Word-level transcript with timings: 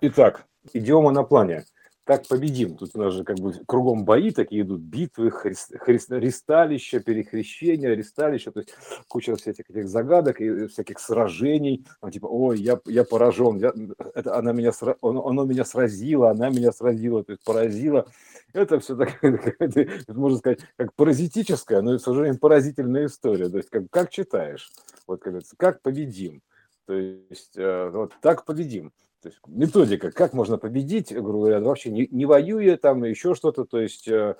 Итак, 0.00 0.46
идиома 0.72 1.12
на 1.12 1.22
плане. 1.22 1.64
Как 2.04 2.28
победим? 2.28 2.76
Тут 2.76 2.90
у 2.94 2.98
нас 2.98 3.14
же 3.14 3.24
как 3.24 3.38
бы 3.38 3.54
кругом 3.66 4.04
бои 4.04 4.30
такие 4.30 4.60
идут, 4.60 4.82
битвы, 4.82 5.30
христ, 5.30 5.72
христ, 5.78 6.10
ресталища, 6.10 7.00
перекрещения, 7.00 7.94
ресталища, 7.94 8.52
то 8.52 8.60
есть 8.60 8.74
куча 9.08 9.34
всяких 9.36 9.70
этих 9.70 9.88
загадок 9.88 10.40
и 10.42 10.66
всяких 10.66 10.98
сражений. 10.98 11.86
Там, 12.02 12.10
типа, 12.10 12.26
ой, 12.26 12.60
я, 12.60 12.78
я 12.84 13.04
поражен, 13.04 13.56
я, 13.56 13.72
это, 14.14 14.36
она 14.36 14.52
меня, 14.52 14.72
оно, 15.00 15.26
оно 15.26 15.44
меня 15.44 15.64
сразило, 15.64 16.30
она 16.30 16.50
меня 16.50 16.72
сразила, 16.72 17.24
то 17.24 17.32
есть 17.32 17.44
поразила. 17.44 18.06
Это 18.52 18.80
все 18.80 18.96
так, 18.96 19.22
можно 20.08 20.38
сказать, 20.38 20.60
как 20.76 20.92
паразитическая, 20.94 21.80
но, 21.80 21.96
к 21.96 22.02
сожалению, 22.02 22.38
поразительная 22.38 23.06
история. 23.06 23.48
То 23.48 23.56
есть 23.56 23.70
как, 23.70 23.84
как 23.90 24.10
читаешь, 24.10 24.70
вот 25.06 25.22
как, 25.22 25.42
как 25.56 25.80
победим. 25.80 26.42
То 26.86 26.92
есть 26.92 27.56
э, 27.56 27.88
вот 27.88 28.12
так 28.20 28.44
победим. 28.44 28.92
То 29.24 29.30
есть 29.30 29.40
методика, 29.46 30.10
как 30.10 30.34
можно 30.34 30.58
победить, 30.58 31.10
грубо 31.10 31.38
говоря, 31.38 31.60
вообще 31.60 31.90
не, 31.90 32.06
не 32.10 32.26
воюя 32.26 32.76
там, 32.76 33.04
еще 33.04 33.34
что-то. 33.34 33.64
То 33.64 33.80
есть 33.80 34.06
э, 34.06 34.36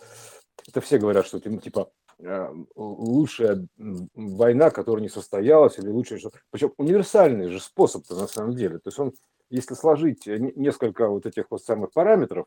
это 0.69 0.83
все 0.83 0.99
говорят, 0.99 1.25
что 1.25 1.41
типа 1.41 1.91
э, 2.19 2.49
лучшая 2.77 3.67
война, 3.79 4.69
которая 4.69 5.03
не 5.03 5.09
состоялась, 5.09 5.79
или 5.79 5.89
лучшая, 5.89 6.19
что... 6.19 6.33
Причем 6.51 6.75
универсальный 6.77 7.49
же 7.49 7.61
способ-то 7.61 8.15
на 8.15 8.27
самом 8.27 8.55
деле. 8.57 8.77
То 8.77 8.89
есть 8.89 8.99
он, 8.99 9.15
если 9.49 9.73
сложить 9.73 10.27
несколько 10.27 11.09
вот 11.09 11.25
этих 11.25 11.47
вот 11.49 11.63
самых 11.63 11.91
параметров, 11.95 12.45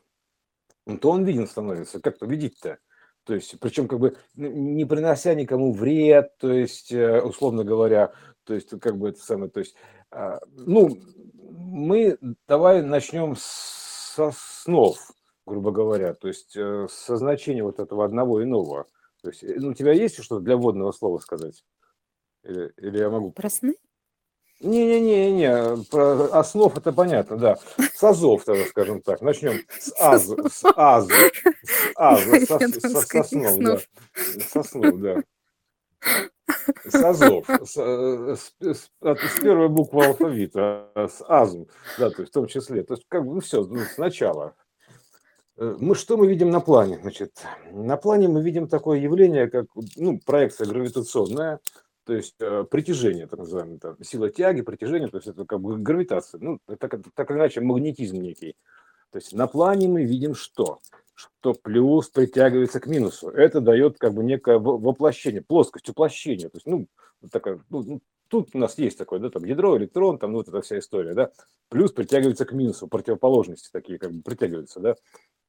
то 1.00 1.10
он 1.10 1.24
виден 1.24 1.48
становится. 1.48 2.00
Как 2.00 2.20
победить-то? 2.20 2.78
То 3.24 3.34
есть, 3.34 3.58
причем 3.58 3.88
как 3.88 3.98
бы 3.98 4.16
не 4.36 4.84
принося 4.84 5.34
никому 5.34 5.72
вред, 5.72 6.38
то 6.38 6.52
есть, 6.52 6.92
условно 6.92 7.64
говоря, 7.64 8.12
то 8.44 8.54
есть, 8.54 8.70
как 8.78 8.96
бы 8.96 9.08
это 9.08 9.18
самое, 9.18 9.50
то 9.50 9.58
есть, 9.58 9.74
а, 10.10 10.38
ну, 10.52 10.98
мы 11.68 12.18
давай 12.46 12.82
начнем 12.82 13.36
со 13.36 14.32
снов, 14.32 14.98
грубо 15.46 15.70
говоря, 15.70 16.14
то 16.14 16.28
есть 16.28 16.56
э, 16.56 16.86
со 16.90 17.16
значения 17.16 17.62
вот 17.62 17.78
этого 17.78 18.04
одного 18.04 18.40
и 18.40 18.44
нового. 18.44 18.86
То 19.22 19.28
есть, 19.28 19.44
э, 19.44 19.54
ну, 19.56 19.70
у 19.70 19.74
тебя 19.74 19.92
есть 19.92 20.22
что-то 20.22 20.42
для 20.42 20.56
вводного 20.56 20.92
слова 20.92 21.18
сказать? 21.18 21.64
Или, 22.42 22.72
или 22.76 22.98
я 22.98 23.10
могу... 23.10 23.32
Про 23.32 23.50
сны? 23.50 23.74
Не-не-не, 24.60 25.84
про 25.88 26.24
основ 26.36 26.76
это 26.76 26.92
понятно, 26.92 27.36
да. 27.36 27.58
С 27.94 28.02
азов, 28.02 28.44
тогда, 28.44 28.64
скажем 28.64 29.02
так. 29.02 29.20
Начнем 29.20 29.60
с 29.78 29.92
аз, 30.00 30.26
с 30.26 30.64
аз, 30.74 31.06
с 31.06 31.92
аз, 31.94 32.24
со, 32.24 32.58
со, 32.58 33.00
со 33.02 33.22
снов, 33.22 33.58
да. 33.58 33.78
Со 34.48 34.62
снов, 34.64 35.00
да. 35.00 35.22
С 36.84 36.94
Азов, 36.94 37.46
с, 37.48 37.76
э, 37.76 38.36
с, 38.36 38.54
с, 38.60 38.90
с 39.00 39.40
первой 39.40 39.68
буквы 39.68 40.06
алфавита, 40.06 40.90
с 40.94 41.22
Азом, 41.28 41.66
да, 41.98 42.10
то 42.10 42.22
есть 42.22 42.30
в 42.30 42.34
том 42.34 42.46
числе. 42.46 42.82
То 42.82 42.94
есть 42.94 43.04
как 43.08 43.26
бы, 43.26 43.34
ну 43.34 43.40
все, 43.40 43.64
ну, 43.64 43.80
сначала. 43.94 44.54
Э, 45.58 45.76
мы 45.78 45.94
что 45.94 46.16
мы 46.16 46.26
видим 46.26 46.50
на 46.50 46.60
плане? 46.60 46.98
Значит, 47.02 47.44
на 47.72 47.96
плане 47.96 48.28
мы 48.28 48.42
видим 48.42 48.68
такое 48.68 48.98
явление, 48.98 49.50
как 49.50 49.66
ну, 49.96 50.20
проекция 50.24 50.66
гравитационная, 50.66 51.60
то 52.04 52.14
есть 52.14 52.36
э, 52.40 52.64
притяжение, 52.70 53.26
так 53.26 53.40
называемое, 53.40 53.78
там, 53.78 54.02
сила 54.02 54.30
тяги, 54.30 54.62
притяжение, 54.62 55.08
то 55.08 55.18
есть 55.18 55.28
это 55.28 55.44
как 55.44 55.60
бы 55.60 55.76
гравитация, 55.76 56.40
ну, 56.40 56.58
так, 56.78 56.94
так 57.14 57.30
или 57.30 57.38
иначе 57.38 57.60
магнетизм 57.60 58.16
некий. 58.16 58.56
То 59.10 59.18
есть 59.18 59.32
на 59.32 59.46
плане 59.46 59.88
мы 59.88 60.04
видим 60.04 60.34
что? 60.34 60.80
Что 61.18 61.52
плюс 61.52 62.08
притягивается 62.08 62.78
к 62.78 62.86
минусу. 62.86 63.28
Это 63.28 63.60
дает 63.60 63.98
как 63.98 64.14
бы 64.14 64.22
некое 64.22 64.58
воплощение, 64.58 65.42
плоскость 65.42 65.88
уплощения. 65.88 66.48
То 66.48 66.56
есть, 66.56 66.66
ну, 66.66 66.86
такая, 67.32 67.60
ну, 67.70 67.82
ну, 67.82 68.00
тут 68.28 68.50
у 68.54 68.58
нас 68.58 68.78
есть 68.78 68.98
такое, 68.98 69.18
да, 69.20 69.30
там 69.30 69.44
ядро, 69.44 69.76
электрон, 69.76 70.18
там 70.18 70.32
ну, 70.32 70.38
вот 70.38 70.48
эта 70.48 70.60
вся 70.60 70.78
история, 70.78 71.14
да. 71.14 71.30
Плюс 71.68 71.92
притягивается 71.92 72.44
к 72.44 72.52
минусу, 72.52 72.88
противоположности 72.88 73.70
такие 73.72 73.98
как 73.98 74.12
бы 74.12 74.22
притягиваются, 74.22 74.80
да 74.80 74.96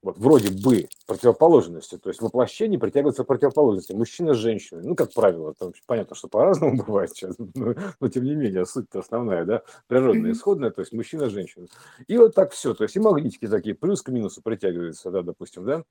вот 0.02 0.18
вроде 0.18 0.52
бы 0.52 0.88
противоположности, 1.08 1.98
то 1.98 2.10
есть 2.10 2.22
воплощение 2.22 2.80
притягивается 2.80 3.24
к 3.24 3.28
противоположности, 3.28 3.92
мужчина 3.92 4.34
с 4.34 4.38
женщиной, 4.38 4.84
ну, 4.84 4.96
как 4.96 5.14
правило, 5.14 5.54
там 5.54 5.74
понятно, 5.86 6.16
что 6.16 6.28
по-разному 6.28 6.78
бывает 6.88 7.12
сейчас, 7.12 7.36
но, 7.38 7.76
но 8.00 8.08
тем 8.08 8.24
не 8.24 8.36
менее, 8.36 8.66
суть-то 8.66 9.00
основная, 9.00 9.44
да, 9.46 9.62
природная, 9.88 10.32
исходная, 10.32 10.72
то 10.72 10.82
есть 10.82 10.94
мужчина 10.94 11.30
с 11.30 11.34
женщиной. 11.34 11.70
И 12.08 12.18
вот 12.18 12.34
так 12.34 12.52
все, 12.52 12.74
то 12.74 12.84
есть 12.84 12.96
и 12.96 13.00
магнитики 13.00 13.48
такие, 13.48 13.76
плюс 13.76 14.02
к 14.02 14.10
минусу 14.10 14.42
притягиваются, 14.42 15.12
да, 15.12 15.22
допустим, 15.22 15.66
да, 15.66 15.84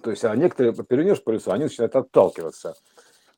то 0.00 0.10
есть, 0.10 0.24
а 0.24 0.34
некоторые 0.34 0.72
перевернешь 0.72 1.22
полюса, 1.22 1.52
они 1.52 1.64
начинают 1.64 1.94
отталкиваться. 1.94 2.74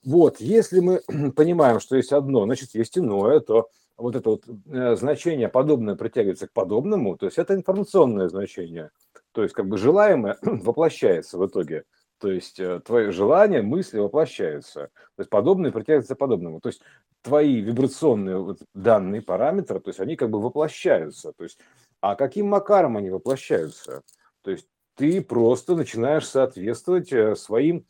Вот, 0.05 0.41
если 0.41 0.81
мы 0.81 1.03
понимаем, 1.37 1.81
что 1.81 1.97
есть 1.97 2.13
одно, 2.13 2.45
значит, 2.45 2.75
есть 2.75 2.99
иное, 2.99 3.41
то 3.41 3.69
вот 3.97 4.17
это 4.17 4.31
вот 4.31 4.45
э, 4.67 4.97
значение 4.97 5.49
подобное 5.49 5.95
притягивается 5.95 6.49
к 6.49 6.53
подобному, 6.53 7.17
то 7.17 7.27
есть 7.27 7.39
это 7.39 7.55
информационное 7.55 8.29
значение– 8.29 8.91
то 9.35 9.43
есть 9.43 9.55
как 9.55 9.69
бы 9.69 9.77
желаемое 9.77 10.39
воплощается 10.43 11.37
в 11.39 11.47
итоге. 11.47 11.85
То 12.19 12.31
есть 12.31 12.61
э, 12.61 12.81
твои 12.81 13.11
желания, 13.11 13.61
мысли 13.61 13.99
воплощаются. 13.99 14.91
То 15.17 15.21
есть 15.21 15.31
подобное 15.31 15.73
притягивается 15.73 16.15
подобному. 16.15 16.61
То 16.61 16.69
есть 16.69 16.81
твои 17.21 17.61
вибрационные 17.61 18.39
вот 18.39 18.61
данные 18.75 19.21
параметры, 19.23 19.81
то 19.81 19.91
есть 19.91 20.01
они 20.01 20.15
как 20.15 20.31
бы 20.31 20.41
воплощаются. 20.41 21.33
То 21.33 21.45
есть, 21.45 21.59
а 22.01 22.15
каким 22.15 22.47
макаром 22.47 22.97
они 22.97 23.11
воплощаются? 23.11 24.03
То 24.43 24.53
есть 24.53 24.69
ты 24.95 25.21
просто 25.21 25.75
начинаешь 25.75 26.29
соответствовать 26.29 27.13
э, 27.13 27.35
своим 27.35 27.85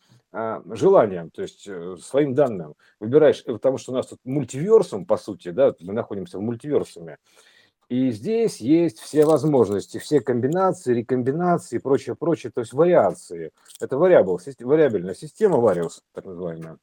желаниям, 0.72 1.30
то 1.30 1.42
есть 1.42 1.66
э, 1.68 1.96
своим 2.00 2.34
данным. 2.34 2.74
Выбираешь, 2.98 3.44
потому 3.44 3.78
что 3.78 3.92
у 3.92 3.94
нас 3.94 4.06
тут 4.06 4.18
мультиверсум, 4.24 5.06
по 5.06 5.16
сути, 5.16 5.50
да, 5.50 5.74
мы 5.80 5.92
находимся 5.92 6.38
в 6.38 6.42
мультиверсуме. 6.42 7.18
И 7.88 8.10
здесь 8.10 8.58
есть 8.58 8.98
все 8.98 9.26
возможности, 9.26 9.98
все 9.98 10.20
комбинации, 10.20 10.94
рекомбинации 10.94 11.76
и 11.76 11.78
прочее, 11.78 12.16
прочее, 12.16 12.50
то 12.52 12.60
есть 12.62 12.72
вариации. 12.72 13.52
Это 13.80 13.98
вариабл, 13.98 14.40
вариабельная 14.60 15.14
система 15.14 15.58
Varius, 15.58 16.00
так 16.12 16.24
называемая. 16.24 16.78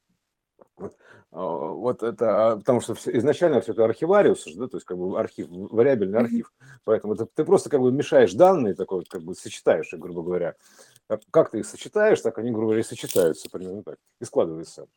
Вот, 0.77 0.95
а, 1.31 1.45
вот 1.45 2.03
это, 2.03 2.51
а, 2.51 2.57
потому 2.57 2.81
что 2.81 2.93
изначально 2.93 3.61
все 3.61 3.73
это 3.73 3.85
архивариус, 3.85 4.45
да, 4.55 4.67
то 4.67 4.77
есть 4.77 4.85
как 4.85 4.97
бы 4.97 5.19
архив, 5.19 5.47
вариабельный 5.49 6.19
архив. 6.19 6.53
Поэтому 6.83 7.15
ты, 7.15 7.25
ты 7.25 7.45
просто 7.45 7.69
как 7.69 7.81
бы 7.81 7.91
мешаешь 7.91 8.33
данные, 8.33 8.75
такой 8.75 9.03
как 9.05 9.23
бы 9.23 9.33
сочетаешь 9.35 9.93
грубо 9.93 10.23
говоря. 10.23 10.55
Как 11.31 11.51
ты 11.51 11.59
их 11.59 11.65
сочетаешь, 11.65 12.21
так 12.21 12.37
они, 12.37 12.51
грубо 12.51 12.67
говоря, 12.67 12.81
и 12.81 12.83
сочетаются 12.83 13.49
примерно 13.49 13.83
так, 13.83 13.97
и 14.19 14.25
складываются. 14.25 14.87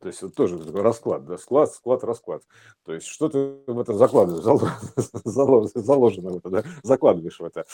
То 0.00 0.08
есть 0.08 0.20
вот 0.22 0.34
тоже 0.34 0.58
расклад, 0.74 1.24
да, 1.24 1.38
склад, 1.38 1.72
склад, 1.72 2.04
расклад. 2.04 2.42
То 2.84 2.92
есть 2.92 3.06
что 3.06 3.28
ты 3.28 3.56
в 3.66 3.80
это 3.80 3.94
закладываешь, 3.94 4.44
заложено 5.74 6.30
в 6.30 6.36
это, 6.36 6.50
да, 6.50 6.64
закладываешь 6.82 7.40
в 7.40 7.44
это. 7.44 7.64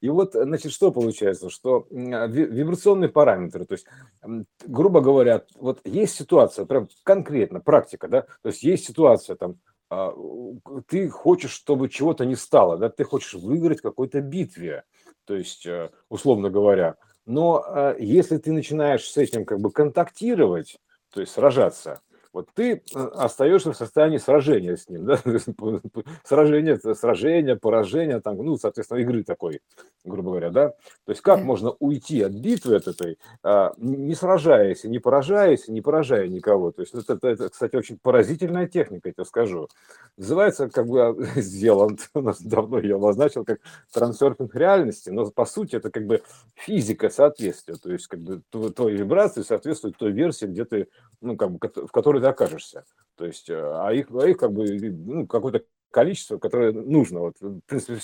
И 0.00 0.08
вот, 0.10 0.32
значит, 0.34 0.72
что 0.72 0.92
получается, 0.92 1.48
что 1.48 1.86
вибрационные 1.90 3.08
параметры, 3.08 3.64
то 3.64 3.72
есть, 3.72 3.86
грубо 4.66 5.00
говоря, 5.00 5.44
вот 5.56 5.80
есть 5.84 6.16
ситуация, 6.16 6.66
прям 6.66 6.88
конкретно, 7.02 7.60
практика, 7.60 8.08
да, 8.08 8.22
то 8.42 8.48
есть 8.50 8.62
есть 8.62 8.86
ситуация 8.86 9.36
там, 9.36 9.56
а, 9.88 10.14
ты 10.86 11.08
хочешь, 11.08 11.50
чтобы 11.50 11.88
чего-то 11.88 12.24
не 12.24 12.36
стало, 12.36 12.76
да, 12.76 12.90
ты 12.90 13.04
хочешь 13.04 13.34
выиграть 13.34 13.80
в 13.80 13.82
какой-то 13.82 14.20
битве, 14.20 14.84
то 15.30 15.36
есть, 15.36 15.64
э, 15.64 15.90
условно 16.08 16.50
говоря, 16.50 16.96
но 17.24 17.64
э, 17.64 17.94
если 18.00 18.36
ты 18.38 18.50
начинаешь 18.50 19.08
с 19.08 19.16
этим 19.16 19.44
как 19.44 19.60
бы 19.60 19.70
контактировать, 19.70 20.80
то 21.14 21.20
есть 21.20 21.32
сражаться, 21.32 22.00
вот 22.32 22.48
ты 22.54 22.74
э, 22.74 22.98
остаешься 23.14 23.72
в 23.72 23.76
состоянии 23.76 24.18
сражения 24.18 24.76
с 24.76 24.88
ним, 24.88 25.04
да, 25.06 25.18
сражение, 26.24 26.78
сражение, 26.94 27.56
поражение, 27.56 28.20
там, 28.20 28.36
ну, 28.36 28.56
соответственно, 28.56 28.98
игры 28.98 29.24
такой, 29.24 29.60
грубо 30.04 30.30
говоря, 30.30 30.50
да, 30.50 30.68
то 30.68 31.12
есть 31.12 31.20
как 31.22 31.42
можно 31.42 31.70
уйти 31.80 32.22
от 32.22 32.32
битвы 32.32 32.76
от 32.76 32.86
этой, 32.86 33.18
а, 33.42 33.72
не 33.78 34.14
сражаясь, 34.14 34.84
не 34.84 34.98
поражаясь, 34.98 35.68
не 35.68 35.80
поражая 35.80 36.28
никого, 36.28 36.70
то 36.70 36.82
есть 36.82 36.94
это, 36.94 37.14
это, 37.14 37.28
это 37.28 37.48
кстати, 37.48 37.76
очень 37.76 37.98
поразительная 38.00 38.68
техника, 38.68 39.08
я 39.08 39.12
тебе 39.12 39.24
скажу, 39.24 39.68
называется, 40.16 40.68
как 40.68 40.86
бы, 40.86 41.16
сделан, 41.36 41.98
у 42.14 42.20
нас 42.20 42.40
давно 42.40 42.78
ее 42.78 42.96
обозначил, 42.96 43.44
как 43.44 43.58
трансерфинг 43.92 44.54
реальности, 44.54 45.10
но 45.10 45.30
по 45.30 45.44
сути 45.44 45.76
это 45.76 45.90
как 45.90 46.06
бы 46.06 46.22
физика 46.54 47.10
соответствия, 47.10 47.74
то 47.74 47.90
есть 47.90 48.06
как 48.06 48.20
бы 48.20 48.42
твои 48.74 48.96
вибрации 48.96 49.42
соответствуют 49.42 49.96
той 49.96 50.12
версии, 50.12 50.46
где 50.46 50.64
ты, 50.64 50.88
ну, 51.20 51.36
как 51.36 51.50
бы, 51.50 51.58
в 51.58 51.90
которой 51.90 52.19
ты 52.20 52.26
окажешься. 52.26 52.84
То 53.16 53.26
есть, 53.26 53.50
э, 53.50 53.54
а 53.54 53.92
их, 53.92 54.10
а 54.10 54.28
их 54.28 54.38
как 54.38 54.52
бы 54.52 54.64
ну, 54.90 55.26
какое-то 55.26 55.64
количество, 55.90 56.38
которое 56.38 56.72
нужно. 56.72 57.20
Вот, 57.20 57.40
в 57.40 57.60
принципе, 57.66 57.98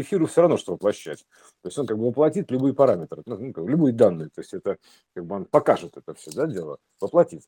эфиру 0.00 0.26
все 0.26 0.42
равно, 0.42 0.56
что 0.56 0.72
воплощать. 0.72 1.24
То 1.62 1.68
есть 1.68 1.78
он 1.78 1.86
как 1.86 1.98
бы 1.98 2.06
воплотит 2.06 2.50
любые 2.50 2.74
параметры, 2.74 3.22
ну, 3.26 3.52
ну 3.54 3.68
любые 3.68 3.92
данные. 3.92 4.28
То 4.30 4.40
есть 4.40 4.54
это 4.54 4.78
как 5.14 5.24
бы 5.26 5.36
он 5.36 5.44
покажет 5.44 5.96
это 5.96 6.14
все, 6.14 6.30
да, 6.32 6.46
дело, 6.46 6.78
воплотит. 7.00 7.42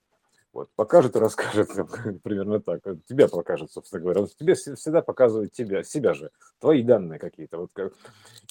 Вот, 0.58 0.70
покажет 0.74 1.14
и 1.14 1.20
расскажет, 1.20 1.70
примерно 2.24 2.58
так. 2.58 2.80
Тебя 3.08 3.28
покажет, 3.28 3.70
собственно 3.70 4.02
говоря. 4.02 4.22
Вот 4.22 4.34
тебе 4.34 4.54
всегда 4.54 5.02
показывает 5.02 5.52
тебя, 5.52 5.84
себя 5.84 6.14
же, 6.14 6.32
твои 6.58 6.82
данные 6.82 7.20
какие-то. 7.20 7.58
Вот 7.58 7.70
как. 7.72 7.92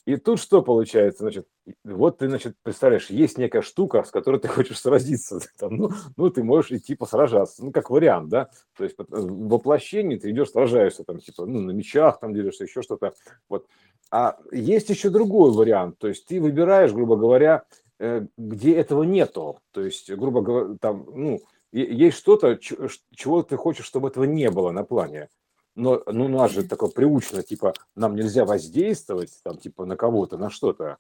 И 0.06 0.16
тут 0.16 0.40
что 0.40 0.62
получается? 0.62 1.24
Значит, 1.24 1.48
вот 1.84 2.20
ты, 2.20 2.30
значит, 2.30 2.56
представляешь, 2.64 3.10
есть 3.10 3.38
некая 3.38 3.62
штука, 3.62 4.04
с 4.04 4.10
которой 4.10 4.40
ты 4.40 4.48
хочешь 4.48 4.80
сразиться. 4.80 5.42
Там, 5.60 5.76
ну, 5.76 5.92
ну, 6.16 6.30
ты 6.30 6.46
можешь 6.46 6.72
идти 6.72 6.96
посражаться. 6.96 7.66
Ну, 7.66 7.74
как 7.74 7.90
вариант, 7.90 8.30
да? 8.30 8.50
То 8.78 8.86
есть 8.86 8.96
в 8.98 9.50
воплощении 9.50 10.16
ты 10.16 10.32
идешь, 10.32 10.52
сражаешься, 10.52 11.04
там, 11.04 11.20
типа, 11.20 11.46
ну, 11.46 11.60
на 11.60 11.72
мечах 11.72 12.22
там 12.22 12.34
делишься, 12.34 12.64
еще 12.64 12.84
что-то. 12.84 13.16
Вот. 13.50 13.66
А 14.12 14.38
есть 14.54 14.90
еще 14.90 15.10
другой 15.10 15.52
вариант. 15.52 15.98
То 15.98 16.08
есть 16.08 16.26
ты 16.26 16.40
выбираешь, 16.40 16.94
грубо 16.94 17.18
говоря, 17.18 17.66
э, 18.00 18.26
где 18.38 18.78
этого 18.78 19.04
нету. 19.04 19.60
То 19.72 19.82
есть, 19.82 20.10
грубо 20.10 20.42
говоря, 20.42 20.78
там, 20.80 21.06
ну, 21.14 21.42
есть 21.72 22.18
что-то, 22.18 22.58
чего 22.58 23.44
ты 23.44 23.58
хочешь, 23.58 23.86
чтобы 23.86 24.10
этого 24.10 24.24
не 24.24 24.50
было 24.50 24.72
на 24.72 24.84
плане. 24.84 25.30
Но 25.76 26.02
ну, 26.08 26.28
нас 26.28 26.52
же 26.52 26.68
такое 26.68 26.90
приучено, 26.90 27.44
типа, 27.44 27.74
нам 27.96 28.16
нельзя 28.16 28.46
воздействовать, 28.46 29.40
там, 29.44 29.58
типа, 29.58 29.86
на 29.86 29.96
кого-то, 29.96 30.38
на 30.38 30.50
что-то. 30.50 30.98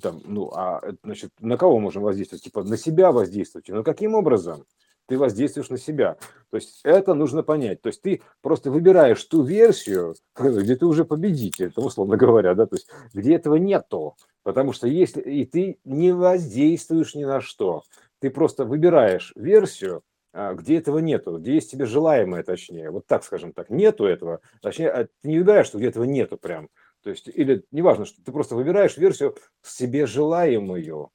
Там, 0.00 0.22
ну, 0.24 0.50
а, 0.54 0.80
значит, 1.02 1.30
на 1.40 1.58
кого 1.58 1.78
можем 1.78 2.02
воздействовать? 2.02 2.42
Типа, 2.42 2.62
на 2.62 2.78
себя 2.78 3.12
воздействовать. 3.12 3.68
Но 3.68 3.82
каким 3.82 4.14
образом? 4.14 4.64
Ты 5.06 5.18
воздействуешь 5.18 5.68
на 5.68 5.76
себя. 5.76 6.16
То 6.50 6.56
есть 6.56 6.80
это 6.82 7.12
нужно 7.12 7.42
понять. 7.42 7.82
То 7.82 7.88
есть 7.88 8.00
ты 8.00 8.22
просто 8.40 8.70
выбираешь 8.70 9.22
ту 9.24 9.42
версию, 9.42 10.14
где 10.34 10.76
ты 10.76 10.86
уже 10.86 11.04
победитель, 11.04 11.66
это 11.66 11.82
условно 11.82 12.16
говоря, 12.16 12.54
да, 12.54 12.64
то 12.64 12.76
есть 12.76 12.88
где 13.12 13.34
этого 13.34 13.56
нету. 13.56 14.16
Потому 14.42 14.72
что 14.72 14.88
если 14.88 15.20
и 15.20 15.44
ты 15.44 15.78
не 15.84 16.12
воздействуешь 16.12 17.14
ни 17.14 17.24
на 17.24 17.42
что, 17.42 17.82
ты 18.20 18.30
просто 18.30 18.64
выбираешь 18.64 19.32
версию, 19.36 20.02
а, 20.32 20.54
где 20.54 20.78
этого 20.78 20.98
нету, 20.98 21.38
где 21.38 21.54
есть 21.54 21.70
тебе 21.70 21.86
желаемое, 21.86 22.42
точнее, 22.42 22.90
вот 22.90 23.06
так 23.06 23.22
скажем 23.24 23.52
так, 23.52 23.70
нету 23.70 24.04
этого, 24.04 24.40
точнее, 24.62 24.90
а 24.90 25.04
ты 25.04 25.28
не 25.28 25.38
выбираешь, 25.38 25.66
что 25.66 25.78
где 25.78 25.88
этого 25.88 26.04
нету 26.04 26.36
прям, 26.38 26.68
то 27.02 27.10
есть, 27.10 27.28
или 27.28 27.64
неважно, 27.70 28.04
что 28.04 28.22
ты 28.22 28.32
просто 28.32 28.56
выбираешь 28.56 28.96
версию 28.96 29.36
себе 29.62 30.06
желаемую, 30.06 31.10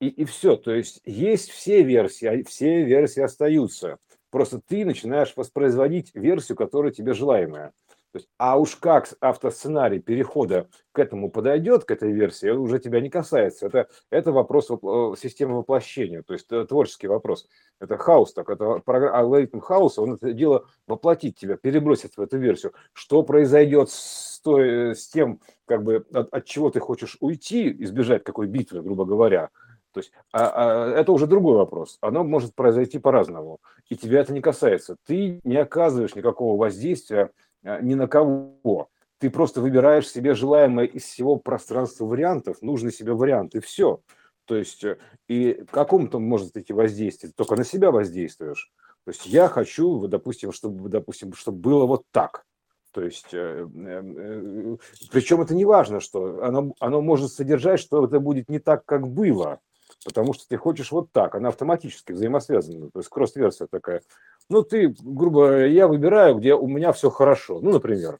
и, 0.00 0.08
и 0.08 0.24
все, 0.24 0.56
то 0.56 0.72
есть 0.72 1.00
есть 1.04 1.50
все 1.50 1.82
версии, 1.82 2.26
а 2.26 2.44
все 2.44 2.84
версии 2.84 3.20
остаются, 3.20 3.98
просто 4.30 4.60
ты 4.60 4.84
начинаешь 4.84 5.32
воспроизводить 5.36 6.14
версию, 6.14 6.56
которая 6.56 6.92
тебе 6.92 7.14
желаемая. 7.14 7.72
То 8.12 8.18
есть, 8.18 8.28
а 8.36 8.58
уж 8.58 8.76
как 8.76 9.08
автосценарий 9.20 9.98
перехода 9.98 10.68
к 10.92 10.98
этому 10.98 11.30
подойдет, 11.30 11.84
к 11.84 11.90
этой 11.90 12.12
версии, 12.12 12.50
уже 12.50 12.78
тебя 12.78 13.00
не 13.00 13.08
касается. 13.08 13.66
Это, 13.66 13.88
это 14.10 14.32
вопрос 14.32 14.70
э, 14.70 15.14
системы 15.18 15.56
воплощения, 15.56 16.22
то 16.22 16.34
есть 16.34 16.44
это 16.46 16.66
творческий 16.66 17.06
вопрос. 17.06 17.48
Это 17.80 17.96
хаос, 17.96 18.34
так, 18.34 18.50
это 18.50 18.82
алгоритм 18.86 19.60
хаоса, 19.60 20.02
он 20.02 20.14
это 20.14 20.34
дело 20.34 20.66
воплотить 20.86 21.38
тебя, 21.38 21.56
перебросить 21.56 22.18
в 22.18 22.20
эту 22.20 22.36
версию. 22.36 22.74
Что 22.92 23.22
произойдет 23.22 23.88
с, 23.88 24.40
той, 24.40 24.94
с 24.94 25.08
тем, 25.08 25.40
как 25.64 25.82
бы, 25.82 26.04
от, 26.12 26.28
от 26.34 26.44
чего 26.44 26.68
ты 26.68 26.80
хочешь 26.80 27.16
уйти, 27.20 27.74
избежать 27.82 28.24
какой 28.24 28.46
битвы, 28.46 28.82
грубо 28.82 29.06
говоря, 29.06 29.48
то 29.92 30.00
есть 30.00 30.12
а, 30.32 30.52
а, 30.54 31.00
это 31.00 31.12
уже 31.12 31.26
другой 31.26 31.56
вопрос. 31.56 31.98
Оно 32.00 32.24
может 32.24 32.54
произойти 32.54 32.98
по-разному. 32.98 33.60
И 33.88 33.96
тебя 33.96 34.20
это 34.20 34.32
не 34.32 34.40
касается. 34.40 34.96
Ты 35.04 35.40
не 35.44 35.56
оказываешь 35.56 36.14
никакого 36.14 36.58
воздействия 36.58 37.30
ни 37.62 37.94
на 37.94 38.06
кого. 38.06 38.88
Ты 39.18 39.30
просто 39.30 39.60
выбираешь 39.60 40.08
себе 40.08 40.34
желаемое 40.34 40.86
из 40.86 41.04
всего 41.04 41.36
пространства 41.36 42.06
вариантов, 42.06 42.60
нужный 42.60 42.92
себе 42.92 43.12
вариант, 43.12 43.54
и 43.54 43.60
все. 43.60 44.00
То 44.46 44.56
есть, 44.56 44.82
э, 44.84 44.98
и 45.28 45.64
какому-то 45.70 46.18
может 46.18 46.56
идти 46.56 46.72
воздействие, 46.72 47.32
только 47.34 47.56
на 47.56 47.64
себя 47.64 47.90
воздействуешь. 47.90 48.72
То 49.04 49.10
есть 49.10 49.26
я 49.26 49.48
хочу, 49.48 50.06
допустим, 50.08 50.52
чтобы, 50.52 50.88
допустим, 50.88 51.32
чтобы 51.34 51.58
было 51.58 51.86
вот 51.86 52.04
так. 52.10 52.44
То 52.92 53.02
есть, 53.02 53.32
э, 53.32 53.66
э, 53.66 54.76
причем 55.10 55.40
это 55.40 55.54
не 55.54 55.64
важно, 55.64 56.00
что 56.00 56.42
оно, 56.42 56.74
оно 56.80 57.00
может 57.00 57.32
содержать, 57.32 57.80
что 57.80 58.04
это 58.04 58.20
будет 58.20 58.48
не 58.48 58.58
так, 58.58 58.84
как 58.84 59.08
было, 59.08 59.60
потому 60.04 60.32
что 60.32 60.46
ты 60.48 60.56
хочешь 60.56 60.92
вот 60.92 61.12
так, 61.12 61.34
она 61.34 61.48
автоматически 61.48 62.12
взаимосвязана, 62.12 62.90
то 62.90 62.98
есть 62.98 63.08
кросс-версия 63.08 63.66
такая. 63.70 64.02
Ну, 64.48 64.62
ты, 64.62 64.94
грубо 65.00 65.66
я 65.66 65.86
выбираю, 65.86 66.36
где 66.36 66.54
у 66.54 66.66
меня 66.66 66.92
все 66.92 67.10
хорошо. 67.10 67.60
Ну, 67.60 67.72
например. 67.72 68.18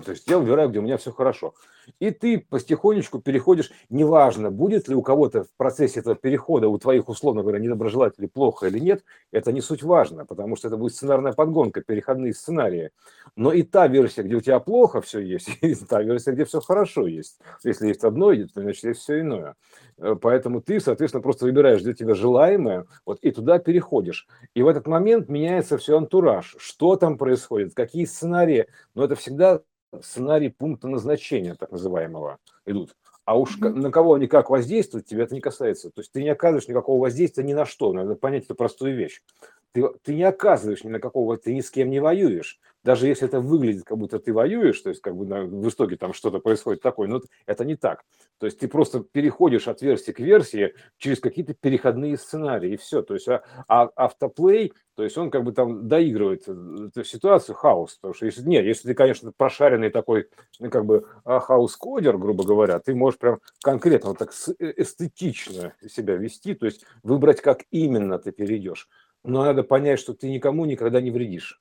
То 0.00 0.12
есть 0.12 0.28
я 0.28 0.38
выбираю, 0.38 0.68
где 0.68 0.78
у 0.78 0.82
меня 0.82 0.96
все 0.96 1.12
хорошо. 1.12 1.54
И 1.98 2.10
ты 2.10 2.38
потихонечку 2.38 3.20
переходишь, 3.20 3.70
неважно, 3.88 4.50
будет 4.50 4.88
ли 4.88 4.94
у 4.94 5.02
кого-то 5.02 5.44
в 5.44 5.50
процессе 5.56 6.00
этого 6.00 6.14
перехода, 6.14 6.68
у 6.68 6.78
твоих, 6.78 7.08
условно 7.08 7.42
говоря, 7.42 7.58
недоброжелателей 7.58 8.28
плохо 8.28 8.66
или 8.66 8.78
нет, 8.78 9.04
это 9.32 9.52
не 9.52 9.60
суть 9.60 9.82
важно, 9.82 10.24
потому 10.24 10.56
что 10.56 10.68
это 10.68 10.76
будет 10.76 10.94
сценарная 10.94 11.32
подгонка, 11.32 11.80
переходные 11.80 12.34
сценарии. 12.34 12.90
Но 13.36 13.52
и 13.52 13.62
та 13.62 13.88
версия, 13.88 14.22
где 14.22 14.36
у 14.36 14.40
тебя 14.40 14.60
плохо 14.60 15.00
все 15.00 15.20
есть, 15.20 15.50
и 15.62 15.74
та 15.74 16.02
версия, 16.02 16.32
где 16.32 16.44
все 16.44 16.60
хорошо 16.60 17.06
есть. 17.06 17.38
Если 17.64 17.88
есть 17.88 18.04
одно, 18.04 18.32
значит, 18.34 18.84
есть 18.84 19.00
все 19.00 19.20
иное. 19.20 19.56
Э, 19.98 20.16
поэтому 20.20 20.60
ты, 20.60 20.80
соответственно, 20.80 21.22
просто 21.22 21.44
выбираешь, 21.44 21.80
где 21.80 21.94
тебе 21.94 22.14
желаемое, 22.14 22.86
вот, 23.04 23.18
и 23.22 23.30
туда 23.30 23.58
переходишь. 23.58 24.26
И 24.54 24.62
в 24.62 24.68
этот 24.68 24.86
момент 24.86 25.28
меняется 25.28 25.78
все 25.78 25.96
антураж. 25.96 26.56
Что 26.58 26.96
там 26.96 27.18
происходит, 27.18 27.74
какие 27.74 28.04
сценарии. 28.04 28.66
Но 28.94 29.04
это 29.04 29.14
всегда 29.14 29.60
сценарий 30.02 30.48
пункта 30.48 30.88
назначения, 30.88 31.54
так 31.54 31.70
называемого, 31.72 32.38
идут. 32.66 32.96
А 33.24 33.38
уж 33.38 33.58
на 33.58 33.90
кого 33.90 34.14
они 34.14 34.26
как 34.26 34.50
воздействуют, 34.50 35.06
тебя 35.06 35.24
это 35.24 35.34
не 35.34 35.40
касается. 35.40 35.90
То 35.90 36.00
есть 36.00 36.10
ты 36.12 36.22
не 36.22 36.30
оказываешь 36.30 36.68
никакого 36.68 37.00
воздействия 37.00 37.44
ни 37.44 37.52
на 37.52 37.64
что. 37.64 37.92
Надо 37.92 38.16
понять 38.16 38.44
эту 38.44 38.54
простую 38.54 38.96
вещь. 38.96 39.22
Ты, 39.72 39.84
ты 40.02 40.14
не 40.14 40.24
оказываешь 40.24 40.84
ни 40.84 40.88
на 40.88 40.98
какого, 40.98 41.36
ты 41.36 41.54
ни 41.54 41.60
с 41.60 41.70
кем 41.70 41.90
не 41.90 42.00
воюешь 42.00 42.60
даже 42.82 43.06
если 43.06 43.28
это 43.28 43.40
выглядит, 43.40 43.84
как 43.84 43.98
будто 43.98 44.18
ты 44.18 44.32
воюешь, 44.32 44.80
то 44.80 44.88
есть 44.88 45.02
как 45.02 45.16
бы 45.16 45.26
на, 45.26 45.42
в 45.42 45.68
итоге 45.68 45.96
там 45.96 46.12
что-то 46.12 46.38
происходит 46.38 46.82
такое, 46.82 47.08
но 47.08 47.20
это 47.46 47.64
не 47.64 47.76
так. 47.76 48.04
То 48.38 48.46
есть 48.46 48.58
ты 48.58 48.68
просто 48.68 49.00
переходишь 49.00 49.68
от 49.68 49.82
версии 49.82 50.12
к 50.12 50.20
версии 50.20 50.74
через 50.96 51.20
какие-то 51.20 51.52
переходные 51.52 52.16
сценарии, 52.16 52.72
и 52.72 52.76
все. 52.76 53.02
То 53.02 53.14
есть 53.14 53.28
а, 53.28 53.42
а 53.68 53.90
автоплей, 53.96 54.72
то 54.94 55.04
есть 55.04 55.18
он 55.18 55.30
как 55.30 55.44
бы 55.44 55.52
там 55.52 55.88
доигрывает 55.88 56.44
э, 56.46 56.86
эту 56.88 57.04
ситуацию, 57.04 57.54
хаос. 57.54 57.96
Потому 57.96 58.14
что 58.14 58.24
если, 58.24 58.42
нет, 58.48 58.64
если 58.64 58.88
ты, 58.88 58.94
конечно, 58.94 59.30
прошаренный 59.36 59.90
такой, 59.90 60.28
ну, 60.58 60.70
как 60.70 60.86
бы 60.86 61.06
а, 61.24 61.38
хаос-кодер, 61.38 62.16
грубо 62.16 62.44
говоря, 62.44 62.78
ты 62.78 62.94
можешь 62.94 63.18
прям 63.18 63.40
конкретно 63.62 64.10
вот 64.10 64.18
так 64.18 64.32
э, 64.58 64.72
эстетично 64.78 65.74
себя 65.86 66.16
вести, 66.16 66.54
то 66.54 66.64
есть 66.64 66.86
выбрать, 67.02 67.42
как 67.42 67.64
именно 67.70 68.18
ты 68.18 68.32
перейдешь. 68.32 68.88
Но 69.24 69.44
надо 69.44 69.62
понять, 69.62 70.00
что 70.00 70.14
ты 70.14 70.30
никому 70.30 70.64
никогда 70.64 71.00
не 71.00 71.10
вредишь 71.10 71.60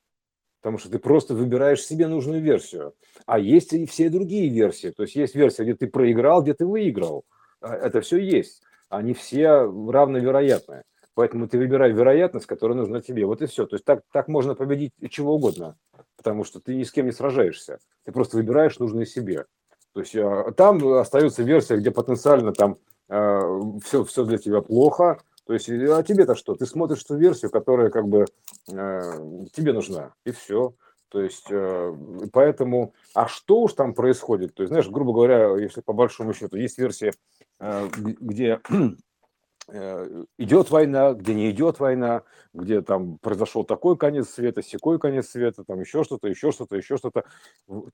потому 0.62 0.78
что 0.78 0.90
ты 0.90 1.00
просто 1.00 1.34
выбираешь 1.34 1.86
себе 1.86 2.08
нужную 2.08 2.42
версию. 2.42 2.94
А 3.26 3.40
есть 3.40 3.74
и 3.74 3.86
все 3.86 4.10
другие 4.10 4.50
версии. 4.50 4.90
То 4.90 5.04
есть 5.04 5.16
есть 5.16 5.36
версия, 5.36 5.64
где 5.64 5.76
ты 5.76 5.88
проиграл, 5.88 6.42
где 6.42 6.54
ты 6.54 6.66
выиграл. 6.66 7.24
А, 7.62 7.76
это 7.76 8.02
все 8.02 8.18
есть. 8.18 8.62
Они 8.90 9.14
все 9.14 9.64
равновероятные. 9.64 10.84
Поэтому 11.14 11.48
ты 11.48 11.58
выбирай 11.58 11.92
вероятность, 11.92 12.46
которая 12.46 12.78
нужна 12.78 13.02
тебе. 13.02 13.26
Вот 13.26 13.42
и 13.42 13.46
все. 13.46 13.66
То 13.66 13.76
есть 13.76 13.86
так, 13.86 14.02
так 14.12 14.28
можно 14.28 14.56
победить 14.56 14.94
чего 15.10 15.36
угодно, 15.36 15.78
потому 16.18 16.44
что 16.44 16.60
ты 16.60 16.76
ни 16.76 16.84
с 16.84 16.92
кем 16.92 17.06
не 17.06 17.12
сражаешься. 17.12 17.80
Ты 18.04 18.12
просто 18.12 18.38
выбираешь 18.38 18.80
нужное 18.80 19.06
себе. 19.06 19.46
То 19.94 20.02
есть 20.02 20.16
а, 20.16 20.52
там 20.52 20.86
остается 20.94 21.44
версия, 21.44 21.78
где 21.78 21.92
потенциально 21.92 22.54
там 22.54 22.78
все, 23.08 24.02
а, 24.02 24.06
все 24.06 24.24
для 24.24 24.38
тебя 24.38 24.62
плохо, 24.62 25.20
то 25.50 25.54
есть, 25.54 25.68
а 25.68 26.04
тебе-то 26.04 26.36
что? 26.36 26.54
Ты 26.54 26.68
смотришь 26.68 27.04
ту 27.04 27.16
версию, 27.18 27.50
которая 27.50 27.90
как 27.90 28.08
бы 28.08 28.28
э, 28.72 29.46
тебе 29.52 29.74
нужна, 29.74 30.14
и 30.24 30.30
все. 30.30 30.76
То 31.08 31.24
есть, 31.24 31.48
э, 31.50 31.96
поэтому, 32.32 32.94
а 33.16 33.28
что 33.28 33.62
уж 33.62 33.74
там 33.74 33.96
происходит? 33.96 34.54
То 34.54 34.62
есть, 34.62 34.70
знаешь, 34.70 34.88
грубо 34.88 35.12
говоря, 35.12 35.58
если 35.58 35.82
по 35.82 35.92
большому 35.92 36.36
счету 36.36 36.56
есть 36.56 36.78
версия, 36.78 37.14
э, 37.60 37.88
где 37.98 38.62
э, 39.70 40.24
идет 40.38 40.70
война, 40.70 41.14
где 41.14 41.34
не 41.34 41.50
идет 41.50 41.80
война, 41.80 42.22
где 42.54 42.84
там 42.84 43.18
произошел 43.18 43.64
такой 43.64 43.98
конец 43.98 44.30
света, 44.30 44.62
секой 44.62 45.00
конец 45.00 45.30
света, 45.30 45.64
там 45.64 45.80
еще 45.80 46.04
что-то, 46.04 46.28
еще 46.28 46.52
что-то, 46.52 46.78
еще 46.78 46.98
что-то. 46.98 47.24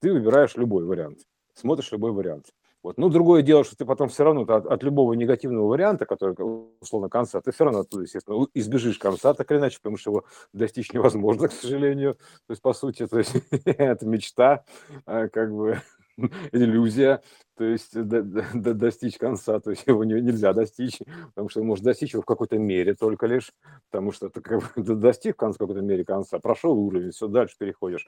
Ты 0.02 0.12
выбираешь 0.12 0.58
любой 0.58 0.84
вариант, 0.84 1.20
смотришь 1.54 1.94
любой 1.94 2.12
вариант. 2.12 2.48
Вот. 2.86 3.00
Ну, 3.00 3.10
другое 3.10 3.42
дело, 3.42 3.64
что 3.64 3.76
ты 3.76 3.84
потом 3.84 4.10
все 4.10 4.24
равно 4.24 4.42
от, 4.42 4.68
от 4.68 4.84
любого 4.84 5.14
негативного 5.14 5.68
варианта, 5.70 6.06
который, 6.06 6.36
условно, 6.80 7.10
конца, 7.10 7.42
ты 7.42 7.52
все 7.52 7.64
равно 7.64 7.80
оттуда, 7.80 8.04
естественно, 8.04 8.46
избежишь 8.54 9.00
конца, 9.00 9.34
так 9.34 9.50
или 9.50 9.58
иначе, 9.58 9.80
потому 9.82 9.98
что 9.98 10.12
его 10.12 10.26
достичь 10.54 10.94
невозможно, 10.94 11.48
к 11.50 11.52
сожалению. 11.52 12.14
То 12.46 12.52
есть, 12.52 12.62
по 12.62 12.74
сути, 12.74 13.08
то 13.08 13.18
есть, 13.18 13.34
это 13.66 14.06
мечта, 14.06 14.66
а, 15.08 15.30
как 15.30 15.52
бы 15.52 15.82
иллюзия. 16.52 17.24
То 17.58 17.64
есть 17.64 17.94
до, 17.94 18.22
до, 18.22 18.74
достичь 18.74 19.18
конца, 19.18 19.60
то 19.60 19.72
есть 19.72 19.88
его 19.88 20.04
не, 20.04 20.22
нельзя 20.22 20.54
достичь, 20.54 21.00
потому 21.30 21.50
что 21.50 21.64
можно 21.64 21.86
достичь 21.86 22.14
его 22.14 22.22
в 22.22 22.26
какой-то 22.26 22.58
мере 22.58 22.96
только 22.96 23.28
лишь, 23.28 23.52
потому 23.90 24.12
что 24.12 24.30
ты 24.30 24.42
как 24.42 24.62
бы 24.76 24.96
достиг 24.96 25.38
конца, 25.38 25.56
в 25.56 25.60
какой-то 25.60 25.82
мере 25.82 26.04
конца, 26.04 26.40
прошел 26.40 26.78
уровень, 26.78 27.12
все, 27.12 27.28
дальше 27.28 27.56
переходишь. 27.58 28.08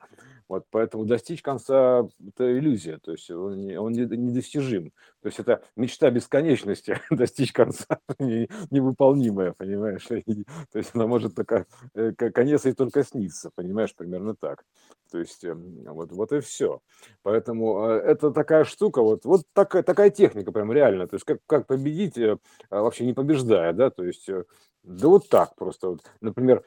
Вот, 0.49 0.65
поэтому 0.69 1.05
достичь 1.05 1.41
конца– 1.41 2.07
это 2.27 2.57
иллюзия, 2.57 2.97
то 2.97 3.11
есть 3.11 3.29
он, 3.31 3.65
не, 3.65 3.79
он 3.79 3.93
недостижим. 3.93 4.91
То 5.21 5.27
есть 5.27 5.39
это 5.39 5.61
мечта 5.75 6.09
бесконечности, 6.09 6.99
достичь 7.09 7.53
конца 7.53 7.99
невыполнимая, 8.19 9.53
понимаешь? 9.53 10.05
То 10.05 10.79
есть 10.79 10.91
она 10.93 11.07
может 11.07 11.35
только, 11.35 11.65
э, 11.93 12.11
конец 12.11 12.65
и 12.65 12.73
только 12.73 13.03
снится, 13.03 13.51
понимаешь, 13.55 13.95
примерно 13.95 14.35
так. 14.35 14.63
То 15.11 15.19
есть 15.19 15.43
эм, 15.45 15.83
вот, 15.85 16.11
вот 16.11 16.31
и 16.33 16.41
все. 16.41 16.81
Поэтому 17.23 17.87
э, 17.87 17.93
это 17.99 18.31
такая 18.31 18.65
штука, 18.65 19.01
вот, 19.01 19.25
вот 19.25 19.37
такая, 19.53 19.84
такая 19.84 20.10
техника 20.10 20.51
прям 20.51 20.72
реально. 20.72 21.08
То 21.08 21.15
есть 21.15 21.25
как, 21.25 21.39
как 21.46 21.67
победить, 21.67 22.17
э, 22.17 22.38
а 22.70 22.82
вообще 22.82 23.06
не 23.06 23.13
побеждая, 23.13 23.74
да, 23.74 23.89
то 23.89 24.03
есть 24.03 24.27
э, 24.29 24.46
да 24.84 25.08
вот 25.08 25.29
так 25.29 25.56
просто. 25.56 25.89
Вот, 25.89 26.03
например, 26.22 26.63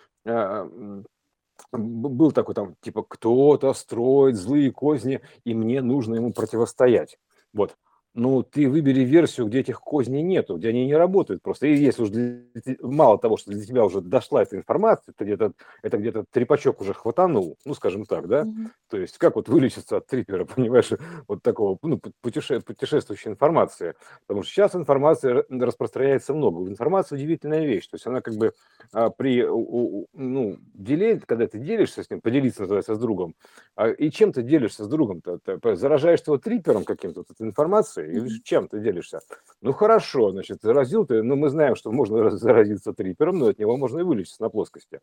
был 1.73 2.33
такой 2.33 2.55
там, 2.55 2.75
типа, 2.81 3.03
кто-то 3.03 3.73
строит 3.75 4.37
злые 4.37 4.71
козни, 4.73 5.21
и 5.45 5.55
мне 5.55 5.81
нужно 5.83 6.17
ему 6.17 6.33
противостоять. 6.33 7.19
Вот 7.53 7.77
ну, 8.15 8.43
ты 8.43 8.69
выбери 8.69 9.05
версию, 9.05 9.47
где 9.47 9.61
этих 9.61 9.81
козней 9.81 10.23
нету, 10.23 10.57
где 10.57 10.71
они 10.71 10.87
не 10.87 10.97
работают 10.97 11.43
просто. 11.43 11.69
И 11.69 11.77
если 11.77 12.03
уже 12.03 12.45
мало 12.81 13.19
того, 13.19 13.37
что 13.37 13.53
для 13.53 13.65
тебя 13.65 13.85
уже 13.85 14.01
дошла 14.01 14.43
эта 14.43 14.57
информация, 14.57 15.15
ты 15.17 15.25
где-то, 15.25 15.53
это 15.83 15.99
где-то 15.99 16.25
трепачок 16.31 16.81
уже 16.81 16.93
хватанул, 16.93 17.57
ну, 17.65 17.75
скажем 17.75 18.05
так, 18.07 18.27
да? 18.27 18.43
Mm-hmm. 18.43 18.67
То 18.91 18.97
есть 18.99 19.17
как 19.19 19.37
вот 19.37 19.49
вылечиться 19.49 19.99
от 19.99 20.07
трипера, 20.07 20.45
понимаешь, 20.57 20.91
вот 21.29 21.43
такого, 21.43 21.79
ну, 21.83 22.01
путеше, 22.21 22.61
путешествующей 22.61 23.31
информации. 23.31 23.95
Потому 24.27 24.43
что 24.43 24.53
сейчас 24.53 24.75
информация 24.75 25.45
распространяется 25.49 26.35
много. 26.35 26.69
Информация 26.69 27.17
удивительная 27.17 27.65
вещь. 27.65 27.87
То 27.87 27.95
есть 27.95 28.07
она 28.07 28.21
как 28.21 28.35
бы 28.35 28.55
а, 28.93 29.11
при, 29.11 29.45
у, 29.45 30.07
ну, 30.15 30.59
деле, 30.75 31.21
когда 31.25 31.47
ты 31.47 31.59
делишься 31.59 32.03
с 32.03 32.11
ним, 32.11 32.21
поделиться 32.21 32.63
называется 32.63 32.97
с 32.97 32.99
другом, 32.99 33.35
а, 33.77 33.89
и 33.89 34.11
чем 34.11 34.33
ты 34.33 34.43
делишься 34.43 34.85
с 34.85 34.89
другом-то? 34.89 35.39
Ты 35.39 35.77
заражаешь 35.77 36.21
его 36.27 36.39
трипером 36.39 36.85
каким-то, 36.85 37.25
вот, 37.29 37.41
информацией, 37.41 38.00
или 38.07 38.41
чем 38.43 38.69
ты 38.69 38.81
делишься? 38.81 39.21
Ну 39.61 39.73
хорошо, 39.73 40.31
значит, 40.31 40.63
заразил 40.63 41.07
ты, 41.07 41.23
но 41.23 41.35
ну, 41.35 41.43
мы 41.43 41.49
знаем, 41.51 41.77
что 41.77 41.93
можно 41.93 42.31
заразиться 42.31 42.93
трипером, 42.93 43.39
но 43.39 43.49
от 43.49 43.59
него 43.59 43.77
можно 43.77 44.01
и 44.01 44.03
вылечиться 44.03 44.43
на 44.43 44.51
плоскости. 44.51 45.01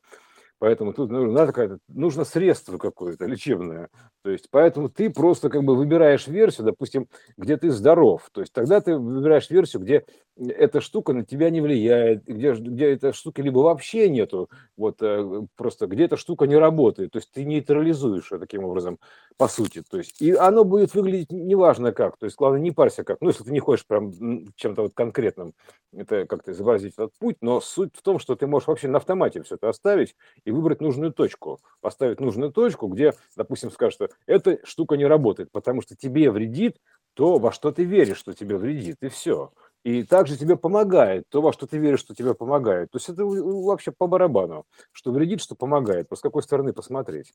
Поэтому 0.59 0.91
тут 0.91 1.11
нужно, 1.11 1.45
какая-то, 1.45 1.77
нужно 1.87 2.23
средство 2.23 2.77
какое-то 2.77 3.25
лечебное. 3.25 3.89
То 4.23 4.31
есть, 4.31 4.47
поэтому 4.49 4.89
ты 4.89 5.09
просто 5.11 5.49
как 5.49 5.63
бы 5.63 5.75
выбираешь 5.75 6.27
версию, 6.27 6.65
допустим, 6.65 7.07
где 7.37 7.57
ты 7.57 7.69
здоров. 7.69 8.27
То 8.31 8.41
есть 8.41 8.53
тогда 8.53 8.81
ты 8.81 8.97
выбираешь 8.97 9.49
версию, 9.51 9.83
где 9.83 10.05
эта 10.35 10.81
штука 10.81 11.13
на 11.13 11.23
тебя 11.23 11.49
не 11.51 11.61
влияет, 11.61 12.25
где, 12.25 12.53
где 12.53 12.91
эта 12.93 13.13
штука 13.13 13.41
либо 13.41 13.59
вообще 13.59 14.09
нету, 14.09 14.49
вот 14.75 14.97
э, 15.01 15.45
просто 15.55 15.87
где 15.87 16.05
эта 16.05 16.17
штука 16.17 16.47
не 16.47 16.55
работает. 16.55 17.11
То 17.11 17.19
есть 17.19 17.31
ты 17.31 17.45
нейтрализуешь 17.45 18.31
ее 18.31 18.39
таким 18.39 18.63
образом, 18.63 18.99
по 19.37 19.47
сути. 19.47 19.83
То 19.87 19.99
есть, 19.99 20.21
и 20.21 20.33
оно 20.33 20.63
будет 20.63 20.95
выглядеть 20.95 21.31
неважно 21.31 21.91
как. 21.91 22.17
То 22.17 22.25
есть, 22.25 22.35
главное, 22.35 22.59
не 22.59 22.71
парься 22.71 23.03
как. 23.03 23.21
Ну, 23.21 23.29
если 23.29 23.43
ты 23.43 23.51
не 23.51 23.59
хочешь 23.59 23.85
прям 23.85 24.11
чем-то 24.55 24.83
вот 24.83 24.93
конкретным 24.95 25.53
это 25.93 26.25
как-то 26.25 26.51
изобразить 26.51 26.93
этот 26.93 27.13
путь, 27.17 27.37
но 27.41 27.61
суть 27.61 27.95
в 27.95 28.01
том, 28.01 28.19
что 28.19 28.35
ты 28.35 28.47
можешь 28.47 28.67
вообще 28.67 28.87
на 28.87 28.97
автомате 28.97 29.41
все 29.43 29.55
это 29.55 29.69
оставить 29.69 30.15
и 30.47 30.51
выбрать 30.51 30.79
нужную 30.79 31.11
точку. 31.11 31.59
Поставить 31.81 32.21
нужную 32.21 32.53
точку, 32.53 32.87
где, 32.87 33.13
допустим, 33.35 33.69
скажешь, 33.69 33.95
что 33.95 34.09
эта 34.25 34.59
штука 34.63 34.95
не 34.95 35.05
работает, 35.05 35.51
потому 35.51 35.81
что 35.81 35.95
тебе 35.95 36.31
вредит 36.31 36.77
то, 37.15 37.37
во 37.37 37.51
что 37.51 37.71
ты 37.71 37.83
веришь, 37.83 38.17
что 38.17 38.33
тебе 38.33 38.55
вредит, 38.55 38.97
и 39.01 39.09
все. 39.09 39.51
И 39.83 40.03
также 40.03 40.37
тебе 40.37 40.55
помогает 40.55 41.25
то, 41.29 41.41
во 41.41 41.51
что 41.51 41.67
ты 41.67 41.77
веришь, 41.77 41.99
что 41.99 42.15
тебе 42.15 42.33
помогает. 42.33 42.91
То 42.91 42.97
есть 42.97 43.09
это 43.09 43.25
вообще 43.25 43.91
по 43.91 44.07
барабану, 44.07 44.63
что 44.93 45.11
вредит, 45.11 45.41
что 45.41 45.55
помогает, 45.55 46.07
по 46.07 46.15
с 46.15 46.21
какой 46.21 46.43
стороны 46.43 46.71
посмотреть. 46.71 47.33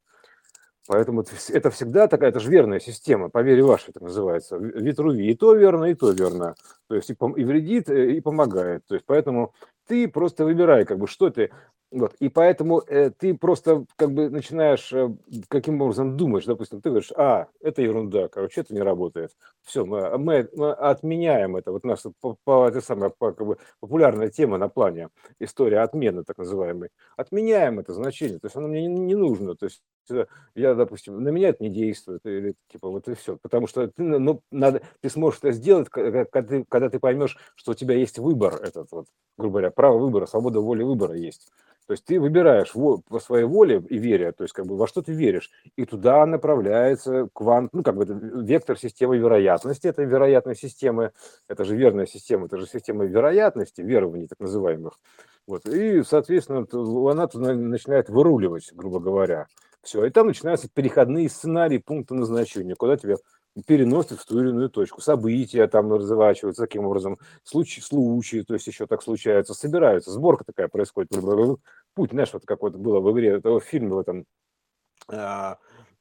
Поэтому 0.88 1.22
это 1.50 1.70
всегда 1.70 2.08
такая, 2.08 2.30
это 2.30 2.40
же 2.40 2.50
верная 2.50 2.80
система, 2.80 3.28
по 3.28 3.42
вере 3.42 3.62
вашей 3.62 3.90
это 3.90 4.02
называется. 4.02 4.56
Витруви 4.56 5.30
и 5.30 5.34
то 5.36 5.54
верно, 5.54 5.84
и 5.84 5.94
то 5.94 6.10
верно. 6.12 6.54
То 6.88 6.96
есть 6.96 7.10
и, 7.10 7.12
и 7.12 7.44
вредит, 7.44 7.90
э, 7.90 8.12
и 8.12 8.20
помогает. 8.20 8.84
То 8.86 8.94
есть 8.94 9.04
поэтому 9.06 9.52
ты 9.86 10.08
просто 10.08 10.44
выбирай, 10.44 10.84
как 10.84 10.98
бы, 10.98 11.06
что 11.06 11.30
ты 11.30 11.50
вот. 11.92 12.14
И 12.20 12.30
поэтому 12.30 12.80
э, 12.86 13.10
ты 13.10 13.34
просто 13.34 13.84
как 13.96 14.12
бы 14.12 14.30
начинаешь 14.30 14.90
э, 14.94 15.10
каким 15.48 15.82
образом 15.82 16.16
думаешь, 16.16 16.46
допустим, 16.46 16.80
ты 16.80 16.88
говоришь, 16.88 17.12
а, 17.14 17.48
это 17.60 17.82
ерунда, 17.82 18.28
короче, 18.28 18.62
это 18.62 18.72
не 18.72 18.80
работает. 18.80 19.36
Все, 19.62 19.84
мы, 19.84 20.16
мы, 20.16 20.48
мы 20.54 20.72
отменяем 20.72 21.54
это. 21.54 21.70
Вот 21.70 21.84
наша 21.84 22.10
по, 22.22 22.38
по, 22.44 22.66
это 22.66 22.80
самая 22.80 23.10
по, 23.10 23.32
как 23.32 23.46
бы, 23.46 23.58
популярная 23.80 24.30
тема 24.30 24.56
на 24.56 24.68
плане 24.68 25.10
история 25.38 25.80
отмены, 25.80 26.24
так 26.24 26.38
называемой. 26.38 26.88
Отменяем 27.18 27.78
это 27.78 27.92
значение, 27.92 28.38
то 28.38 28.46
есть 28.46 28.56
оно 28.56 28.68
мне 28.68 28.86
не, 28.86 29.00
не 29.00 29.14
нужно. 29.14 29.54
То 29.54 29.66
есть 29.66 29.82
я, 30.54 30.74
допустим, 30.74 31.22
на 31.22 31.28
меня 31.28 31.50
это 31.50 31.62
не 31.62 31.68
действует, 31.68 32.24
или 32.24 32.54
типа 32.70 32.88
вот 32.88 33.06
и 33.08 33.14
все. 33.14 33.36
Потому 33.36 33.66
что 33.66 33.88
ты, 33.88 34.02
ну, 34.02 34.40
надо, 34.50 34.80
ты 35.02 35.10
сможешь 35.10 35.40
это 35.42 35.52
сделать, 35.52 35.90
когда 35.90 36.24
ты, 36.24 36.64
когда 36.66 36.88
ты 36.88 36.98
поймешь, 36.98 37.36
что 37.54 37.72
у 37.72 37.74
тебя 37.74 37.94
есть 37.96 38.18
выбор 38.18 38.54
этот, 38.62 38.90
вот, 38.92 39.08
грубо 39.36 39.52
говоря, 39.54 39.70
право 39.70 39.98
выбора, 39.98 40.24
свобода 40.24 40.60
воли 40.60 40.82
выбора 40.82 41.16
есть. 41.16 41.52
То 41.86 41.92
есть 41.92 42.04
ты 42.04 42.20
выбираешь 42.20 42.72
по 42.72 43.20
своей 43.20 43.44
воле 43.44 43.82
и 43.88 43.98
вере, 43.98 44.32
то 44.32 44.44
есть 44.44 44.54
как 44.54 44.66
бы 44.66 44.76
во 44.76 44.86
что 44.86 45.02
ты 45.02 45.12
веришь, 45.12 45.50
и 45.76 45.84
туда 45.84 46.24
направляется 46.26 47.28
квант, 47.32 47.72
ну 47.72 47.82
как 47.82 47.96
бы 47.96 48.04
это 48.04 48.14
вектор 48.14 48.78
системы 48.78 49.18
вероятности, 49.18 49.88
это 49.88 50.02
вероятная 50.02 50.54
система, 50.54 51.12
это 51.48 51.64
же 51.64 51.76
верная 51.76 52.06
система, 52.06 52.46
это 52.46 52.56
же 52.56 52.66
система 52.66 53.04
вероятности, 53.04 53.80
верований 53.80 54.28
так 54.28 54.40
называемых. 54.40 54.98
Вот. 55.46 55.66
И, 55.66 56.02
соответственно, 56.04 56.66
она 57.10 57.26
туда 57.26 57.54
начинает 57.54 58.08
выруливать, 58.08 58.70
грубо 58.72 59.00
говоря. 59.00 59.46
Все, 59.82 60.04
и 60.04 60.10
там 60.10 60.28
начинаются 60.28 60.68
переходные 60.72 61.28
сценарии 61.28 61.78
пункта 61.78 62.14
назначения, 62.14 62.76
куда 62.76 62.96
тебя 62.96 63.16
переносят 63.66 64.18
в 64.18 64.26
ту 64.26 64.40
или 64.40 64.48
иную 64.48 64.70
точку. 64.70 65.00
События 65.00 65.66
там 65.66 65.92
разворачиваются 65.92 66.62
таким 66.62 66.86
образом, 66.86 67.18
случаи, 67.42 67.80
случаи, 67.80 68.42
то 68.42 68.54
есть 68.54 68.66
еще 68.66 68.86
так 68.86 69.02
случаются, 69.02 69.54
собираются, 69.54 70.10
сборка 70.10 70.44
такая 70.44 70.68
происходит. 70.68 71.10
Путь, 71.94 72.10
знаешь, 72.10 72.32
вот 72.32 72.44
как 72.46 72.62
вот 72.62 72.76
было 72.76 73.00
в 73.00 73.12
игре 73.12 73.30
этого 73.36 73.60
фильма 73.60 73.96
в 73.96 73.98
этом 73.98 74.24
а, 75.08 75.58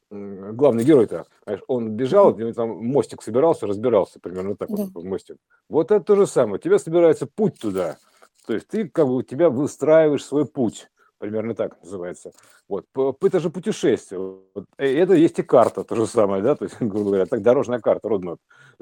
главный 0.09 0.83
герой-то, 0.83 1.25
он 1.67 1.91
бежал, 1.91 2.33
там 2.53 2.69
мостик 2.85 3.21
собирался, 3.21 3.67
разбирался 3.67 4.19
примерно 4.19 4.55
так 4.55 4.69
вот, 4.69 5.03
мостик. 5.03 5.37
Вот 5.69 5.91
это 5.91 6.03
то 6.03 6.15
же 6.15 6.27
самое. 6.27 6.59
Тебя 6.59 6.79
собирается 6.79 7.27
путь 7.27 7.59
туда. 7.59 7.97
То 8.45 8.53
есть 8.53 8.67
ты 8.67 8.87
как 8.89 9.07
бы 9.07 9.17
у 9.17 9.21
тебя 9.21 9.49
выстраиваешь 9.49 10.25
свой 10.25 10.45
путь 10.45 10.89
примерно 11.21 11.53
так 11.53 11.79
называется. 11.83 12.31
Вот, 12.67 12.85
это 13.21 13.39
же 13.39 13.51
путешествие. 13.51 14.19
Вот, 14.19 14.65
это 14.77 15.13
есть 15.13 15.37
и 15.37 15.43
карта, 15.43 15.83
то 15.83 15.95
же 15.95 16.07
самое, 16.07 16.41
да, 16.41 16.55
то 16.55 16.65
есть, 16.65 16.77
грубо 16.79 17.11
говоря, 17.11 17.25
так 17.27 17.43
дорожная 17.43 17.79
карта, 17.79 18.07
roadmap. 18.09 18.37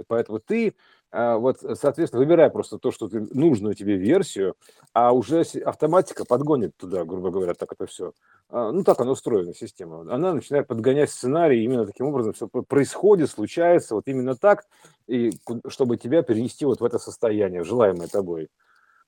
Поэтому 0.07 0.39
ты, 0.39 0.73
а, 1.11 1.35
вот, 1.37 1.57
соответственно, 1.59 2.23
выбирай 2.23 2.49
просто 2.49 2.79
то, 2.79 2.91
что 2.91 3.09
ты, 3.09 3.19
нужную 3.33 3.75
тебе 3.75 3.97
версию, 3.97 4.55
а 4.93 5.11
уже 5.11 5.41
автоматика 5.65 6.23
подгонит 6.23 6.71
туда, 6.77 7.03
грубо 7.03 7.29
говоря, 7.29 7.53
так 7.53 7.73
это 7.73 7.85
все. 7.85 8.13
А, 8.47 8.71
ну, 8.71 8.83
так 8.85 9.01
она 9.01 9.11
устроена, 9.11 9.53
система. 9.53 10.01
Она 10.01 10.33
начинает 10.33 10.65
подгонять 10.65 11.09
сценарий, 11.09 11.65
именно 11.65 11.85
таким 11.85 12.05
образом 12.07 12.31
все 12.31 12.47
происходит, 12.47 13.29
случается, 13.29 13.95
вот 13.95 14.07
именно 14.07 14.35
так, 14.35 14.63
и 15.07 15.31
чтобы 15.67 15.97
тебя 15.97 16.23
перенести 16.23 16.63
вот 16.63 16.79
в 16.79 16.85
это 16.85 16.99
состояние, 16.99 17.65
желаемое 17.65 18.07
тобой. 18.07 18.47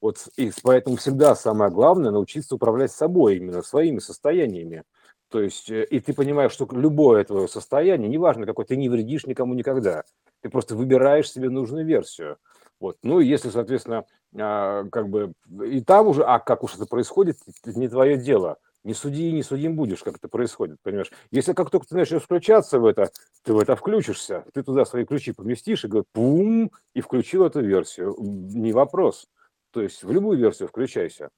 Вот 0.01 0.27
и 0.35 0.51
поэтому 0.63 0.97
всегда 0.97 1.35
самое 1.35 1.71
главное 1.71 2.11
научиться 2.11 2.55
управлять 2.55 2.91
собой, 2.91 3.37
именно 3.37 3.61
своими 3.61 3.99
состояниями. 3.99 4.83
То 5.29 5.41
есть, 5.41 5.69
э, 5.69 5.85
и 5.85 5.99
ты 5.99 6.13
понимаешь, 6.13 6.51
что 6.51 6.67
любое 6.71 7.23
твое 7.23 7.47
состояние, 7.47 8.09
неважно 8.09 8.45
какое, 8.45 8.65
ты 8.65 8.75
не 8.75 8.89
вредишь 8.89 9.27
никому 9.27 9.53
никогда. 9.53 10.03
Ты 10.41 10.49
просто 10.49 10.75
выбираешь 10.75 11.31
себе 11.31 11.49
нужную 11.49 11.85
версию. 11.85 12.37
Вот. 12.79 12.97
Ну, 13.03 13.19
если, 13.19 13.49
соответственно, 13.49 14.05
а, 14.37 14.85
как 14.91 15.07
бы 15.07 15.33
и 15.63 15.81
там 15.81 16.07
уже, 16.07 16.23
а 16.23 16.39
как 16.39 16.63
уж 16.63 16.75
это 16.75 16.87
происходит, 16.87 17.37
это 17.63 17.79
не 17.79 17.87
твое 17.87 18.17
дело. 18.17 18.57
Не 18.83 18.95
суди 18.95 19.29
и 19.29 19.31
не 19.31 19.43
судим 19.43 19.75
будешь, 19.75 20.01
как 20.01 20.15
это 20.15 20.27
происходит, 20.27 20.77
понимаешь? 20.81 21.11
Если 21.29 21.53
как 21.53 21.69
только 21.69 21.85
ты 21.85 21.95
начнешь 21.95 22.23
включаться 22.23 22.79
в 22.79 22.85
это, 22.87 23.11
ты 23.43 23.53
в 23.53 23.59
это 23.59 23.75
включишься, 23.75 24.43
ты 24.53 24.63
туда 24.63 24.85
свои 24.85 25.05
ключи 25.05 25.33
поместишь 25.33 25.85
и 25.85 25.87
говоришь, 25.87 26.07
пум, 26.11 26.71
и 26.95 27.01
включил 27.01 27.45
эту 27.45 27.61
версию. 27.61 28.15
Не 28.19 28.73
вопрос. 28.73 29.27
То 29.71 29.81
есть 29.81 30.03
в 30.03 30.11
любую 30.11 30.37
версию 30.37 30.67
включайся. 30.67 31.29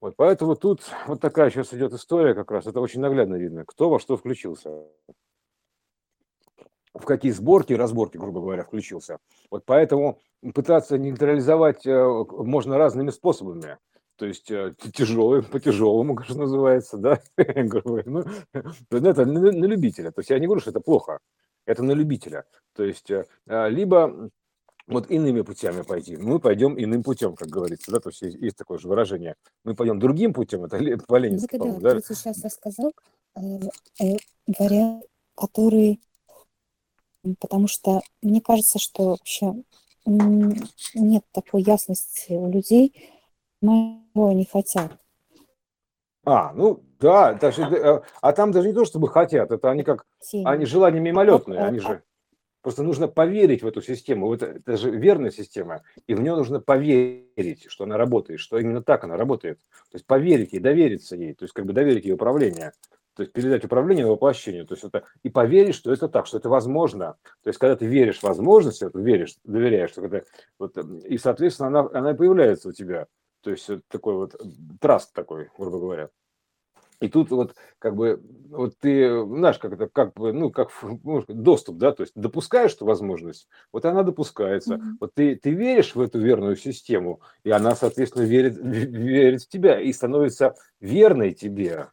Вот, 0.00 0.14
поэтому 0.16 0.54
тут 0.54 0.82
вот 1.06 1.20
такая 1.20 1.50
сейчас 1.50 1.72
идет 1.72 1.92
история 1.94 2.34
как 2.34 2.50
раз. 2.50 2.66
Это 2.66 2.80
очень 2.80 3.00
наглядно 3.00 3.36
видно, 3.36 3.64
кто 3.64 3.88
во 3.88 3.98
что 3.98 4.16
включился. 4.16 4.84
В 6.92 7.04
какие 7.06 7.32
сборки, 7.32 7.72
разборки, 7.72 8.18
грубо 8.18 8.40
говоря, 8.40 8.64
включился. 8.64 9.18
Вот 9.50 9.64
поэтому 9.64 10.20
пытаться 10.54 10.98
нейтрализовать 10.98 11.86
э, 11.86 12.24
можно 12.30 12.78
разными 12.78 13.10
способами. 13.10 13.78
То 14.16 14.26
есть 14.26 14.50
э, 14.50 14.74
тяжелым, 14.92 15.44
по 15.44 15.58
тяжелому, 15.58 16.14
как 16.14 16.28
называется, 16.28 16.98
да, 16.98 17.20
ну, 17.36 18.24
это 18.90 19.24
на, 19.26 19.66
любителя. 19.66 20.12
То 20.12 20.20
есть 20.20 20.30
я 20.30 20.38
не 20.38 20.46
говорю, 20.46 20.60
что 20.60 20.70
это 20.70 20.80
плохо. 20.80 21.18
Это 21.66 21.82
на 21.82 21.92
любителя. 21.92 22.44
То 22.74 22.84
есть 22.84 23.10
э, 23.10 23.24
либо 23.46 24.30
вот 24.86 25.10
иными 25.10 25.40
путями 25.42 25.82
пойти. 25.82 26.16
Мы 26.16 26.38
пойдем 26.38 26.78
иным 26.78 27.02
путем, 27.02 27.34
как 27.34 27.48
говорится, 27.48 27.90
да, 27.90 28.00
то 28.00 28.10
есть 28.10 28.22
есть, 28.22 28.36
есть 28.36 28.56
такое 28.56 28.78
же 28.78 28.88
выражение. 28.88 29.36
Мы 29.64 29.74
пойдем 29.74 29.98
другим 29.98 30.32
путем, 30.32 30.64
это 30.64 30.78
по 31.06 31.16
Ленински, 31.16 31.56
ну, 31.56 31.80
да, 31.80 31.94
да? 31.94 32.00
Ты 32.00 32.14
сейчас 32.14 32.42
рассказал 32.44 32.92
э, 33.36 33.40
э, 34.00 34.16
вариант, 34.58 35.04
который, 35.34 36.00
потому 37.40 37.66
что 37.68 38.02
мне 38.22 38.40
кажется, 38.40 38.78
что 38.78 39.10
вообще 39.10 39.54
нет 40.06 41.24
такой 41.32 41.62
ясности 41.62 42.32
у 42.32 42.50
людей, 42.50 43.10
моего 43.62 44.32
не 44.32 44.44
хотят. 44.44 44.92
А, 46.26 46.52
ну 46.54 46.82
да, 47.00 47.34
даже, 47.34 47.62
э, 47.62 48.02
а 48.20 48.32
там 48.32 48.52
даже 48.52 48.68
не 48.68 48.74
то, 48.74 48.84
чтобы 48.84 49.08
хотят, 49.08 49.50
это 49.50 49.70
они 49.70 49.82
как, 49.82 50.06
они 50.44 50.64
желания 50.66 51.00
мимолетные, 51.00 51.60
они 51.60 51.78
же 51.78 52.02
Просто 52.64 52.82
нужно 52.82 53.08
поверить 53.08 53.62
в 53.62 53.66
эту 53.66 53.82
систему. 53.82 54.32
Это, 54.32 54.46
это 54.46 54.78
же 54.78 54.90
верная 54.90 55.30
система, 55.30 55.82
и 56.06 56.14
в 56.14 56.22
нее 56.22 56.34
нужно 56.34 56.60
поверить, 56.60 57.66
что 57.68 57.84
она 57.84 57.98
работает, 57.98 58.40
что 58.40 58.58
именно 58.58 58.82
так 58.82 59.04
она 59.04 59.18
работает. 59.18 59.58
То 59.90 59.96
есть 59.96 60.06
поверить 60.06 60.54
ей, 60.54 60.60
довериться 60.60 61.14
ей, 61.14 61.34
то 61.34 61.44
есть 61.44 61.52
как 61.52 61.66
бы 61.66 61.74
доверить 61.74 62.06
ей 62.06 62.12
управление. 62.12 62.72
То 63.16 63.22
есть 63.22 63.34
передать 63.34 63.66
управление 63.66 64.06
воплощению. 64.06 64.66
То 64.66 64.72
есть 64.72 64.82
это 64.82 65.04
и 65.22 65.28
поверить, 65.28 65.74
что 65.74 65.92
это 65.92 66.08
так, 66.08 66.26
что 66.26 66.38
это 66.38 66.48
возможно. 66.48 67.16
То 67.42 67.50
есть 67.50 67.58
когда 67.58 67.76
ты 67.76 67.84
веришь 67.84 68.20
в 68.20 68.22
возможность, 68.22 68.82
веришь, 68.94 69.36
доверяешь, 69.44 69.90
что 69.90 70.06
это, 70.06 70.24
вот, 70.58 70.74
и, 71.04 71.18
соответственно, 71.18 71.68
она, 71.68 71.90
она 71.92 72.14
появляется 72.14 72.70
у 72.70 72.72
тебя. 72.72 73.08
То 73.42 73.50
есть 73.50 73.68
такой 73.88 74.14
вот 74.14 74.40
траст 74.80 75.12
такой, 75.12 75.50
грубо 75.58 75.78
говоря. 75.78 76.08
И 77.00 77.08
тут 77.08 77.30
вот 77.30 77.54
как 77.78 77.96
бы 77.96 78.22
вот 78.48 78.74
ты 78.78 79.24
знаешь, 79.24 79.58
как 79.58 79.72
это, 79.72 79.88
как 79.88 80.14
бы, 80.14 80.32
ну, 80.32 80.50
как 80.50 80.70
ну, 80.82 81.24
доступ, 81.28 81.76
да, 81.76 81.92
то 81.92 82.02
есть 82.02 82.12
допускаешь 82.14 82.74
эту 82.74 82.86
возможность, 82.86 83.48
вот 83.72 83.84
она 83.84 84.02
допускается. 84.02 84.74
Mm-hmm. 84.74 84.96
Вот 85.00 85.14
ты, 85.14 85.36
ты 85.36 85.50
веришь 85.50 85.94
в 85.94 86.00
эту 86.00 86.20
верную 86.20 86.56
систему, 86.56 87.20
и 87.42 87.50
она, 87.50 87.74
соответственно, 87.74 88.24
верит, 88.24 88.56
верит 88.56 89.42
в 89.42 89.48
тебя 89.48 89.80
и 89.80 89.92
становится 89.92 90.54
верной 90.80 91.32
тебе. 91.32 91.88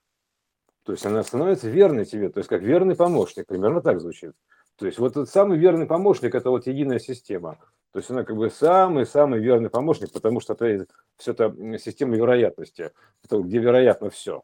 То 0.84 0.93
есть 0.93 1.05
она 1.05 1.24
становится 1.24 1.70
верной 1.70 2.05
тебе, 2.05 2.29
то 2.29 2.39
есть 2.39 2.50
как 2.50 2.62
верный 2.62 2.96
помощник, 2.96 3.48
примерно 3.48 3.81
так 3.81 4.00
звучит. 4.00 4.34
То 4.77 4.88
есть 4.88 4.98
вот 4.98 5.12
этот 5.12 5.29
самый 5.29 5.60
верный 5.60 5.86
помощник– 5.86 6.34
это 6.36 6.50
вот 6.50 6.65
единая 6.65 6.98
система. 6.98 7.60
То 7.91 8.00
есть 8.00 8.10
она 8.10 8.24
как 8.24 8.36
бы 8.36 8.50
самый-самый 8.50 9.39
верный 9.39 9.70
помощник, 9.70 10.12
потому 10.12 10.39
что 10.39 10.53
это 10.53 10.88
все 11.17 11.34
это 11.34 11.53
система 11.77 12.15
вероятности, 12.15 12.91
где 13.29 13.60
вероятно 13.60 14.10
все 14.10 14.43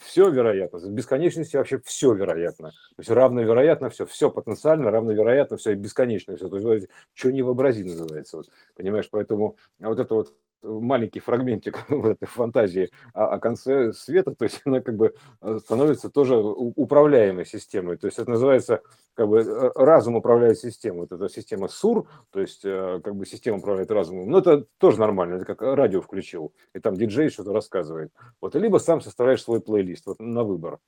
все 0.00 0.30
вероятно, 0.30 0.78
в 0.78 0.90
бесконечности 0.90 1.56
вообще 1.56 1.78
все 1.84 2.12
вероятно. 2.14 2.70
То 2.70 2.98
есть 2.98 3.10
равновероятно 3.10 3.90
все, 3.90 4.06
все 4.06 4.30
потенциально, 4.30 4.90
равновероятно 4.90 5.56
все, 5.56 5.74
бесконечно 5.74 6.36
все. 6.36 6.48
То 6.48 6.72
есть, 6.72 6.88
что 7.14 7.32
не 7.32 7.42
вообрази 7.42 7.84
называется. 7.84 8.38
Вот, 8.38 8.50
понимаешь, 8.74 9.08
поэтому 9.10 9.56
вот 9.78 9.98
это 9.98 10.14
вот 10.14 10.34
маленький 10.62 11.20
фрагментик 11.20 11.84
в 11.88 12.06
этой 12.06 12.26
фантазии 12.26 12.90
о, 13.12 13.34
о 13.34 13.38
конце 13.38 13.92
света, 13.92 14.34
то 14.34 14.44
есть 14.44 14.60
она 14.64 14.80
как 14.80 14.96
бы 14.96 15.14
э, 15.40 15.58
становится 15.58 16.10
тоже 16.10 16.36
управляемой 16.36 17.46
системой. 17.46 17.96
То 17.96 18.06
есть 18.06 18.18
это 18.18 18.30
называется 18.30 18.82
как 19.14 19.28
бы 19.28 19.40
э, 19.40 19.70
разум 19.74 20.16
управляет 20.16 20.58
системой. 20.58 21.00
Вот 21.00 21.12
эта 21.12 21.28
система 21.28 21.68
СУР, 21.68 22.06
то 22.30 22.40
есть 22.40 22.64
э, 22.64 23.00
как 23.02 23.16
бы 23.16 23.26
система 23.26 23.58
управляет 23.58 23.90
разумом. 23.90 24.30
Но 24.30 24.38
это 24.38 24.66
тоже 24.78 24.98
нормально, 24.98 25.36
это 25.36 25.44
как 25.44 25.62
радио 25.62 26.00
включил, 26.00 26.52
и 26.74 26.80
там 26.80 26.94
диджей 26.94 27.30
что-то 27.30 27.52
рассказывает. 27.52 28.12
Вот, 28.40 28.54
либо 28.54 28.78
сам 28.78 29.00
составляешь 29.00 29.42
свой 29.42 29.60
плейлист 29.60 30.06
вот, 30.06 30.20
на 30.20 30.44
выбор. 30.44 30.78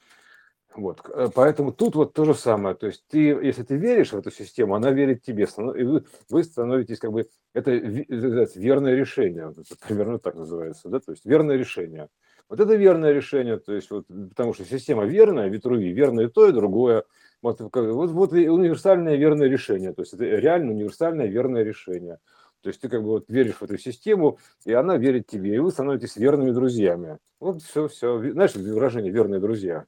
Вот, 0.75 1.01
э, 1.13 1.29
поэтому 1.35 1.73
тут 1.73 1.97
вот 1.97 2.13
то 2.13 2.25
же 2.25 2.35
самое. 2.35 2.75
То 2.75 2.87
есть 2.87 3.05
ты, 3.09 3.19
если 3.19 3.63
ты 3.63 3.77
веришь 3.77 4.13
в 4.13 4.19
эту 4.19 4.31
систему, 4.31 4.75
она 4.75 4.91
верит 4.91 5.23
тебе, 5.23 5.45
и 5.45 5.83
вы, 5.83 6.05
вы 6.29 6.45
становитесь 6.45 6.99
как 6.99 7.13
бы 7.13 7.29
это 7.55 7.73
верное 7.73 8.95
решение, 8.95 9.51
это 9.51 9.63
примерно 9.87 10.19
так 10.19 10.35
называется, 10.37 10.89
да, 10.89 11.01
то 11.01 11.13
есть 11.13 11.25
верное 11.25 11.57
решение. 11.57 12.09
Вот 12.49 12.61
это 12.61 12.77
верное 12.77 13.13
решение, 13.13 13.59
то 13.59 13.75
есть 13.75 13.91
вот, 13.91 14.07
потому 14.07 14.55
что 14.55 14.65
система 14.65 15.05
верная, 15.05 15.49
ветруви, 15.49 15.93
верно 15.93 16.23
и 16.23 16.29
то, 16.29 16.49
и 16.49 16.53
другое. 16.53 17.05
Вот, 17.43 17.61
вот, 17.61 18.11
вот 18.11 18.33
универсальное 18.33 19.17
верное 19.17 19.49
решение, 19.49 19.93
то 19.93 20.03
есть 20.03 20.15
это 20.15 20.25
реально 20.25 20.73
универсальное 20.73 21.27
верное 21.27 21.63
решение. 21.63 22.19
То 22.63 22.71
есть 22.71 22.81
ты 22.81 22.89
как 22.89 23.03
бы 23.03 23.11
вот 23.11 23.31
веришь 23.31 23.57
в 23.57 23.63
эту 23.63 23.79
систему, 23.79 24.39
и 24.65 24.73
она 24.73 24.97
верит 24.97 25.27
тебе, 25.27 25.55
и 25.55 25.59
вы 25.59 25.71
становитесь 25.71 26.17
верными 26.17 26.51
друзьями. 26.51 27.19
Вот 27.39 27.63
все, 27.63 27.87
все. 27.87 28.19
Знаешь, 28.33 28.55
выражение 28.57 29.13
«верные 29.13 29.41
друзья». 29.41 29.87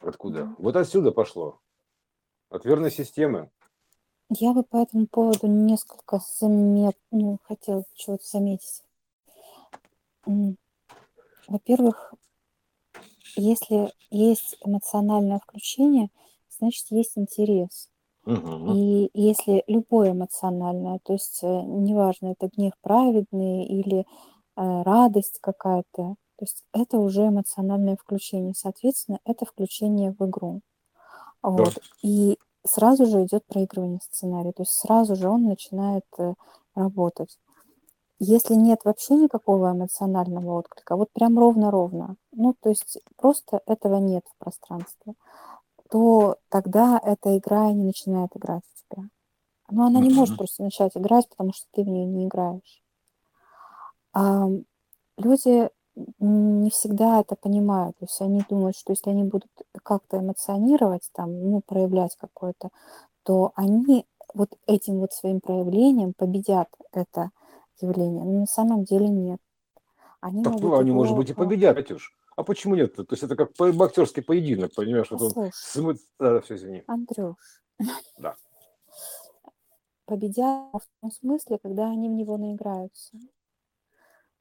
Откуда? 0.00 0.40
Mm. 0.40 0.54
Вот 0.58 0.76
отсюда 0.76 1.12
пошло. 1.12 1.60
От 2.48 2.64
верной 2.64 2.90
системы. 2.90 3.50
Я 4.30 4.52
бы 4.52 4.62
по 4.62 4.76
этому 4.76 5.06
поводу 5.06 5.46
несколько 5.46 6.20
замет... 6.38 6.96
ну, 7.10 7.38
хотела 7.42 7.84
чего-то 7.94 8.24
заметить. 8.26 8.82
Во-первых, 11.48 12.14
если 13.36 13.92
есть 14.10 14.56
эмоциональное 14.64 15.40
включение, 15.40 16.10
значит, 16.48 16.86
есть 16.90 17.16
интерес. 17.16 17.88
Угу. 18.26 18.74
И 18.74 19.10
если 19.14 19.64
любое 19.66 20.12
эмоциональное, 20.12 21.00
то 21.02 21.14
есть 21.14 21.40
э, 21.42 21.46
неважно, 21.46 22.32
это 22.38 22.50
гнев 22.54 22.72
праведный 22.82 23.64
или 23.64 24.00
э, 24.00 24.04
радость 24.56 25.38
какая-то, 25.40 26.16
то 26.40 26.44
есть 26.44 26.64
это 26.72 26.96
уже 26.96 27.28
эмоциональное 27.28 27.96
включение. 27.96 28.54
Соответственно, 28.56 29.20
это 29.26 29.44
включение 29.44 30.16
в 30.18 30.26
игру. 30.26 30.62
Вот. 31.42 31.78
И 32.00 32.38
сразу 32.64 33.04
же 33.04 33.24
идет 33.24 33.44
проигрывание 33.44 34.00
сценария. 34.02 34.52
То 34.52 34.62
есть 34.62 34.72
сразу 34.72 35.16
же 35.16 35.28
он 35.28 35.44
начинает 35.44 36.06
э, 36.16 36.32
работать. 36.74 37.38
Если 38.20 38.54
нет 38.54 38.80
вообще 38.84 39.16
никакого 39.16 39.72
эмоционального 39.72 40.52
отклика, 40.60 40.96
вот 40.96 41.10
прям 41.12 41.38
ровно-ровно, 41.38 42.16
ну, 42.32 42.54
то 42.58 42.70
есть 42.70 42.98
просто 43.16 43.60
этого 43.66 43.96
нет 43.96 44.24
в 44.26 44.42
пространстве, 44.42 45.12
то 45.90 46.36
тогда 46.48 46.98
эта 47.04 47.36
игра 47.36 47.70
не 47.70 47.84
начинает 47.84 48.34
играть 48.34 48.62
в 48.64 48.88
тебя. 48.88 49.10
Но 49.70 49.84
она 49.84 50.00
не 50.00 50.08
может 50.08 50.38
просто 50.38 50.62
начать 50.62 50.96
играть, 50.96 51.28
потому 51.28 51.52
что 51.52 51.66
ты 51.72 51.82
в 51.82 51.86
нее 51.88 52.06
не 52.06 52.24
играешь. 52.24 52.82
А, 54.14 54.48
люди 55.18 55.68
не 56.18 56.70
всегда 56.70 57.20
это 57.20 57.36
понимают. 57.36 57.96
То 57.98 58.04
есть 58.04 58.20
они 58.20 58.42
думают, 58.48 58.76
что 58.76 58.92
если 58.92 59.10
они 59.10 59.24
будут 59.24 59.50
как-то 59.82 60.18
эмоционировать, 60.18 61.08
там, 61.12 61.50
ну, 61.50 61.60
проявлять 61.60 62.16
какое-то, 62.16 62.70
то 63.22 63.52
они 63.54 64.06
вот 64.34 64.56
этим 64.66 65.00
вот 65.00 65.12
своим 65.12 65.40
проявлением 65.40 66.14
победят 66.16 66.68
это 66.92 67.30
явление. 67.80 68.24
Но 68.24 68.40
на 68.40 68.46
самом 68.46 68.84
деле 68.84 69.08
нет. 69.08 69.40
Они 70.20 70.42
так, 70.42 70.54
могут 70.54 70.80
они, 70.80 70.90
его... 70.90 70.98
может 70.98 71.16
быть, 71.16 71.30
и 71.30 71.34
победят, 71.34 71.76
Катюш. 71.76 72.14
А 72.36 72.42
почему 72.42 72.74
нет? 72.74 72.94
То 72.94 73.06
есть 73.10 73.22
это 73.22 73.36
как 73.36 73.52
боксерский 73.56 74.22
поединок, 74.22 74.74
понимаешь? 74.74 75.08
Послушай, 75.08 75.52
вот 75.76 75.96
он... 75.96 75.98
да, 76.18 76.40
все, 76.40 76.56
извини. 76.56 76.84
Андрюш. 76.86 77.36
Да. 78.18 78.36
Победят 80.04 80.74
в 80.74 81.00
том 81.00 81.10
смысле, 81.10 81.58
когда 81.62 81.88
они 81.88 82.08
в 82.08 82.12
него 82.12 82.36
наиграются. 82.36 83.16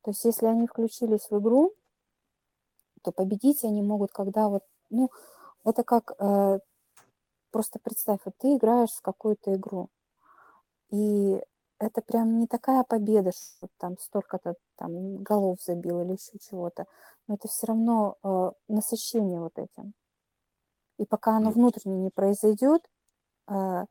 То 0.04 0.12
есть 0.12 0.24
если 0.26 0.46
они 0.46 0.68
включились 0.68 1.30
в 1.30 1.40
игру, 1.40 1.74
то 3.04 3.12
победить 3.12 3.64
они 3.64 3.82
могут, 3.82 4.12
когда 4.12 4.50
вот, 4.50 4.64
ну, 4.90 5.10
это 5.64 5.84
как, 5.84 6.14
э, 6.20 6.60
просто 7.52 7.80
представь, 7.80 8.20
вот 8.26 8.36
ты 8.38 8.56
играешь 8.56 8.92
в 8.92 9.02
какую-то 9.02 9.54
игру, 9.56 9.90
и 10.92 11.42
это 11.80 12.02
прям 12.02 12.40
не 12.40 12.48
такая 12.48 12.84
победа, 12.84 13.32
что 13.32 13.68
там 13.78 13.98
столько-то 14.00 14.56
там 14.76 15.24
голов 15.24 15.62
забил 15.62 16.02
или 16.02 16.14
еще 16.14 16.38
чего-то, 16.40 16.86
но 17.28 17.36
это 17.36 17.48
все 17.48 17.68
равно 17.68 18.18
э, 18.24 18.52
насыщение 18.68 19.40
вот 19.40 19.58
этим. 19.58 19.94
И 20.98 21.06
пока 21.06 21.38
оно 21.38 21.52
внутренне 21.52 21.98
не 21.98 22.10
произойдет, 22.10 22.82
э, 23.48 23.86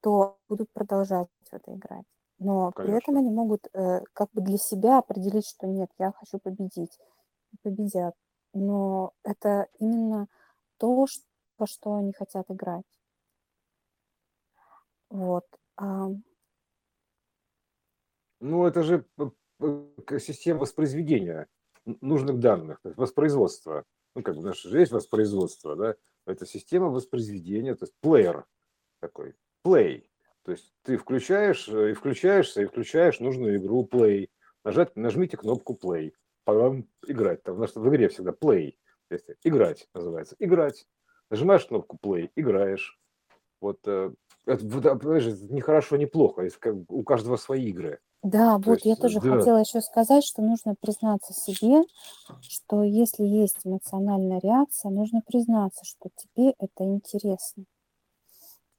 то 0.00 0.38
будут 0.48 0.70
продолжать 0.72 1.28
это 1.50 1.74
играть. 1.74 2.06
Но 2.38 2.72
Конечно. 2.72 2.82
при 2.82 3.02
этом 3.02 3.16
они 3.16 3.30
могут 3.30 3.66
э, 3.72 4.00
как 4.12 4.30
бы 4.32 4.42
для 4.42 4.58
себя 4.58 4.98
определить, 4.98 5.46
что 5.46 5.66
нет, 5.66 5.90
я 5.98 6.12
хочу 6.12 6.38
победить. 6.38 6.98
И 7.52 7.56
победят. 7.62 8.14
Но 8.52 9.12
это 9.22 9.68
именно 9.78 10.28
то, 10.78 11.06
что, 11.06 11.24
во 11.58 11.66
что 11.66 11.94
они 11.94 12.12
хотят 12.12 12.50
играть. 12.50 12.84
Вот. 15.08 15.44
А... 15.76 16.08
Ну, 18.40 18.66
это 18.66 18.82
же 18.82 19.06
система 20.18 20.60
воспроизведения 20.60 21.48
нужных 21.84 22.40
данных, 22.40 22.80
воспроизводства. 22.82 23.84
Ну, 24.14 24.22
как 24.22 24.36
бы, 24.36 24.42
наш 24.42 24.62
же 24.62 24.78
есть 24.78 24.92
воспроизводство, 24.92 25.76
да? 25.76 25.94
Это 26.26 26.44
система 26.44 26.88
воспроизведения, 26.88 27.74
то 27.74 27.84
есть 27.84 27.94
плеер 28.00 28.44
такой, 29.00 29.34
play. 29.64 30.06
То 30.46 30.52
есть 30.52 30.72
ты 30.84 30.96
включаешь 30.96 31.68
э, 31.68 31.90
и 31.90 31.92
включаешься, 31.92 32.62
и 32.62 32.66
включаешь 32.66 33.18
нужную 33.18 33.56
игру 33.56 33.86
play. 33.90 34.28
Нажать, 34.64 34.94
нажмите 34.94 35.36
кнопку 35.36 35.74
play. 35.74 36.12
Пора 36.44 36.84
играть. 37.04 37.42
Там, 37.42 37.56
потому 37.56 37.66
что 37.66 37.80
в 37.80 37.88
игре 37.88 38.08
всегда 38.08 38.30
play. 38.30 38.74
Есть, 39.10 39.26
играть 39.42 39.88
называется. 39.92 40.36
Играть. 40.38 40.86
Нажимаешь 41.30 41.66
кнопку 41.66 41.98
play, 42.00 42.30
играешь. 42.36 43.00
Вот, 43.60 43.80
э, 43.86 44.12
это, 44.46 44.92
а, 44.92 44.94
понимаешь, 44.94 45.26
ни 45.50 45.58
хорошо, 45.58 45.96
ни 45.96 46.04
плохо, 46.04 46.48
у 46.90 47.02
каждого 47.02 47.36
свои 47.36 47.64
игры. 47.64 47.98
Да, 48.22 48.60
То 48.60 48.70
вот 48.70 48.82
я 48.82 48.90
есть, 48.90 49.02
тоже 49.02 49.20
да. 49.20 49.38
хотела 49.38 49.58
еще 49.58 49.80
сказать, 49.80 50.24
что 50.24 50.42
нужно 50.42 50.76
признаться 50.80 51.32
себе, 51.32 51.82
что 52.40 52.84
если 52.84 53.24
есть 53.24 53.58
эмоциональная 53.64 54.38
реакция, 54.40 54.92
нужно 54.92 55.22
признаться, 55.26 55.84
что 55.84 56.08
тебе 56.14 56.54
это 56.60 56.84
интересно. 56.84 57.64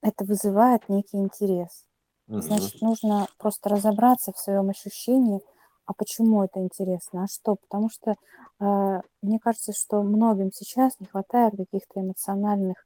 Это 0.02 0.24
вызывает 0.24 0.88
некий 0.88 1.18
интерес. 1.18 1.84
Мгм. 2.28 2.42
Значит, 2.42 2.80
нужно 2.82 3.26
просто 3.38 3.68
разобраться 3.68 4.32
в 4.32 4.38
своем 4.38 4.70
ощущении, 4.70 5.40
а 5.86 5.94
почему 5.94 6.44
это 6.44 6.60
интересно, 6.60 7.24
а 7.24 7.26
что? 7.26 7.56
Потому 7.56 7.88
что 7.88 8.14
э, 8.60 9.00
мне 9.22 9.38
кажется, 9.38 9.72
что 9.72 10.02
многим 10.02 10.52
сейчас 10.52 11.00
не 11.00 11.06
хватает 11.06 11.56
каких-то 11.56 12.00
эмоциональных 12.00 12.76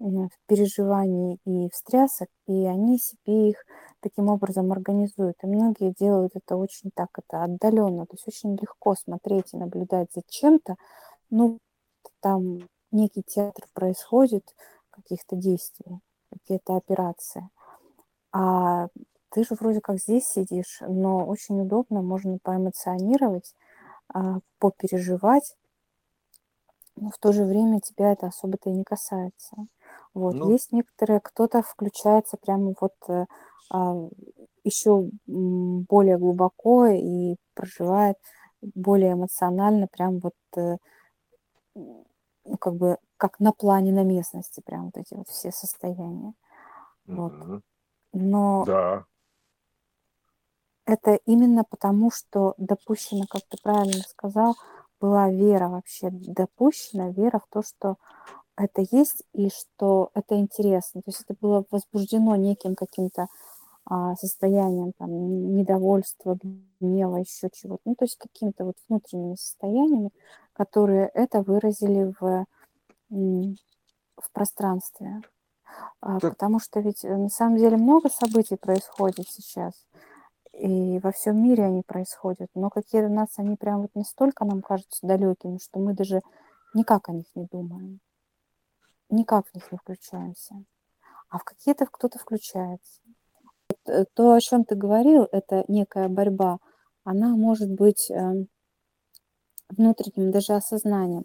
э, 0.00 0.04
переживаний 0.46 1.40
и 1.44 1.68
встрясок, 1.70 2.28
и 2.46 2.64
они 2.66 2.98
себе 2.98 3.50
их 3.50 3.64
таким 4.00 4.28
образом 4.28 4.70
организуют. 4.70 5.36
И 5.42 5.46
многие 5.48 5.92
делают 5.98 6.36
это 6.36 6.54
очень 6.54 6.90
так, 6.94 7.08
это 7.18 7.42
отдаленно, 7.42 8.06
то 8.06 8.14
есть 8.14 8.28
очень 8.28 8.54
легко 8.54 8.94
смотреть 8.94 9.52
и 9.52 9.56
наблюдать 9.56 10.12
за 10.14 10.22
чем-то. 10.28 10.76
Ну, 11.30 11.58
там 12.20 12.60
некий 12.92 13.22
театр 13.26 13.64
происходит, 13.74 14.44
каких-то 14.90 15.34
действий, 15.34 15.98
какие-то 16.44 16.76
операции. 16.76 17.48
А 18.32 18.88
ты 19.30 19.44
же 19.44 19.54
вроде 19.58 19.80
как 19.80 19.98
здесь 19.98 20.26
сидишь, 20.26 20.78
но 20.86 21.26
очень 21.26 21.60
удобно, 21.60 22.02
можно 22.02 22.38
поэмоционировать, 22.42 23.54
а, 24.12 24.38
попереживать, 24.58 25.56
но 26.96 27.10
в 27.10 27.18
то 27.18 27.32
же 27.32 27.44
время 27.44 27.80
тебя 27.80 28.12
это 28.12 28.28
особо-то 28.28 28.70
и 28.70 28.74
не 28.74 28.84
касается. 28.84 29.56
Вот. 30.14 30.34
Ну, 30.36 30.50
Есть 30.50 30.72
некоторые, 30.72 31.20
кто-то 31.20 31.62
включается 31.62 32.36
прямо 32.36 32.74
вот 32.80 32.92
э, 33.08 33.26
а, 33.70 33.94
еще 34.62 35.08
более 35.26 36.18
глубоко 36.18 36.86
и 36.86 37.36
проживает 37.54 38.16
более 38.62 39.12
эмоционально, 39.14 39.88
прям 39.88 40.20
вот 40.20 40.34
э, 40.56 40.76
ну, 41.74 42.56
как 42.58 42.74
бы 42.74 42.96
как 43.24 43.40
на 43.40 43.52
плане, 43.52 43.90
на 43.90 44.04
местности, 44.04 44.60
прям 44.66 44.86
вот 44.86 44.98
эти 44.98 45.14
вот 45.14 45.28
все 45.28 45.50
состояния. 45.50 46.34
Вот. 47.06 47.34
мгм. 47.34 47.62
Но 48.12 48.66
Да. 48.66 49.06
это 50.86 51.18
именно 51.26 51.64
потому, 51.64 52.10
что 52.10 52.54
допущена, 52.58 53.24
как 53.28 53.42
ты 53.48 53.56
правильно 53.62 54.02
сказал, 54.08 54.54
была 55.00 55.30
вера 55.30 55.68
вообще 55.68 56.10
допущена, 56.10 57.10
вера 57.10 57.38
в 57.38 57.46
то, 57.50 57.62
что 57.62 57.96
это 58.56 58.84
есть 58.90 59.24
и 59.34 59.50
что 59.50 60.10
это 60.14 60.38
интересно. 60.38 61.02
То 61.02 61.10
есть 61.10 61.22
это 61.28 61.36
было 61.40 61.64
возбуждено 61.70 62.36
неким 62.36 62.74
каким-то 62.76 63.28
а, 63.86 64.16
состоянием 64.16 64.92
там, 64.98 65.56
недовольства, 65.56 66.38
гнева, 66.80 67.18
еще 67.18 67.50
чего-то. 67.52 67.82
Ну, 67.86 67.94
то 67.96 68.04
есть 68.06 68.16
какими-то 68.18 68.64
вот 68.66 68.76
внутренними 68.88 69.36
состояниями, 69.36 70.10
которые 70.54 71.08
это 71.14 71.42
выразили 71.42 72.14
в, 72.20 72.46
в 73.10 74.30
пространстве. 74.32 75.22
А, 76.00 76.20
Так, 76.20 76.32
Потому 76.34 76.60
что 76.60 76.80
ведь 76.80 77.04
э, 77.04 77.16
на 77.16 77.28
самом 77.28 77.58
деле 77.58 77.76
много 77.76 78.08
событий 78.08 78.56
происходит 78.56 79.28
сейчас, 79.28 79.74
и 80.52 80.98
во 81.00 81.10
всем 81.12 81.42
мире 81.42 81.64
они 81.64 81.82
происходят, 81.82 82.48
но 82.54 82.70
какие 82.70 83.02
у 83.02 83.12
нас 83.12 83.28
они 83.38 83.56
прям 83.56 83.82
вот 83.82 83.94
настолько 83.94 84.44
нам 84.44 84.62
кажутся 84.62 85.06
далекими, 85.06 85.58
что 85.58 85.80
мы 85.80 85.94
даже 85.94 86.20
никак 86.74 87.08
о 87.08 87.12
них 87.12 87.26
не 87.34 87.46
думаем, 87.46 88.00
никак 89.10 89.46
в 89.48 89.54
них 89.54 89.70
не 89.72 89.78
включаемся. 89.78 90.54
А 91.28 91.38
в 91.38 91.44
какие-то 91.44 91.86
кто-то 91.86 92.18
включается. 92.18 93.00
Э, 93.86 94.04
То, 94.14 94.32
о 94.32 94.40
чем 94.40 94.64
ты 94.64 94.74
говорил, 94.76 95.26
это 95.32 95.64
некая 95.68 96.08
борьба, 96.08 96.58
она 97.04 97.36
может 97.36 97.70
быть 97.70 98.10
эм, 98.10 98.48
внутренним 99.68 100.30
даже 100.30 100.54
осознанием. 100.54 101.24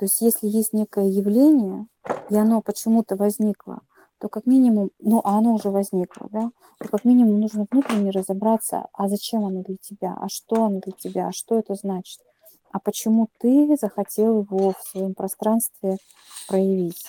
То 0.00 0.06
есть 0.06 0.22
если 0.22 0.46
есть 0.46 0.72
некое 0.72 1.08
явление, 1.08 1.86
и 2.30 2.34
оно 2.34 2.62
почему-то 2.62 3.16
возникло, 3.16 3.82
то 4.18 4.30
как 4.30 4.46
минимум, 4.46 4.92
ну, 4.98 5.20
а 5.24 5.36
оно 5.36 5.52
уже 5.52 5.68
возникло, 5.68 6.26
да, 6.30 6.50
то 6.78 6.88
как 6.88 7.04
минимум 7.04 7.38
нужно 7.38 7.66
внутренне 7.70 8.10
разобраться, 8.10 8.86
а 8.94 9.08
зачем 9.10 9.44
оно 9.44 9.62
для 9.62 9.76
тебя, 9.76 10.16
а 10.18 10.30
что 10.30 10.64
оно 10.64 10.80
для 10.80 10.94
тебя, 10.94 11.28
а 11.28 11.32
что 11.32 11.58
это 11.58 11.74
значит, 11.74 12.18
а 12.72 12.80
почему 12.80 13.28
ты 13.40 13.76
захотел 13.78 14.40
его 14.40 14.72
в 14.72 14.88
своем 14.88 15.12
пространстве 15.12 15.98
проявить. 16.48 17.04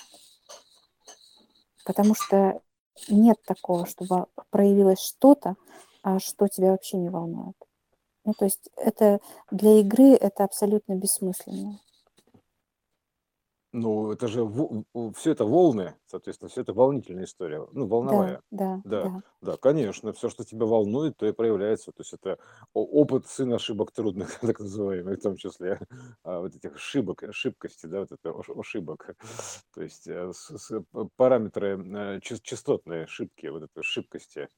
Потому 1.85 2.13
что 2.13 2.59
нет 3.07 3.37
такого, 3.45 3.85
чтобы 3.85 4.25
проявилось 4.49 4.99
что-то, 4.99 5.55
а 6.03 6.19
что 6.19 6.49
тебя 6.49 6.71
вообще 6.71 6.97
не 6.97 7.07
волнует. 7.07 7.55
Ну, 8.25 8.33
то 8.33 8.43
есть 8.43 8.69
это 8.75 9.21
для 9.49 9.79
игры 9.79 10.11
это 10.11 10.43
абсолютно 10.43 10.95
бессмысленно. 10.95 11.79
Ну, 13.73 14.11
это 14.11 14.27
же 14.27 14.45
все 15.15 15.31
это 15.31 15.45
волны, 15.45 15.95
соответственно, 16.05 16.49
все 16.49 16.61
это 16.61 16.73
волнительная 16.73 17.25
история, 17.25 17.65
ну, 17.71 17.87
Да, 18.01 18.19
волновая. 18.19 18.41
да, 18.51 18.83
Да, 18.83 19.09
да. 19.09 19.21
да, 19.41 19.57
конечно, 19.57 20.11
все, 20.13 20.29
что 20.29 20.43
тебя 20.43 20.65
волнует, 20.65 21.15
то 21.17 21.27
и 21.27 21.31
проявляется. 21.33 21.91
То 21.91 22.01
есть 22.01 22.13
это 22.13 22.39
о- 22.73 22.83
опыт 22.83 23.27
сын 23.27 23.53
ошибок 23.53 23.91
трудных, 23.91 24.39
так 24.41 24.59
называемый, 24.59 25.17
в 25.17 25.21
том 25.21 25.37
числе 25.37 25.79
а, 26.23 26.39
вот 26.41 26.55
этих 26.55 26.75
ошибок, 26.75 27.21
ошибкости, 27.23 27.85
да, 27.85 27.99
вот 28.01 28.11
это 28.11 28.29
ош- 28.31 28.59
ошибок. 28.59 29.15
То 29.73 29.81
есть 29.83 30.07
э, 30.07 30.31
с- 30.33 30.57
с- 30.57 30.81
п- 30.91 31.09
параметры 31.15 31.77
э, 31.77 32.19
чис- 32.21 32.39
частотные 32.41 33.03
ошибки, 33.03 33.47
вот 33.47 33.63
это 33.63 33.83
шибкости. 33.83 34.49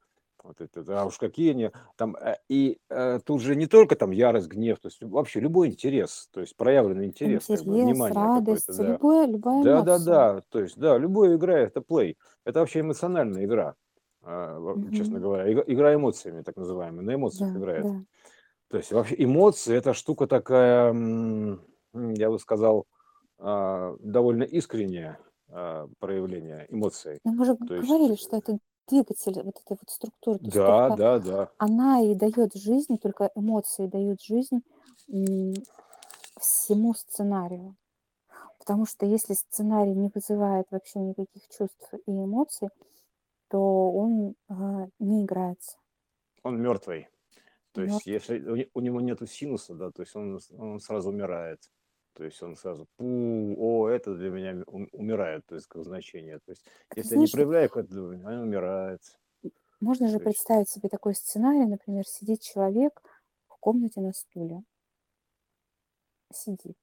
Вот 0.44 0.60
это, 0.60 0.84
да, 0.84 1.02
а 1.02 1.06
уж 1.06 1.18
какие 1.18 1.52
они 1.52 1.72
там, 1.96 2.18
э, 2.18 2.36
и 2.50 2.78
э, 2.90 3.20
тут 3.26 3.42
же 3.42 3.56
не 3.56 3.66
только 3.66 3.96
там 3.96 4.12
ярость, 4.12 4.50
гнев, 4.50 4.78
то 4.80 4.88
есть 4.88 5.02
вообще 5.02 5.40
любой 5.40 5.70
интерес, 5.70 6.28
то 6.34 6.42
есть 6.42 6.58
проявленный 6.58 7.06
интерес, 7.06 7.46
как 7.48 7.60
бы, 7.64 7.78
Интерес, 7.78 7.86
внимание 7.86 8.16
радость, 8.36 8.78
да. 8.78 8.84
любая, 8.92 9.28
любая 9.28 9.64
Да, 9.64 9.82
да, 9.84 9.92
эмоция. 9.96 10.06
да. 10.06 10.42
То 10.50 10.60
есть, 10.60 10.78
да, 10.78 10.98
любая 10.98 11.38
игра 11.38 11.60
это 11.60 11.80
плей. 11.82 12.18
Это 12.44 12.60
вообще 12.60 12.82
эмоциональная 12.82 13.46
игра, 13.46 13.76
во- 14.22 14.78
честно 14.92 15.22
говоря. 15.22 15.48
Иг- 15.50 15.64
Игра 15.68 15.96
эмоциями, 15.96 16.42
так 16.42 16.58
называемая. 16.58 17.04
На 17.06 17.16
эмоциях 17.16 17.54
Да, 17.54 17.60
играет. 17.60 17.84
да. 17.84 18.04
То 18.70 18.78
есть 18.78 18.92
вообще 18.92 19.16
эмоции 19.24 19.74
это 19.76 19.94
штука 19.94 20.28
такая, 20.28 20.94
я 21.94 22.30
бы 22.30 22.38
сказал, 22.40 22.86
а, 23.38 23.96
довольно 24.00 24.44
искреннее 24.44 25.20
а, 25.50 25.88
проявление 26.00 26.66
эмоций. 26.70 27.20
Но 27.24 27.32
мы 27.32 27.46
же 27.46 27.56
То 27.56 27.76
есть, 27.76 27.88
говорили, 27.88 28.16
что 28.16 28.36
это 28.38 28.58
двигатель 28.88 29.42
вот 29.44 29.60
этой 29.60 29.78
вот. 29.80 30.12
То 30.22 30.34
есть 30.34 30.62
да, 30.66 30.66
только 30.66 30.98
да, 30.98 31.20
да. 31.20 31.50
она 31.58 32.02
и 32.02 32.16
дает 32.16 32.56
жизнь, 32.56 32.98
только 33.00 33.32
эмоции 33.36 33.88
дают 33.88 34.22
жизнь 34.24 34.64
м, 35.10 35.54
всему 36.40 36.94
сценарию. 36.94 37.76
Потому 38.60 38.86
что 38.86 39.06
если 39.06 39.34
сценарий 39.34 39.94
не 39.96 40.12
вызывает 40.14 40.68
вообще 40.72 41.00
никаких 41.00 41.48
чувств 41.50 41.94
и 42.08 42.12
эмоций, 42.12 42.70
то 43.50 43.92
он 43.92 44.36
а, 44.50 44.88
не 45.00 45.24
играется. 45.26 45.78
Он 46.44 46.62
мертвый. 46.62 47.08
То 47.74 47.84
есть, 47.84 48.06
если 48.08 48.40
у 48.42 48.56
не- 48.56 48.70
у 48.74 48.82
него 48.82 49.02
нету 49.02 49.28
синуса, 49.28 49.76
да, 49.76 49.92
то 49.92 50.04
есть 50.04 50.16
он, 50.16 50.40
он 50.58 50.80
сразу 50.80 51.10
умирает. 51.10 51.72
То 52.14 52.24
есть 52.24 52.42
он 52.44 52.56
сразу, 52.56 52.88
пу, 52.96 53.56
о, 53.58 53.88
это 53.90 54.16
для 54.16 54.30
меня 54.30 54.64
умирает, 54.92 55.46
то 55.46 55.56
есть 55.56 55.68
как 55.68 55.84
значение. 55.84 56.40
То 56.40 56.52
есть, 56.52 56.64
если 56.96 57.16
я 57.16 57.22
не 57.22 57.28
знаешь, 57.28 57.32
проявляю 57.32 57.70
какое-то, 57.70 57.96
он 57.96 58.26
умирает. 58.26 59.02
можно 59.80 60.08
же 60.08 60.14
есть, 60.14 60.24
представить 60.24 60.70
себе 60.70 60.90
такой 60.90 61.16
сценарий, 61.16 61.66
например, 61.66 62.06
сидит 62.06 62.42
человек 62.42 63.02
в 63.48 63.58
комнате 63.58 64.00
на 64.02 64.14
стуле, 64.14 64.64
сидит. 66.32 66.78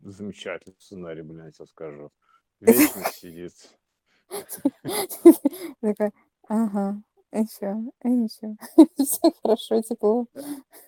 замечательный 0.00 0.76
сценарий, 0.78 1.22
блин, 1.22 1.52
я 1.58 1.66
скажу. 1.66 2.10
Вечно 2.60 3.04
сидит. 3.12 3.52
Такая, 5.80 6.12
ага, 6.48 7.02
и 8.04 8.08
ничего, 8.08 8.56
все 8.96 9.32
хорошо, 9.42 9.82
тепло, 9.82 10.26
Э, 10.34 10.40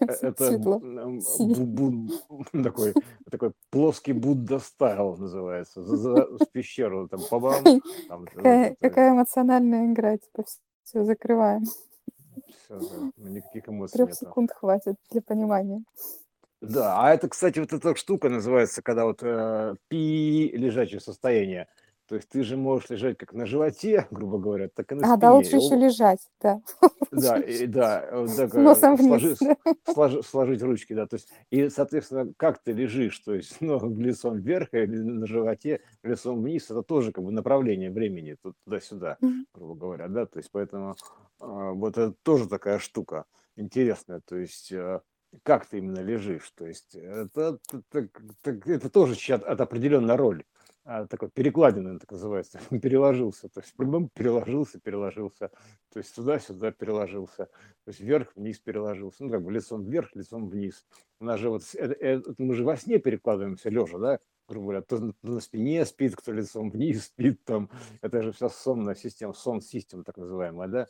Это 0.22 0.44
светло, 0.44 0.80
бу- 0.80 2.10
бу- 2.28 2.62
такой, 2.64 2.94
такой 3.30 3.52
плоский 3.70 4.12
Будда 4.12 4.58
стайл 4.58 5.16
называется. 5.16 5.82
За, 5.82 5.96
за- 5.96 6.38
в 6.38 6.48
пещеру 6.52 7.08
там 7.08 7.20
там 8.08 8.20
вот 8.20 8.30
Какая, 8.30 9.10
эмоциональная 9.10 9.92
игра, 9.92 10.16
типа 10.16 10.44
все 10.84 11.04
закрываем. 11.04 11.64
всё, 12.64 12.80
да, 12.80 13.10
никаких 13.30 13.68
эмоций 13.68 13.98
Трех 13.98 14.14
секунд 14.14 14.50
хватит 14.52 14.96
для 15.10 15.20
понимания. 15.22 15.82
Да, 16.62 17.02
а 17.02 17.14
это, 17.14 17.28
кстати, 17.28 17.58
вот 17.58 17.72
эта 17.72 17.94
штука 17.96 18.28
называется, 18.28 18.82
когда 18.82 19.04
вот 19.04 19.22
э, 19.22 19.74
пи 19.88 20.50
лежачее 20.52 21.00
состояние. 21.00 21.68
То 22.10 22.16
есть 22.16 22.28
ты 22.28 22.42
же 22.42 22.56
можешь 22.56 22.90
лежать 22.90 23.16
как 23.18 23.32
на 23.34 23.46
животе, 23.46 24.08
грубо 24.10 24.38
говоря, 24.38 24.68
так 24.68 24.90
и 24.90 24.96
на 24.96 25.02
А, 25.02 25.16
спине. 25.16 25.16
да, 25.20 25.32
лучше 25.32 25.56
еще 25.56 25.76
лежать, 25.76 26.18
да. 26.40 26.60
Да, 27.12 27.38
и, 27.38 27.66
да, 27.66 28.08
вот 28.12 28.36
так, 28.36 28.52
носом 28.54 28.94
э, 28.94 28.96
вниз. 28.96 29.38
сложи, 29.38 29.56
сложи- 29.94 30.22
сложить 30.24 30.62
ручки, 30.62 30.92
да, 30.92 31.06
то 31.06 31.14
есть, 31.14 31.28
и, 31.50 31.68
соответственно, 31.68 32.32
как 32.36 32.60
ты 32.64 32.72
лежишь, 32.72 33.16
то 33.20 33.32
есть, 33.32 33.56
ну, 33.60 33.78
лицом 33.96 34.38
вверх 34.38 34.74
или 34.74 34.96
на 34.98 35.24
животе, 35.28 35.82
лицом 36.02 36.42
вниз, 36.42 36.64
это 36.64 36.82
тоже 36.82 37.12
как 37.12 37.22
бы 37.22 37.30
направление 37.30 37.92
времени 37.92 38.36
туда-сюда, 38.64 39.18
грубо 39.54 39.76
говоря, 39.76 40.08
да, 40.08 40.26
то 40.26 40.38
есть, 40.38 40.50
поэтому 40.50 40.96
а, 41.38 41.70
вот 41.70 41.96
это 41.96 42.12
тоже 42.24 42.48
такая 42.48 42.80
штука 42.80 43.24
интересная, 43.54 44.20
то 44.20 44.36
есть, 44.36 44.72
э, 44.72 45.00
как 45.44 45.66
ты 45.66 45.78
именно 45.78 46.00
лежишь, 46.00 46.50
то 46.56 46.66
есть, 46.66 46.96
это, 46.96 47.58
так- 47.88 48.20
так- 48.42 48.66
это 48.66 48.90
тоже 48.90 49.14
от 49.32 49.60
определенная 49.60 50.16
роль, 50.16 50.42
а, 50.42 50.49
такой 50.84 51.30
перекладина, 51.30 51.98
так 51.98 52.10
называется, 52.12 52.58
переложился, 52.70 53.48
то 53.48 53.60
есть, 53.60 53.74
бум, 53.76 54.08
переложился, 54.08 54.80
переложился, 54.80 55.50
то 55.92 55.98
есть, 55.98 56.14
туда-сюда 56.14 56.72
переложился, 56.72 57.46
то 57.46 57.88
есть 57.88 58.00
вверх, 58.00 58.32
вниз 58.34 58.58
переложился, 58.58 59.24
ну 59.24 59.30
как 59.30 59.42
бы 59.42 59.52
лицом 59.52 59.84
вверх, 59.84 60.14
лицом 60.14 60.48
вниз. 60.48 60.84
У 61.20 61.24
нас 61.24 61.38
же 61.40 61.50
вот 61.50 61.62
это- 61.74 61.94
это 61.94 62.34
мы 62.38 62.54
же 62.54 62.64
во 62.64 62.76
сне 62.76 62.98
перекладываемся 62.98 63.68
лежа, 63.70 63.98
да, 63.98 64.18
грубо 64.48 64.64
говоря, 64.66 64.82
кто 64.82 65.12
на 65.22 65.40
спине 65.40 65.84
спит, 65.86 66.16
кто 66.16 66.32
лицом 66.32 66.70
вниз 66.70 67.04
спит, 67.06 67.44
там, 67.44 67.70
это 68.00 68.22
же 68.22 68.32
вся 68.32 68.48
сонная 68.48 68.94
система, 68.94 69.32
сон 69.32 69.60
система 69.60 70.02
так 70.02 70.16
называемая, 70.16 70.68
да, 70.68 70.86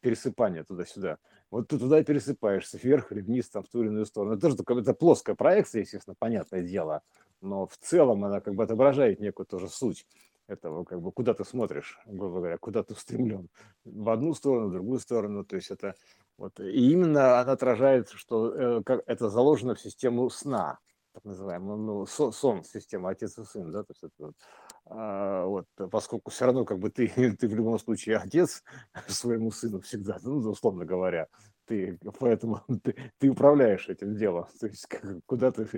пересыпание 0.00 0.64
туда-сюда. 0.64 1.18
Вот 1.52 1.68
ты 1.68 1.78
туда 1.78 2.02
пересыпаешься, 2.02 2.78
вверх 2.78 3.12
или 3.12 3.20
вниз, 3.20 3.50
там, 3.50 3.62
в 3.62 3.68
ту 3.68 3.82
или 3.82 3.88
иную 3.88 4.06
сторону. 4.06 4.36
Это 4.36 4.48
тоже 4.48 4.80
это 4.80 4.94
плоская 4.94 5.34
проекция, 5.34 5.82
естественно, 5.82 6.16
понятное 6.18 6.62
дело, 6.62 7.02
но 7.42 7.66
в 7.66 7.76
целом 7.76 8.24
она 8.24 8.40
как 8.40 8.54
бы 8.54 8.64
отображает 8.64 9.20
некую 9.20 9.44
тоже 9.44 9.68
суть 9.68 10.06
этого, 10.46 10.84
как 10.84 11.02
бы 11.02 11.12
куда 11.12 11.34
ты 11.34 11.44
смотришь, 11.44 12.00
грубо 12.06 12.36
говоря, 12.36 12.56
куда 12.56 12.82
ты 12.82 12.94
устремлен. 12.94 13.50
В 13.84 14.08
одну 14.08 14.32
сторону, 14.32 14.68
в 14.68 14.72
другую 14.72 14.98
сторону. 14.98 15.44
То 15.44 15.56
есть 15.56 15.70
это 15.70 15.94
вот. 16.38 16.58
И 16.58 16.90
именно 16.90 17.38
она 17.38 17.52
отражает, 17.52 18.08
что 18.08 18.54
э, 18.54 18.82
как 18.82 19.02
это 19.06 19.28
заложено 19.28 19.74
в 19.74 19.80
систему 19.80 20.30
сна, 20.30 20.78
так 21.12 21.22
называемую, 21.26 21.76
ну, 21.76 22.06
со- 22.06 22.32
сон, 22.32 22.64
система 22.64 23.10
отец 23.10 23.36
и 23.36 23.44
сын, 23.44 23.70
да, 23.70 23.82
то 23.82 23.92
есть 23.92 24.02
это 24.02 24.32
вот, 24.92 24.98
а, 24.98 25.44
вот, 25.46 25.90
поскольку 25.90 26.30
все 26.30 26.46
равно 26.46 26.64
как 26.64 26.78
бы 26.78 26.90
ты, 26.90 27.08
ты 27.38 27.48
в 27.48 27.54
любом 27.54 27.78
случае 27.78 28.16
отец 28.16 28.62
своему 29.08 29.50
сыну 29.50 29.80
всегда, 29.80 30.18
ну, 30.22 30.36
условно 30.36 30.84
говоря, 30.84 31.28
ты, 31.66 31.98
поэтому 32.20 32.60
ты, 32.82 33.12
ты 33.18 33.30
управляешь 33.30 33.88
этим 33.88 34.14
делом, 34.16 34.46
то 34.60 34.66
есть 34.66 34.86
как- 34.86 35.24
куда 35.26 35.50
ты, 35.52 35.68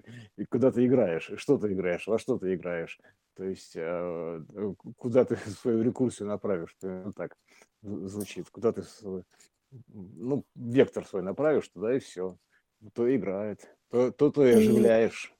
куда 0.51 0.71
ты 0.71 0.87
играешь, 0.87 1.31
что 1.37 1.59
ты 1.59 1.73
играешь, 1.73 2.07
во 2.07 2.19
что 2.19 2.39
ты 2.39 2.55
играешь, 2.55 2.99
то 3.35 3.45
есть 3.45 3.73
э, 3.77 4.41
куда 4.97 5.25
ты 5.25 5.37
свою 5.37 5.83
рекурсию 5.83 6.29
направишь, 6.29 6.77
примерно 6.81 7.13
так 7.13 7.37
зв- 7.83 8.07
звучит, 8.07 8.51
куда 8.51 8.73
ты 8.73 8.83
свой, 8.83 9.25
ну, 9.89 10.45
вектор 10.55 11.05
свой 11.07 11.23
направишь, 11.23 11.69
туда 11.69 11.95
и 11.95 11.99
все, 11.99 12.37
то 12.93 13.15
играет, 13.15 13.77
то, 13.91 14.11
то, 14.11 14.45
И 14.45 14.55
оживляешь. 14.55 15.35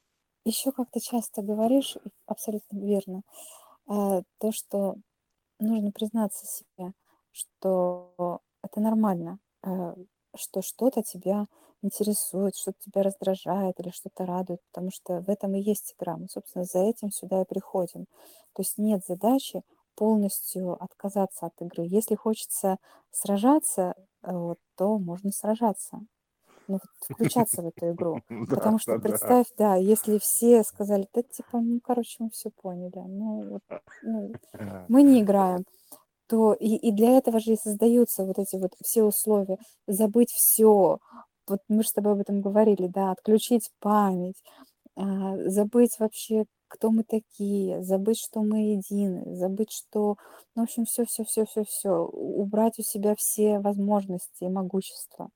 еще 0.45 0.73
как 0.73 0.91
ты 0.91 1.01
часто 1.01 1.43
говоришь, 1.43 1.97
абсолютно 2.27 2.79
верно, 2.79 3.23
а, 3.87 4.23
то, 4.39 4.53
что 4.53 4.97
нужно 5.61 5.93
признаться 5.93 6.47
себе, 6.47 6.93
что 7.33 8.41
это 8.63 8.81
нормально, 8.81 9.39
а, 9.63 9.95
что 10.37 10.63
что-то 10.63 11.03
тебя 11.03 11.47
интересует, 11.83 12.57
что-то 12.57 12.79
тебя 12.81 13.03
раздражает 13.03 13.79
или 13.81 13.91
что-то 13.91 14.27
радует, 14.27 14.61
потому 14.73 14.91
что 14.93 15.21
в 15.21 15.29
этом 15.31 15.55
и 15.55 15.61
есть 15.63 15.95
игра. 15.99 16.17
Мы, 16.17 16.29
собственно, 16.29 16.65
за 16.65 16.81
этим 16.81 17.11
сюда 17.13 17.43
и 17.43 17.47
приходим. 17.47 18.07
То 18.55 18.63
есть 18.63 18.79
нет 18.79 19.03
задачи 19.07 19.63
полностью 19.97 20.83
отказаться 20.83 21.47
от 21.47 21.61
игры. 21.63 21.85
Если 21.87 22.15
хочется 22.17 22.79
сражаться, 23.13 23.95
э, 24.23 24.33
вот, 24.37 24.59
то 24.77 24.99
можно 24.99 25.31
сражаться. 25.33 26.01
Ну, 26.67 26.75
вот 26.75 27.17
включаться 27.17 27.63
в 27.63 27.67
эту 27.67 27.91
игру. 27.93 28.21
Потому 28.49 28.79
что 28.79 28.99
представь, 28.99 29.47
да, 29.59 29.77
если 29.77 30.19
все 30.19 30.63
сказали, 30.63 31.07
да, 31.13 31.23
типа, 31.23 31.61
ну, 31.61 31.81
короче, 31.83 32.17
мы 32.21 32.31
все 32.31 32.51
поняли, 32.51 32.93
ну, 32.97 33.43
вот, 33.51 33.81
ну, 34.03 34.33
А, 34.55 34.87
мы 34.89 35.03
не 35.03 35.21
играем, 35.23 35.65
то 36.27 36.55
и, 36.55 36.77
и 36.77 36.91
для 36.93 37.19
этого 37.19 37.41
же 37.41 37.53
и 37.53 37.57
создаются 37.57 38.25
вот 38.25 38.39
эти 38.39 38.57
вот 38.57 38.73
все 38.83 39.05
условия. 39.05 39.59
Забыть 39.87 40.31
все. 40.31 40.99
Вот 41.47 41.61
мы 41.69 41.83
же 41.83 41.89
с 41.91 41.93
тобой 41.93 42.13
об 42.13 42.21
этом 42.21 42.41
говорили, 42.41 42.87
да, 42.87 43.11
отключить 43.13 43.71
память, 43.81 44.43
а, 44.97 45.37
забыть 45.49 45.99
вообще, 45.99 46.45
кто 46.69 46.91
мы 46.91 47.05
такие, 47.05 47.83
забыть, 47.83 48.19
что 48.19 48.43
мы 48.43 48.75
едины, 48.75 49.37
забыть, 49.37 49.71
что, 49.73 50.17
ну, 50.55 50.63
в 50.63 50.65
общем, 50.65 50.85
все, 50.87 51.05
все, 51.05 51.25
все, 51.25 51.45
все, 51.45 51.65
все, 51.65 51.91
убрать 51.91 52.79
у 52.79 52.83
себя 52.83 53.15
все 53.17 53.59
возможности 53.61 54.45
и 54.45 54.49
могущество, 54.49 55.29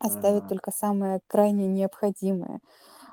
оставить 0.00 0.46
ага. 0.46 0.48
только 0.48 0.72
самое 0.72 1.20
крайне 1.28 1.68
необходимое, 1.68 2.60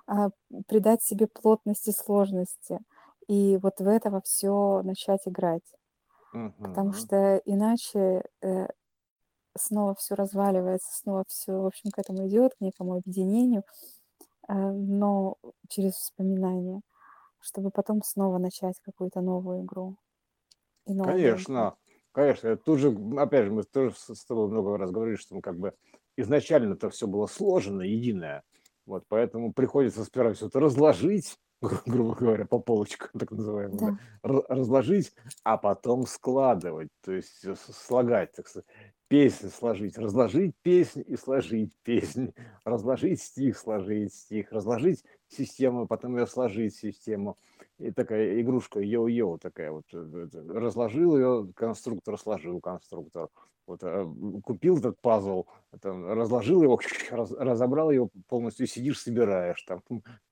а, 0.07 0.29
придать 0.67 1.03
себе 1.03 1.27
плотность 1.27 1.87
и 1.89 1.93
сложности, 1.93 2.79
и 3.27 3.57
вот 3.57 3.79
в 3.79 3.87
этого 3.87 4.21
все 4.25 4.81
начать 4.83 5.27
играть. 5.27 5.63
Потому 6.63 6.91
Мгм. 6.91 6.93
что 6.93 7.37
иначе 7.45 8.23
э, 8.41 8.67
снова 9.57 9.95
все 9.95 10.15
разваливается, 10.15 10.89
снова 10.97 11.25
все, 11.27 11.53
в 11.53 11.65
общем, 11.67 11.91
к 11.91 11.99
этому 11.99 12.27
идет, 12.27 12.55
к 12.55 12.61
некому 12.61 12.95
объединению, 12.95 13.63
э, 14.49 14.53
но 14.53 15.37
через 15.69 15.93
воспоминания, 15.95 16.81
чтобы 17.39 17.71
потом 17.71 18.03
снова 18.03 18.39
начать 18.39 18.79
какую-то 18.81 19.21
новую 19.21 19.63
игру 19.63 19.97
и 20.85 20.93
новую 20.93 21.39
игру. 21.39 21.69
Конечно, 21.69 21.77
конечно. 22.11 22.57
Тут 22.57 22.79
же, 22.79 22.87
м, 22.89 23.17
опять 23.19 23.45
же, 23.45 23.51
мы 23.51 23.63
тоже 23.63 23.91
с 23.95 24.09
с 24.15 24.25
тобой 24.25 24.47
много 24.47 24.77
раз 24.77 24.91
говорили, 24.91 25.15
что 25.15 25.35
мы 25.35 25.41
как 25.41 25.57
бы 25.57 25.73
изначально 26.17 26.73
это 26.73 26.89
все 26.89 27.07
было 27.07 27.27
сложено, 27.27 27.81
единое. 27.81 28.43
Вот, 28.85 29.03
поэтому 29.07 29.53
приходится 29.53 30.03
сперва 30.03 30.33
все 30.33 30.47
это 30.47 30.59
разложить, 30.59 31.37
гру- 31.61 31.81
грубо 31.85 32.15
говоря, 32.15 32.45
по 32.45 32.59
полочкам, 32.59 33.09
так 33.19 33.31
называемым, 33.31 33.77
да, 33.77 33.97
Да, 34.23 34.29
ра- 34.29 34.45
разложить, 34.49 35.13
а 35.43 35.57
потом 35.57 36.05
складывать, 36.07 36.89
то 37.01 37.11
есть 37.11 37.43
э, 37.45 37.55
слагать, 37.55 38.31
так 38.33 38.47
сказать, 38.47 38.65
песню 39.09 39.49
сложить, 39.49 39.97
разложить 39.97 40.55
песнь 40.61 41.03
и 41.05 41.15
сложить 41.17 41.73
песнь, 41.83 42.33
разложить 42.65 43.21
стих, 43.21 43.57
сложить 43.57 44.13
стих, 44.13 44.51
разложить 44.51 45.03
систему, 45.27 45.87
потом 45.87 46.17
ее 46.17 46.27
сложить 46.27 46.75
систему. 46.75 47.37
И 47.79 47.91
такая 47.91 48.41
игрушка 48.41 48.79
йо-йо 48.79 49.37
такая 49.37 49.71
вот. 49.71 49.85
э, 49.93 50.27
это, 50.27 50.41
Разложил 50.53 51.17
ее, 51.17 51.51
конструктор 51.55 52.17
сложил 52.17 52.59
конструктор. 52.59 53.29
Вот 53.67 53.83
э, 53.83 54.05
купил 54.43 54.77
этот 54.77 54.99
пазл, 55.01 55.45
там, 55.81 56.07
разложил 56.07 56.63
его, 56.63 56.79
раз- 57.11 57.33
разобрал 57.33 57.91
его 57.91 58.09
полностью, 58.27 58.65
сидишь, 58.65 59.01
собираешь 59.01 59.61
там 59.63 59.83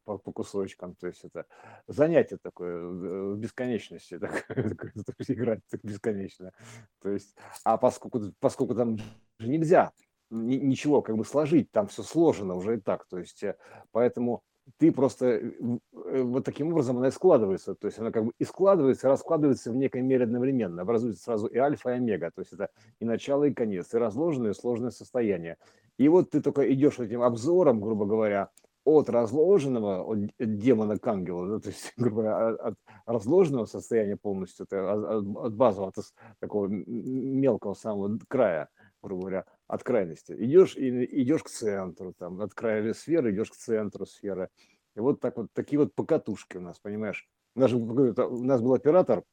по, 0.05 0.17
по 0.17 0.31
кусочкам. 0.31 0.95
То 0.95 1.07
есть 1.07 1.25
это 1.25 1.45
занятие 1.85 2.37
такое 2.41 2.77
э, 2.77 3.33
в 3.33 3.37
бесконечности, 3.37 4.17
есть 5.19 5.31
играть 5.31 5.59
так 5.69 5.81
бесконечно. 5.83 6.53
То 7.01 7.09
есть, 7.09 7.35
а 7.65 7.77
поскольку, 7.77 8.21
поскольку 8.39 8.73
там 8.73 8.97
же 8.97 9.49
нельзя 9.49 9.91
ни- 10.29 10.55
ничего 10.55 11.01
как 11.01 11.17
бы 11.17 11.25
сложить, 11.25 11.69
там 11.71 11.87
все 11.87 12.03
сложено 12.03 12.55
уже 12.55 12.77
и 12.77 12.79
так. 12.79 13.05
То 13.07 13.19
есть, 13.19 13.43
э, 13.43 13.57
поэтому 13.91 14.43
ты 14.77 14.91
просто 14.91 15.25
э, 15.25 16.21
вот 16.23 16.43
таким 16.43 16.69
образом 16.69 16.97
она 16.97 17.09
и 17.09 17.11
складывается. 17.11 17.75
То 17.75 17.87
есть 17.87 17.99
она 17.99 18.11
как 18.11 18.25
бы 18.25 18.31
и 18.37 18.43
складывается, 18.43 19.07
и 19.07 19.09
раскладывается 19.09 19.71
в 19.71 19.75
некой 19.75 20.01
мере 20.01 20.25
одновременно. 20.25 20.81
Образуется 20.81 21.23
сразу 21.23 21.47
и 21.47 21.57
альфа, 21.57 21.91
и 21.91 21.93
омега. 21.93 22.31
То 22.31 22.41
есть 22.41 22.53
это 22.53 22.69
и 22.99 23.05
начало, 23.05 23.45
и 23.45 23.53
конец, 23.53 23.93
и 23.93 23.97
разложенное, 23.97 24.51
и 24.51 24.55
сложное 24.55 24.91
состояние. 24.91 25.57
И 25.97 26.07
вот 26.07 26.31
ты 26.31 26.41
только 26.41 26.71
идешь 26.73 26.99
этим 26.99 27.21
обзором, 27.21 27.79
грубо 27.79 28.05
говоря, 28.05 28.49
от 28.85 29.09
разложенного, 29.09 30.03
от 30.03 30.29
демона 30.37 30.99
к 30.99 31.07
ангелу, 31.07 31.47
да, 31.47 31.59
то 31.59 31.69
есть, 31.69 31.93
грубо 31.97 32.21
говоря, 32.21 32.49
от 32.49 32.75
разложенного 33.05 33.65
состояния 33.65 34.15
полностью, 34.15 34.67
от, 34.69 35.53
базового, 35.55 35.89
от 35.89 35.95
такого 36.39 36.67
мелкого 36.67 37.73
самого 37.73 38.19
края, 38.27 38.69
грубо 39.01 39.21
говоря, 39.21 39.45
от 39.67 39.83
крайности. 39.83 40.35
Идешь 40.37 40.75
и 40.75 41.21
идешь 41.21 41.43
к 41.43 41.49
центру, 41.49 42.13
там, 42.17 42.41
от 42.41 42.53
края 42.53 42.93
сферы 42.93 43.31
идешь 43.31 43.51
к 43.51 43.55
центру 43.55 44.05
сферы. 44.05 44.49
И 44.95 44.99
вот 44.99 45.19
так 45.19 45.37
вот, 45.37 45.47
такие 45.53 45.79
вот 45.79 45.93
покатушки 45.93 46.57
у 46.57 46.61
нас, 46.61 46.79
понимаешь? 46.79 47.27
У 47.55 47.59
нас, 47.59 47.73
у 47.73 48.43
нас 48.43 48.61
был 48.61 48.73
оператор, 48.73 49.23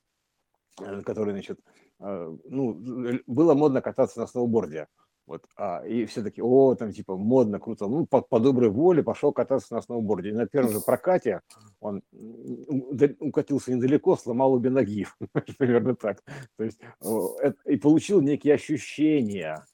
э, 0.81 1.03
который, 1.03 1.33
значит, 1.33 1.61
э, 2.01 2.37
ну, 2.45 3.23
было 3.27 3.55
модно 3.55 3.81
кататься 3.81 4.21
на 4.21 4.27
сноуборде. 4.27 4.89
Вот, 5.27 5.45
а, 5.57 5.87
и 5.87 6.05
все 6.07 6.23
таки 6.23 6.43
о, 6.43 6.75
там, 6.75 6.93
типа, 6.93 7.17
модно, 7.17 7.61
круто. 7.61 7.87
Ну, 7.87 8.07
по, 8.07 8.23
по 8.23 8.41
доброй 8.41 8.71
воле 8.71 9.05
пошел 9.05 9.33
кататься 9.33 9.75
на 9.75 9.81
сноуборде. 9.81 10.31
И 10.31 10.33
на 10.33 10.47
первом 10.47 10.73
же 10.73 10.81
прокате 10.81 11.41
он 11.81 12.03
укатился 13.21 13.73
недалеко, 13.73 14.17
сломал 14.17 14.53
обе 14.55 14.71
ноги. 14.71 15.07
Примерно 15.59 15.95
так. 15.95 16.23
То 16.57 16.65
есть, 16.65 16.81
это- 17.01 17.57
и 17.67 17.77
получил 17.77 18.21
некие 18.21 18.55
ощущения. 18.55 19.65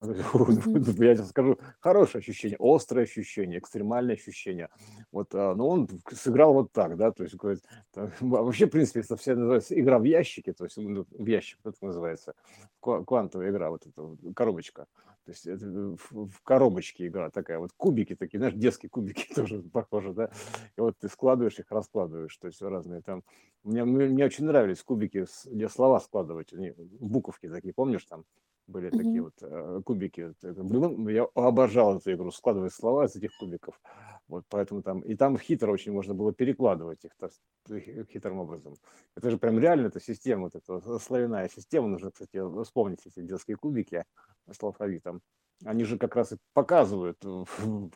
Я 0.00 1.16
тебе 1.16 1.24
скажу, 1.24 1.58
хорошее 1.80 2.20
ощущение, 2.20 2.56
острое 2.60 3.04
ощущение, 3.04 3.58
экстремальное 3.58 4.14
ощущение. 4.14 4.68
Вот, 5.10 5.34
а, 5.34 5.56
но 5.56 5.68
он 5.68 5.88
сыграл 6.12 6.54
вот 6.54 6.70
так, 6.70 6.96
да, 6.96 7.10
то 7.10 7.24
есть 7.24 7.34
говорит, 7.34 7.64
там, 7.92 8.12
вообще, 8.20 8.66
в 8.66 8.70
принципе, 8.70 9.00
это 9.00 9.16
вся 9.16 9.34
называется 9.34 9.78
игра 9.78 9.98
в 9.98 10.04
ящике, 10.04 10.52
то 10.52 10.64
есть 10.64 10.76
ну, 10.76 11.04
в 11.10 11.26
ящик, 11.26 11.58
это 11.64 11.76
называется, 11.84 12.34
ква- 12.80 13.04
квантовая 13.04 13.50
игра, 13.50 13.70
вот 13.70 13.86
эта 13.86 14.32
коробочка. 14.34 14.86
То 15.24 15.32
есть 15.32 15.46
это 15.46 15.66
в, 15.66 16.28
в 16.28 16.42
коробочке 16.44 17.08
игра 17.08 17.30
такая, 17.30 17.58
вот 17.58 17.72
кубики 17.76 18.14
такие, 18.14 18.38
знаешь, 18.38 18.54
детские 18.54 18.90
кубики 18.90 19.26
тоже 19.34 19.62
похожи, 19.62 20.12
да, 20.12 20.30
и 20.76 20.80
вот 20.80 20.96
ты 20.98 21.08
складываешь 21.08 21.58
их, 21.58 21.66
раскладываешь, 21.70 22.36
то 22.36 22.46
есть 22.46 22.62
разные 22.62 23.02
там. 23.02 23.24
Мне, 23.64 23.84
мне, 23.84 24.24
очень 24.24 24.44
нравились 24.44 24.80
кубики, 24.84 25.26
где 25.44 25.68
слова 25.68 25.98
складывать, 25.98 26.52
они, 26.52 26.72
буковки 26.76 27.48
такие, 27.48 27.74
помнишь 27.74 28.04
там? 28.04 28.24
Были 28.68 28.90
такие 28.90 29.22
Мгм. 29.22 29.24
вот 29.24 29.34
э, 29.42 29.82
кубики. 29.84 30.34
Было- 30.42 31.10
Я 31.10 31.26
обожал 31.34 31.96
эту 31.96 32.12
игру, 32.12 32.30
складывать 32.30 32.72
слова 32.72 33.06
из 33.06 33.16
этих 33.16 33.30
кубиков. 33.38 33.80
Вот 34.28 34.44
поэтому 34.48 34.82
там, 34.82 35.00
и 35.00 35.16
там 35.16 35.38
хитро 35.38 35.72
очень 35.72 35.92
можно 35.92 36.14
было 36.14 36.32
перекладывать 36.34 37.04
их 37.04 37.12
так, 37.18 37.32
хи- 37.68 38.04
хитрым 38.12 38.38
образом. 38.38 38.76
Это 39.16 39.30
же 39.30 39.38
прям 39.38 39.58
реально 39.58 39.86
эта 39.86 40.00
система, 40.00 40.44
вот 40.44 40.54
эта 40.54 40.98
слояная 40.98 41.48
система. 41.48 41.88
Нужно, 41.88 42.10
кстати, 42.10 42.38
вспомнить 42.62 43.06
эти 43.06 43.22
детские 43.22 43.56
кубики 43.56 44.04
с 44.50 44.62
алфавитом. 44.62 45.22
Они 45.64 45.84
же 45.84 45.98
как 45.98 46.14
раз 46.14 46.32
и 46.32 46.36
показывают 46.54 47.18
э, 47.24 47.44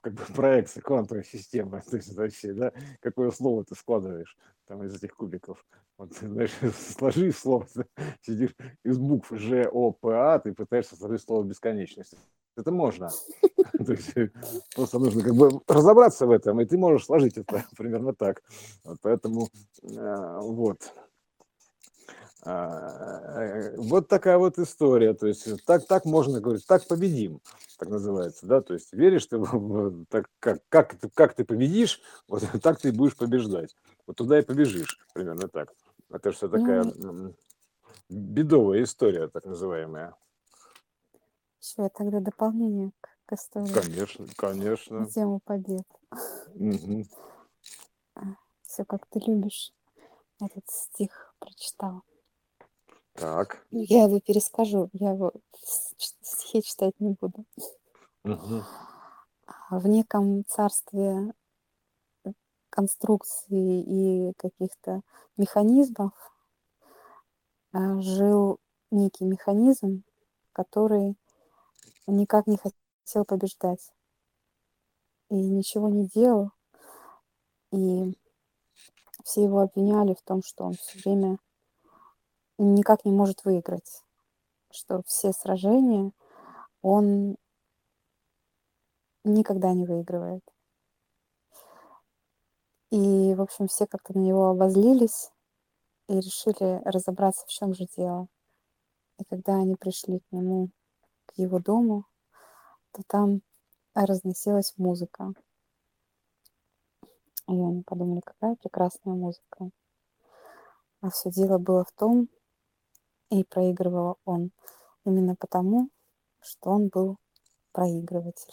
как 0.00 0.14
бы 0.14 0.22
проекции 0.34 0.80
квантовой 0.80 1.24
системы. 1.24 1.82
То 1.88 1.96
есть 1.96 2.14
вообще, 2.14 2.52
да, 2.52 2.72
какое 3.00 3.30
слово 3.30 3.64
ты 3.64 3.74
складываешь 3.74 4.36
там 4.66 4.82
из 4.84 4.94
этих 4.94 5.14
кубиков. 5.14 5.64
Вот, 5.98 6.12
знаешь, 6.14 6.52
сложи 6.96 7.32
слово, 7.32 7.66
сидишь 8.20 8.54
из 8.84 8.98
букв 8.98 9.30
Ж, 9.30 9.68
О, 9.70 9.92
П, 9.92 10.08
А, 10.12 10.38
ты 10.38 10.52
пытаешься 10.52 10.96
сложить 10.96 11.22
слово 11.22 11.44
бесконечность. 11.44 12.14
Это 12.56 12.70
можно. 12.70 13.10
То 13.86 13.92
есть 13.92 14.16
э, 14.16 14.30
просто 14.74 14.98
нужно 14.98 15.22
как 15.22 15.34
бы 15.34 15.60
разобраться 15.66 16.26
в 16.26 16.30
этом, 16.30 16.60
и 16.60 16.64
ты 16.64 16.76
можешь 16.76 17.06
сложить 17.06 17.38
это 17.38 17.64
примерно 17.76 18.14
так. 18.14 18.42
Вот 18.84 18.98
поэтому 19.02 19.48
э, 19.82 20.38
вот. 20.40 20.92
А, 22.44 23.40
э, 23.40 23.76
Вот 23.76 24.08
такая 24.08 24.36
вот 24.36 24.58
история. 24.58 25.14
То 25.14 25.28
есть 25.28 25.64
так, 25.64 25.86
так 25.86 26.04
можно 26.04 26.40
говорить, 26.40 26.66
так 26.66 26.86
победим, 26.88 27.40
так 27.78 27.88
называется, 27.88 28.46
да. 28.46 28.60
То 28.60 28.74
есть 28.74 28.92
веришь 28.92 29.26
ты, 29.26 29.40
так 30.08 30.28
как, 30.40 30.58
как, 30.68 30.94
ты, 30.96 31.08
как 31.14 31.34
ты 31.34 31.44
победишь, 31.44 32.00
вот 32.28 32.42
так 32.62 32.80
ты 32.80 32.88
и 32.88 32.92
будешь 32.92 33.16
побеждать. 33.16 33.76
Вот 34.06 34.16
туда 34.16 34.38
и 34.38 34.42
побежишь, 34.42 34.98
примерно 35.14 35.48
так. 35.48 35.72
Это 36.10 36.32
же 36.32 36.48
такая 36.48 36.84
Ну, 36.84 37.34
бедовая 38.08 38.82
история, 38.82 39.28
так 39.28 39.44
называемая. 39.44 40.14
всё, 41.60 41.88
тогда 41.88 42.18
дополнение 42.20 42.90
к, 43.00 43.08
к 43.26 43.32
истории 43.34 43.72
Конечно, 43.72 44.26
конечно. 44.36 45.06
тему 45.06 45.40
побед. 45.44 45.86
Мгм. 46.54 47.04
Все, 48.64 48.84
как 48.84 49.06
ты 49.06 49.20
любишь. 49.20 49.72
Этот 50.40 50.68
стих 50.68 51.34
прочитал. 51.38 52.02
Так. 53.14 53.66
Ну, 53.70 53.84
Я 53.88 54.04
его 54.04 54.20
перескажу, 54.20 54.88
я 54.92 55.12
его 55.12 55.32
стихе 55.54 56.62
читать 56.62 56.94
не 56.98 57.16
буду. 57.20 57.44
А 58.24 59.78
В 59.78 59.86
неком 59.86 60.44
царстве 60.46 61.32
конструкций 62.70 63.80
и 63.82 64.32
каких-то 64.38 65.02
механизмов 65.36 66.12
а, 67.72 68.00
жил 68.00 68.58
некий 68.90 69.24
механизм, 69.24 70.04
который 70.52 71.16
никак 72.06 72.46
не 72.46 72.56
хотел 72.56 73.24
побеждать 73.24 73.92
и 75.28 75.34
ничего 75.34 75.88
не 75.88 76.06
делал, 76.06 76.50
и 77.72 78.14
все 79.24 79.44
его 79.44 79.60
обвиняли 79.60 80.14
в 80.14 80.22
том, 80.22 80.42
что 80.42 80.64
он 80.64 80.74
все 80.74 80.98
время 80.98 81.38
никак 82.64 83.04
не 83.04 83.12
может 83.12 83.44
выиграть, 83.44 84.02
что 84.70 85.02
все 85.06 85.32
сражения 85.32 86.12
он 86.82 87.36
никогда 89.24 89.72
не 89.72 89.86
выигрывает. 89.86 90.42
И, 92.90 93.34
в 93.34 93.40
общем, 93.40 93.68
все 93.68 93.86
как-то 93.86 94.12
на 94.12 94.20
него 94.20 94.50
обозлились 94.50 95.30
и 96.08 96.16
решили 96.16 96.82
разобраться, 96.84 97.46
в 97.46 97.50
чем 97.50 97.74
же 97.74 97.86
дело. 97.96 98.28
И 99.18 99.24
когда 99.24 99.54
они 99.54 99.76
пришли 99.76 100.18
к 100.18 100.32
нему, 100.32 100.70
к 101.26 101.38
его 101.38 101.58
дому, 101.58 102.04
то 102.92 103.02
там 103.06 103.40
разносилась 103.94 104.74
музыка. 104.76 105.32
И 107.48 107.52
они 107.52 107.82
подумали, 107.82 108.20
какая 108.20 108.56
прекрасная 108.56 109.14
музыка. 109.14 109.70
А 111.00 111.10
все 111.10 111.30
дело 111.30 111.58
было 111.58 111.84
в 111.84 111.92
том, 111.92 112.28
и 113.32 113.44
проигрывал 113.44 114.18
он 114.26 114.50
именно 115.06 115.34
потому, 115.36 115.88
что 116.40 116.70
он 116.70 116.88
был 116.88 117.16
проигрыватель. 117.72 118.52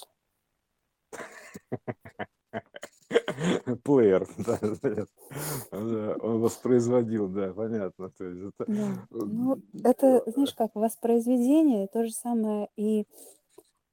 Плеер, 3.84 4.28
да. 4.38 4.60
Да, 5.72 6.15
он 6.22 6.39
воспроизводил, 6.42 7.28
да, 7.28 7.54
понятно. 7.54 8.10
То 8.12 8.26
есть 8.26 8.54
это, 8.58 8.72
Да. 8.72 9.08
э, 9.12 9.20
Ну, 9.26 9.60
это, 9.84 10.24
знаешь, 10.32 10.54
как 10.54 10.76
воспроизведение, 10.76 11.88
то 11.88 12.06
же 12.06 12.12
самое 12.12 12.70
и 12.78 13.06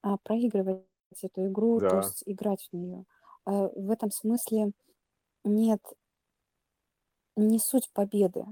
а, 0.03 0.19
проигрывать 0.19 0.85
эту 1.23 1.47
игру, 1.49 1.81
то 1.81 1.89
да, 1.89 1.97
есть 1.97 2.23
играть 2.27 2.69
в 2.71 2.77
нее. 2.77 3.05
А, 3.45 3.69
в 3.75 3.91
этом 3.91 4.11
смысле 4.11 4.73
нет, 5.45 5.81
не 7.37 7.59
суть 7.59 7.91
победы 7.93 8.45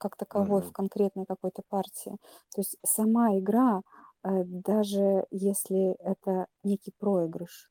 как 0.00 0.16
таковой 0.16 0.62
в 0.62 0.72
конкретной 0.72 1.26
какой-то 1.26 1.62
партии. 1.68 2.16
То 2.54 2.60
есть 2.60 2.76
сама 2.84 3.38
игра, 3.38 3.82
э, 4.24 4.44
даже 4.44 5.26
если 5.30 5.92
это 6.00 6.46
некий 6.64 6.92
проигрыш, 6.98 7.70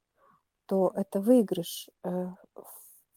то 0.67 0.91
это 0.95 1.19
выигрыш 1.19 1.89
э, 2.03 2.27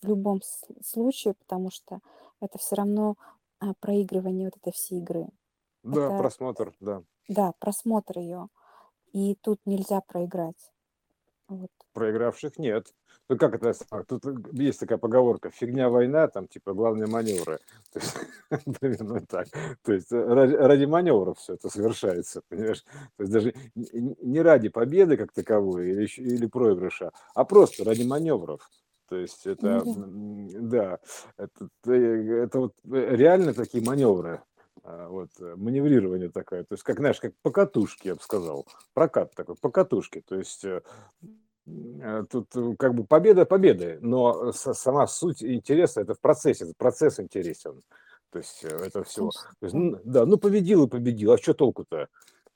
в 0.02 0.08
любом 0.08 0.40
случае, 0.82 1.34
потому 1.34 1.70
что 1.70 2.00
это 2.40 2.58
все 2.58 2.76
равно 2.76 3.16
а, 3.60 3.74
проигрывание 3.78 4.46
вот 4.46 4.56
этой 4.56 4.72
всей 4.72 4.98
игры. 4.98 5.28
Да, 5.82 6.06
Это, 6.06 6.18
просмотр, 6.18 6.74
да. 6.80 7.02
да, 7.28 7.52
просмотр 7.58 8.18
ее. 8.18 8.48
И 9.12 9.36
тут 9.36 9.60
нельзя 9.66 10.00
проиграть. 10.00 10.71
Вот. 11.52 11.70
Проигравших 11.92 12.58
нет. 12.58 12.86
Ну 13.28 13.36
как 13.36 13.54
это? 13.54 13.74
а, 13.90 14.04
Тут 14.04 14.24
есть 14.52 14.80
такая 14.80 14.96
поговорка: 14.96 15.50
фигня 15.50 15.90
война, 15.90 16.26
там 16.28 16.48
типа 16.48 16.72
главные 16.72 17.06
маневры. 17.06 17.58
То 17.92 18.00
есть 18.00 18.16
примерно 18.80 19.20
так. 19.26 19.48
То 19.82 19.92
есть 19.92 20.10
э, 20.12 20.16
ради, 20.24 20.54
ради 20.54 20.84
маневров 20.86 21.38
все 21.38 21.54
это 21.54 21.68
совершается, 21.68 22.40
понимаешь? 22.48 22.84
То 23.16 23.22
есть 23.22 23.32
даже 23.32 23.54
не 23.74 24.40
ради 24.40 24.70
победы 24.70 25.18
как 25.18 25.32
таковой 25.32 25.90
или, 25.90 26.06
или 26.16 26.46
проигрыша, 26.46 27.12
а 27.34 27.44
просто 27.44 27.84
ради 27.84 28.04
маневров. 28.04 28.70
То 29.08 29.16
есть 29.16 29.44
Ну 29.44 29.52
это, 29.52 29.84
да. 29.84 29.90
м, 29.90 30.70
да, 30.70 30.98
это, 31.36 31.68
э, 31.86 32.44
это 32.44 32.60
вот 32.60 32.72
э, 32.90 33.14
реально 33.16 33.52
такие 33.52 33.84
маневры, 33.84 34.42
а, 34.84 35.08
вот 35.10 35.28
э, 35.38 35.54
маневрирование 35.54 36.30
такое, 36.30 36.64
то 36.64 36.72
есть 36.72 36.82
как 36.82 36.96
знаешь, 36.98 37.20
как 37.20 37.34
по 37.42 37.50
катушке, 37.50 38.08
я 38.10 38.14
бы 38.14 38.22
сказал, 38.22 38.66
прокат 38.94 39.34
такой 39.34 39.56
по 39.56 39.70
катушке, 39.70 40.22
то 40.26 40.34
есть 40.36 40.64
э, 40.64 40.80
Э, 41.22 41.41
Тут 42.30 42.56
э, 42.56 42.74
как 42.76 42.94
бы 42.94 43.04
победа 43.04 43.46
победы, 43.46 43.98
но 44.00 44.52
сама 44.52 45.06
суть 45.06 45.44
интереса 45.44 46.00
это 46.00 46.14
в 46.14 46.20
процессе, 46.20 46.72
процесс 46.76 47.20
интересен. 47.20 47.82
То 48.30 48.38
есть 48.38 48.64
э, 48.64 48.68
это 48.68 49.04
все. 49.04 49.30
То 49.60 49.66
есть, 49.66 49.74
да. 49.74 49.78
ну, 49.80 50.00
да, 50.04 50.26
ну 50.26 50.38
победил 50.38 50.86
и 50.86 50.88
победил, 50.88 51.32
а 51.32 51.38
что 51.38 51.54
толку-то? 51.54 52.08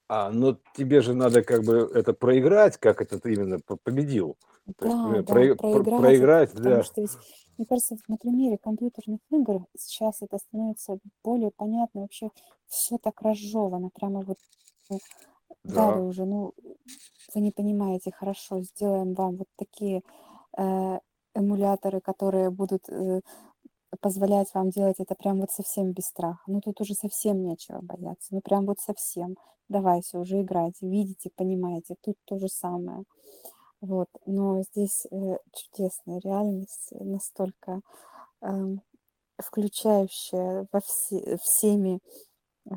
А, 0.09 0.31
но 0.31 0.59
тебе 0.75 1.03
же 1.03 1.14
надо 1.14 1.42
как 1.42 1.62
бы 1.62 1.90
это 1.95 2.14
проиграть, 2.14 2.79
как 2.79 3.01
это 3.01 3.21
ты 3.21 3.35
именно 3.35 3.61
по- 3.61 3.77
победил. 3.77 4.37
То 4.77 4.87
есть 4.87 4.97
Да, 4.97 5.09
например, 5.09 5.57
да, 5.57 5.62
про- 5.62 5.73
проиграть 5.85 6.01
проиграть, 6.01 6.51
потому 6.51 6.75
да, 6.75 6.83
что 6.83 7.01
ведь, 7.01 7.19
мне 7.59 7.66
кажется, 7.66 7.97
на 8.09 8.16
примере 8.16 8.59
компьютерных 8.59 9.21
игр 9.31 9.66
сейчас 9.77 10.23
это 10.23 10.38
становится 10.38 10.99
более 11.23 11.53
понятно, 11.53 12.03
вообще 12.03 12.31
все 12.66 12.99
так 12.99 13.21
разжевано, 13.23 13.90
прямо 13.95 14.23
вот 14.23 14.38
э, 15.66 15.72
дали 15.72 15.96
да, 15.96 16.00
уже, 16.00 16.24
ну, 16.24 16.52
вы 17.35 17.40
не 17.40 17.50
понимаете, 17.50 18.12
хорошо, 18.12 18.61
сделаем 18.62 19.14
вам 19.14 19.37
вот 19.37 19.48
такие 19.57 20.02
э, 20.57 20.98
эмуляторы, 21.35 22.00
которые 22.00 22.50
будут 22.50 22.88
э, 22.88 23.20
позволять 24.00 24.52
вам 24.55 24.70
делать 24.70 24.96
это 24.98 25.14
прям 25.14 25.40
вот 25.40 25.50
совсем 25.50 25.92
без 25.92 26.07
страха. 26.07 26.40
Ну, 26.46 26.61
тут 26.61 26.81
уже 26.81 26.94
совсем 26.94 27.42
нечего 27.42 27.81
бояться, 27.83 28.29
ну, 28.35 28.40
прям 28.40 28.66
вот 28.66 28.79
совсем. 28.81 29.37
Давайте 29.68 30.18
уже 30.18 30.42
играйте, 30.42 30.88
видите, 30.88 31.31
понимаете, 31.35 31.96
тут 32.00 32.16
то 32.24 32.38
же 32.38 32.48
самое. 32.48 33.05
Вот, 33.81 34.09
но 34.24 34.62
здесь 34.62 35.07
э, 35.11 35.37
чудесная 35.52 36.20
реальность, 36.20 36.88
э, 36.92 37.05
настолько 37.05 37.81
эм, 38.40 38.81
включающая 39.38 40.66
во 40.72 40.81
все, 40.81 41.37
всеми 41.38 42.00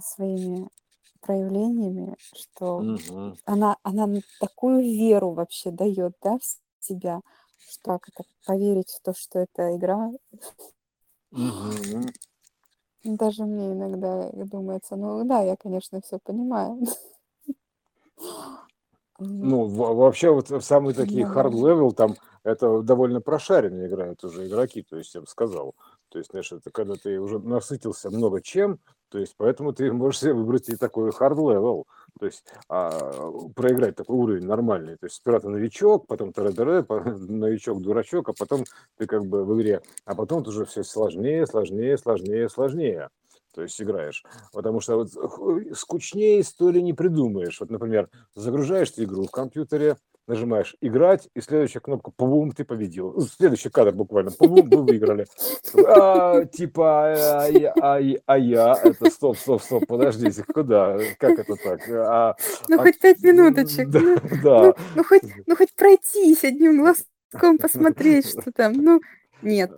своими 0.01 0.67
проявлениями, 1.21 2.15
что 2.33 2.85
Мгм. 2.85 3.35
она 3.45 3.77
она 3.83 4.07
такую 4.39 4.81
веру 4.81 5.31
вообще 5.33 5.71
даёт, 5.71 6.13
да, 6.23 6.37
в 6.39 6.85
себя, 6.85 7.21
что 7.69 7.99
как 7.99 8.09
это 8.19 8.23
поверить 8.45 8.91
в 8.91 9.01
то, 9.01 9.13
что 9.15 9.39
это 9.39 9.75
игра. 9.77 10.11
Мгм. 11.31 12.11
Даже 13.05 13.45
мне 13.45 13.73
иногда 13.73 14.29
думается: 14.33 14.95
ну 14.97 15.23
да, 15.25 15.41
я, 15.43 15.55
конечно, 15.55 16.01
всё 16.01 16.19
понимаю. 16.19 16.79
Ну, 19.41 19.65
во 19.67 19.93
вообще, 19.93 20.31
вот 20.31 20.49
самые 20.63 20.93
такие 20.95 21.25
hard 21.25 21.51
level, 21.53 21.93
там 21.93 22.17
это 22.43 22.81
довольно 22.81 23.21
прошаренные 23.21 23.87
играют 23.87 24.23
уже 24.23 24.47
игроки, 24.47 24.83
то 24.83 24.97
есть 24.97 25.15
я 25.15 25.21
бы 25.21 25.27
сказал. 25.27 25.75
То 26.09 26.17
есть, 26.17 26.31
знаешь, 26.31 26.51
это 26.51 26.71
когда 26.71 26.95
ты 26.95 27.19
уже 27.19 27.39
насытился 27.39 28.09
много 28.09 28.41
чем, 28.41 28.79
то 29.09 29.17
есть 29.17 29.33
поэтому 29.37 29.73
ты 29.73 29.91
можешь 29.91 30.21
себе 30.21 30.33
выбрать 30.33 30.69
и 30.69 30.75
такой 30.75 31.09
hard 31.09 31.35
level. 31.35 31.83
То 32.19 32.25
есть, 32.25 32.43
а, 32.67 32.91
проиграть 33.55 33.95
такой 33.95 34.15
уровень 34.15 34.45
нормальный. 34.45 34.97
То 34.97 35.05
есть 35.05 35.17
сперва 35.17 35.39
ты 35.39 35.49
новичок, 35.49 36.07
потом 36.07 36.29
тыры-дыры, 36.29 36.83
по 36.87 37.01
новичок-дурачок, 37.01 38.29
а 38.29 38.33
потом 38.37 38.63
ты 38.97 39.05
как 39.05 39.25
бы 39.25 39.45
в 39.45 39.55
игре, 39.55 39.81
а 40.05 40.15
потом 40.15 40.43
ты 40.43 40.49
уже 40.49 40.65
всё 40.65 40.83
сложнее, 40.83 41.45
сложнее, 41.45 41.97
сложнее, 41.97 42.49
сложнее, 42.49 43.09
то 43.53 43.61
есть 43.61 43.81
играешь. 43.81 44.23
Потому 44.53 44.79
что 44.79 44.95
вот 44.95 45.09
скучнее 45.77 46.41
истории 46.41 46.81
не 46.81 46.93
придумаешь. 46.93 47.59
Вот, 47.59 47.69
например, 47.69 48.09
загружаешь 48.35 48.91
ты 48.91 49.03
игру 49.03 49.25
в 49.25 49.31
компьютере, 49.31 49.97
нажимаешь 50.29 50.75
"Играть", 50.79 51.27
и 51.35 51.41
следующая 51.41 51.79
кнопка- 51.79 52.11
пу-бум, 52.15 52.51
ты 52.51 52.63
победил. 52.63 53.19
Следующий 53.37 53.69
кадр 53.69 53.91
буквально- 53.91 54.29
пу-бум, 54.31 54.69
вы 54.69 54.83
выиграли. 54.83 55.25
А, 55.85 56.45
типа, 56.45 57.13
а 57.43 57.47
я 57.49 57.73
а 57.81 57.99
я 57.99 58.19
а 58.25 58.37
я 58.37 58.75
это 58.83 59.09
стоп 59.09 59.37
стоп 59.37 59.61
стоп, 59.61 59.85
подождите, 59.87 60.43
куда? 60.43 60.97
Как 61.17 61.39
это 61.39 61.55
так? 61.55 61.81
А, 61.89 62.35
Ну, 62.69 62.79
а, 62.79 62.83
хоть 62.83 62.99
5 62.99 63.21
минуточек, 63.23 63.89
да, 63.89 63.99
ну 63.99 64.15
ну 64.23 64.37
да. 64.43 64.73
ну 64.95 65.03
хоть 65.03 65.23
ну 65.47 65.55
хоть 65.55 65.73
пройтись 65.75 66.43
одним 66.43 66.79
глазком, 66.81 67.57
посмотреть, 67.57 68.29
что 68.29 68.51
там. 68.51 68.73
Ну, 68.73 69.01
нет, 69.41 69.71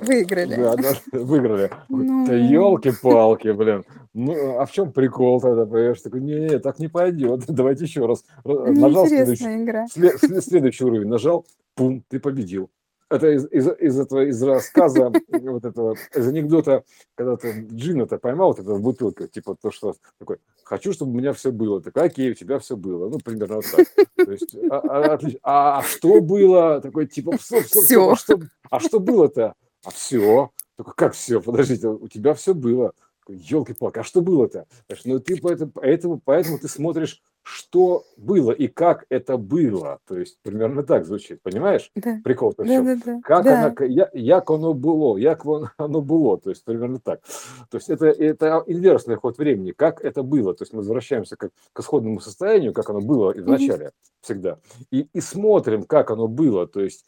выиграли. 0.00 0.56
Да, 0.56 0.76
да, 0.76 0.94
выиграли. 1.12 1.68
Да 1.68 1.76
Ну. 1.88 2.26
ёлки-палки, 2.32 3.52
блин. 3.52 3.84
Ну, 4.14 4.58
а 4.58 4.66
в 4.66 4.72
чём 4.72 4.92
прикол 4.92 5.40
тогда, 5.40 5.64
понимаешь? 5.66 6.00
Такой: 6.00 6.20
"Не 6.20 6.34
не, 6.48 6.58
так 6.58 6.78
не 6.78 6.88
пойдёт, 6.88 7.42
давайте 7.48 7.84
ещё 7.84 8.06
раз". 8.06 8.24
Р 8.44 8.72
нажал 8.72 9.06
следующий 9.06 9.56
игра. 9.64 9.86
сле 9.88 10.16
сле 10.18 10.40
следующий 10.40 10.84
уровень 10.84 11.08
нажал, 11.08 11.46
пум, 11.74 12.02
ты 12.08 12.18
победил. 12.20 12.70
Это 13.10 13.30
из 13.30 13.46
из 13.50 13.66
из 13.80 13.98
этого, 14.00 14.26
из 14.28 14.42
рассказа 14.42 15.10
вот 15.30 15.64
этого, 15.64 15.94
из 16.14 16.28
анекдота, 16.28 16.82
когда 17.14 17.36
ты 17.36 17.66
джина-то 17.72 18.18
поймал 18.18 18.48
вот 18.48 18.58
этого 18.58 18.76
в 18.76 18.82
бутылках, 18.82 19.30
типа 19.30 19.56
то, 19.62 19.70
что 19.70 19.94
такой: 20.18 20.36
"Хочу, 20.64 20.92
чтобы 20.92 21.12
у 21.12 21.14
меня 21.14 21.32
всё 21.32 21.50
было". 21.52 21.80
Такой: 21.80 22.02
"Окей, 22.04 22.30
у 22.32 22.34
тебя 22.34 22.58
всё 22.58 22.76
было". 22.76 23.08
Ну, 23.08 23.18
примерно 23.24 23.56
вот 23.56 23.64
так. 23.74 23.86
То 24.26 24.32
есть, 24.32 24.54
а 24.70 24.76
а 24.78 25.14
отлично. 25.14 25.38
А 25.42 25.82
что 25.82 26.20
было? 26.20 26.80
Такой 26.82 27.06
типа: 27.06 27.32
"Стоп 27.40 27.62
стоп 27.64 27.84
стоп, 27.84 28.10
а 28.12 28.16
что 28.16 28.40
а 28.70 28.80
что 28.80 29.00
было-то?" 29.00 29.54
"А 29.84 29.90
всё". 29.90 30.50
Такой: 30.76 30.94
"Как 30.96 31.12
всё? 31.14 31.40
Подождите, 31.40 31.88
у 31.88 32.08
тебя 32.08 32.34
всё 32.34 32.54
было". 32.54 32.92
Такой: 33.20 33.36
"Ёлки-палки, 33.36 33.98
а 34.00 34.04
что 34.04 34.20
было-то?" 34.22 34.66
"Ну, 35.04 35.18
ты 35.20 35.36
поэто 35.40 35.66
поэтому 35.72 36.20
поэтому 36.24 36.58
ты 36.58 36.68
смотришь, 36.68 37.22
что 37.42 38.04
было 38.16 38.52
и 38.52 38.68
как 38.68 39.04
это 39.08 39.36
было". 39.38 39.98
То 40.06 40.18
есть 40.18 40.38
примерно 40.42 40.82
так 40.82 41.04
звучит, 41.06 41.42
понимаешь, 41.42 41.90
Да. 41.96 42.20
прикол-то 42.24 42.64
в 42.64 42.66
чём? 42.66 42.84
Да-да-да. 42.86 43.20
Как 43.22 43.44
Да. 43.44 43.84
я 43.86 44.10
як 44.14 44.50
оно 44.50 44.74
было, 44.74 45.16
як 45.16 45.44
оно 45.78 46.00
было, 46.02 46.38
то 46.38 46.50
есть 46.50 46.64
примерно 46.64 46.98
так. 47.00 47.20
То 47.70 47.76
есть 47.78 47.88
это 47.90 48.06
это 48.06 48.62
инверсный 48.66 49.16
ход 49.16 49.38
времени, 49.38 49.72
как 49.72 50.00
это 50.04 50.22
было. 50.22 50.54
То 50.54 50.62
есть 50.62 50.72
мы 50.72 50.78
возвращаемся 50.78 51.36
как 51.36 51.50
к 51.72 51.80
исходному 51.80 52.20
состоянию, 52.20 52.72
как 52.72 52.90
оно 52.90 53.00
было 53.00 53.32
изначально 53.38 53.92
всегда, 54.22 54.58
и 54.90 55.06
и 55.12 55.20
смотрим, 55.20 55.84
как 55.84 56.10
оно 56.10 56.28
было. 56.28 56.66
То 56.66 56.80
есть 56.80 57.04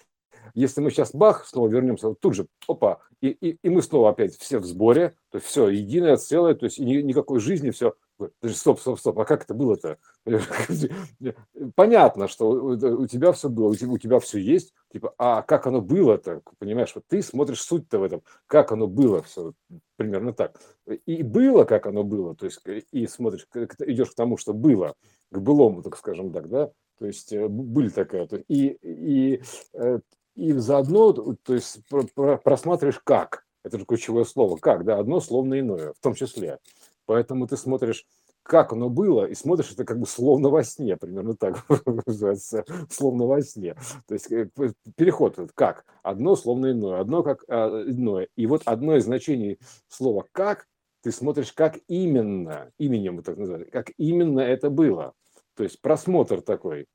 если 0.54 0.80
мы 0.80 0.90
щас 0.90 1.12
бах, 1.14 1.46
снова 1.46 1.68
вернёмся, 1.68 2.08
вот 2.08 2.20
тут 2.20 2.34
же 2.34 2.46
опа, 2.68 3.00
и 3.20 3.28
и 3.28 3.58
и 3.62 3.68
мы 3.70 3.82
снова 3.82 4.10
опять 4.10 4.36
все 4.36 4.58
в 4.58 4.64
сборе, 4.66 5.14
то 5.30 5.36
есть 5.38 5.46
всё 5.48 5.68
единое 5.68 6.16
целое, 6.16 6.54
то 6.54 6.64
есть 6.66 6.78
и 6.78 6.84
ни 6.84 6.96
никакой 7.02 7.40
жизни, 7.40 7.70
всё. 7.70 7.94
Подожди, 8.40 8.58
стоп 8.58 8.80
стоп 8.80 8.98
стоп, 8.98 9.18
а 9.20 9.24
как 9.24 9.44
это 9.44 9.54
было-то? 9.54 9.96
Понятно, 11.74 12.28
что 12.28 12.50
у 12.50 13.06
тебя 13.06 13.32
всё 13.32 13.48
было, 13.48 13.68
у 13.68 13.74
те 13.74 13.86
у 13.86 13.96
тебя 13.98 14.20
всё 14.20 14.38
есть, 14.38 14.74
типа, 14.92 15.14
а 15.18 15.40
как 15.42 15.66
оно 15.66 15.80
было-то? 15.80 16.42
Понимаешь, 16.58 16.92
вот 16.94 17.04
ты 17.08 17.22
смотришь 17.22 17.62
суть-то 17.62 17.98
в 17.98 18.02
этом, 18.02 18.22
как 18.46 18.72
оно 18.72 18.86
было 18.88 19.22
всё, 19.22 19.54
примерно 19.96 20.32
так. 20.34 20.60
И 21.06 21.22
было, 21.22 21.64
как 21.64 21.86
оно 21.86 22.04
было, 22.04 22.34
то 22.36 22.44
есть 22.46 22.60
и 22.92 23.06
смотришь, 23.06 23.46
к 23.50 23.56
идёшь 23.86 24.10
к 24.10 24.14
тому, 24.14 24.36
что 24.36 24.52
было, 24.52 24.94
к 25.30 25.38
былому, 25.38 25.82
так 25.82 25.96
скажем 25.96 26.30
так, 26.32 26.48
да. 26.50 26.70
То 26.98 27.06
есть, 27.06 27.32
э, 27.32 27.48
б 27.48 27.62
быль 27.62 27.90
такая, 27.90 28.28
и 28.48 28.76
и, 28.82 29.42
э, 29.72 30.00
и 30.34 30.52
заодно, 30.52 31.12
то 31.12 31.54
есть 31.54 31.86
про 31.88 32.04
про 32.14 32.36
просматриваешь 32.38 33.00
как. 33.02 33.44
Это 33.62 33.78
же 33.78 33.84
ключевое 33.84 34.24
слово 34.24 34.56
как, 34.56 34.84
да, 34.84 34.98
одно 34.98 35.20
словно 35.20 35.60
иное, 35.60 35.92
в 35.92 36.00
том 36.00 36.14
числе. 36.14 36.58
Поэтому 37.04 37.46
ты 37.46 37.56
смотришь, 37.56 38.06
как 38.42 38.72
оно 38.72 38.88
было, 38.88 39.26
и 39.26 39.34
смотришь 39.34 39.72
это 39.72 39.84
как 39.84 39.98
бы 39.98 40.06
словно 40.06 40.48
во 40.48 40.64
сне, 40.64 40.96
примерно 40.96 41.36
так 41.36 41.64
называется, 42.06 42.64
словно 42.88 43.26
во 43.26 43.42
сне. 43.42 43.74
То 44.06 44.14
есть, 44.14 44.32
э, 44.32 44.48
переход 44.96 45.38
как, 45.54 45.84
одно 46.02 46.36
словно 46.36 46.70
иное, 46.70 47.00
одно 47.00 47.22
как, 47.22 47.44
а, 47.48 47.84
иное. 47.86 48.28
И 48.36 48.46
вот 48.46 48.62
одно 48.64 48.96
из 48.96 49.04
значений 49.04 49.58
слова 49.88 50.24
как 50.32 50.66
ты 51.02 51.12
смотришь, 51.12 51.52
как 51.52 51.78
именно, 51.88 52.70
именем 52.78 53.18
это 53.18 53.34
называют, 53.34 53.70
как 53.70 53.90
именно 53.96 54.40
это 54.40 54.70
было. 54.70 55.14
То 55.54 55.64
есть 55.64 55.80
просмотр 55.80 56.40
такой. 56.40 56.86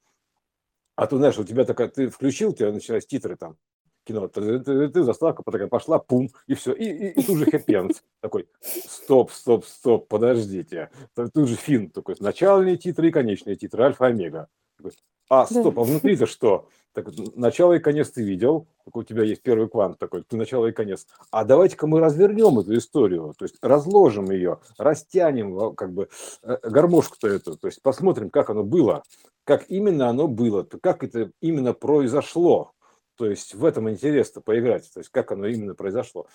А 0.98 1.08
то, 1.08 1.18
знаешь, 1.18 1.38
у 1.38 1.44
тебя 1.44 1.66
такая, 1.66 1.90
ты 1.90 2.08
включил, 2.10 2.50
у 2.52 2.54
тебя 2.54 2.72
начинаются 2.72 3.10
титры 3.10 3.36
там, 3.36 3.58
кино, 4.06 4.28
тыры 4.30 4.60
тыры 4.60 4.90
ты, 4.90 5.04
заставка 5.04 5.44
такая 5.44 5.68
пошла, 5.68 6.00
пум, 6.00 6.30
и 6.48 6.54
всё. 6.54 6.72
И 6.74 6.86
и 6.86 7.10
и 7.20 7.24
тут 7.24 7.38
же 7.38 7.46
хэппи-энд 7.46 8.02
такой: 8.22 8.48
стоп 8.62 9.32
стоп 9.32 9.66
стоп, 9.66 10.08
подождите. 10.08 10.90
Тут 11.34 11.50
же 11.50 11.56
фин 11.56 11.90
такой: 11.90 12.16
начальные 12.20 12.78
титры 12.78 13.10
и 13.10 13.12
конечные 13.12 13.58
титры, 13.58 13.84
альфа, 13.84 14.08
омега. 14.08 14.48
Такой: 14.78 14.94
а, 15.30 15.46
стоп, 15.46 15.80
а 15.80 15.84
внутри-то 15.84 16.28
что? 16.28 16.70
Так 16.96 17.08
начало 17.36 17.74
и 17.74 17.80
конец 17.80 18.12
ты 18.12 18.24
видел, 18.24 18.68
такой 18.86 19.04
у 19.04 19.06
тебя 19.06 19.24
есть 19.24 19.42
первый 19.42 19.68
квант 19.68 20.00
такой, 20.00 20.24
ты 20.24 20.38
начало 20.38 20.68
и 20.68 20.72
конец. 20.72 21.06
А 21.30 21.44
давайте-ка 21.44 21.88
мы 21.88 22.00
развернем 22.00 22.58
эту 22.58 22.78
историю, 22.78 23.34
то 23.38 23.44
есть 23.44 23.58
разложим 23.62 24.32
её, 24.32 24.62
растянем, 24.78 25.60
а, 25.60 25.74
как 25.74 25.92
бы, 25.92 26.08
э, 26.44 26.58
гармошку-то 26.64 27.28
эту, 27.28 27.58
то 27.58 27.68
есть 27.68 27.82
посмотрим, 27.82 28.30
как 28.30 28.50
оно 28.50 28.64
было, 28.64 29.04
как 29.44 29.70
именно 29.70 30.08
оно 30.08 30.30
было, 30.30 30.64
как 30.64 31.04
это 31.04 31.32
именно 31.42 31.74
произошло. 31.74 32.72
То 33.18 33.30
есть 33.30 33.54
в 33.56 33.66
этом 33.66 33.90
интерес-то 33.90 34.40
поиграть, 34.40 34.90
то 34.94 35.02
есть 35.02 35.10
как 35.10 35.32
оно 35.34 35.48
именно 35.48 35.76
произошло, 35.76 36.28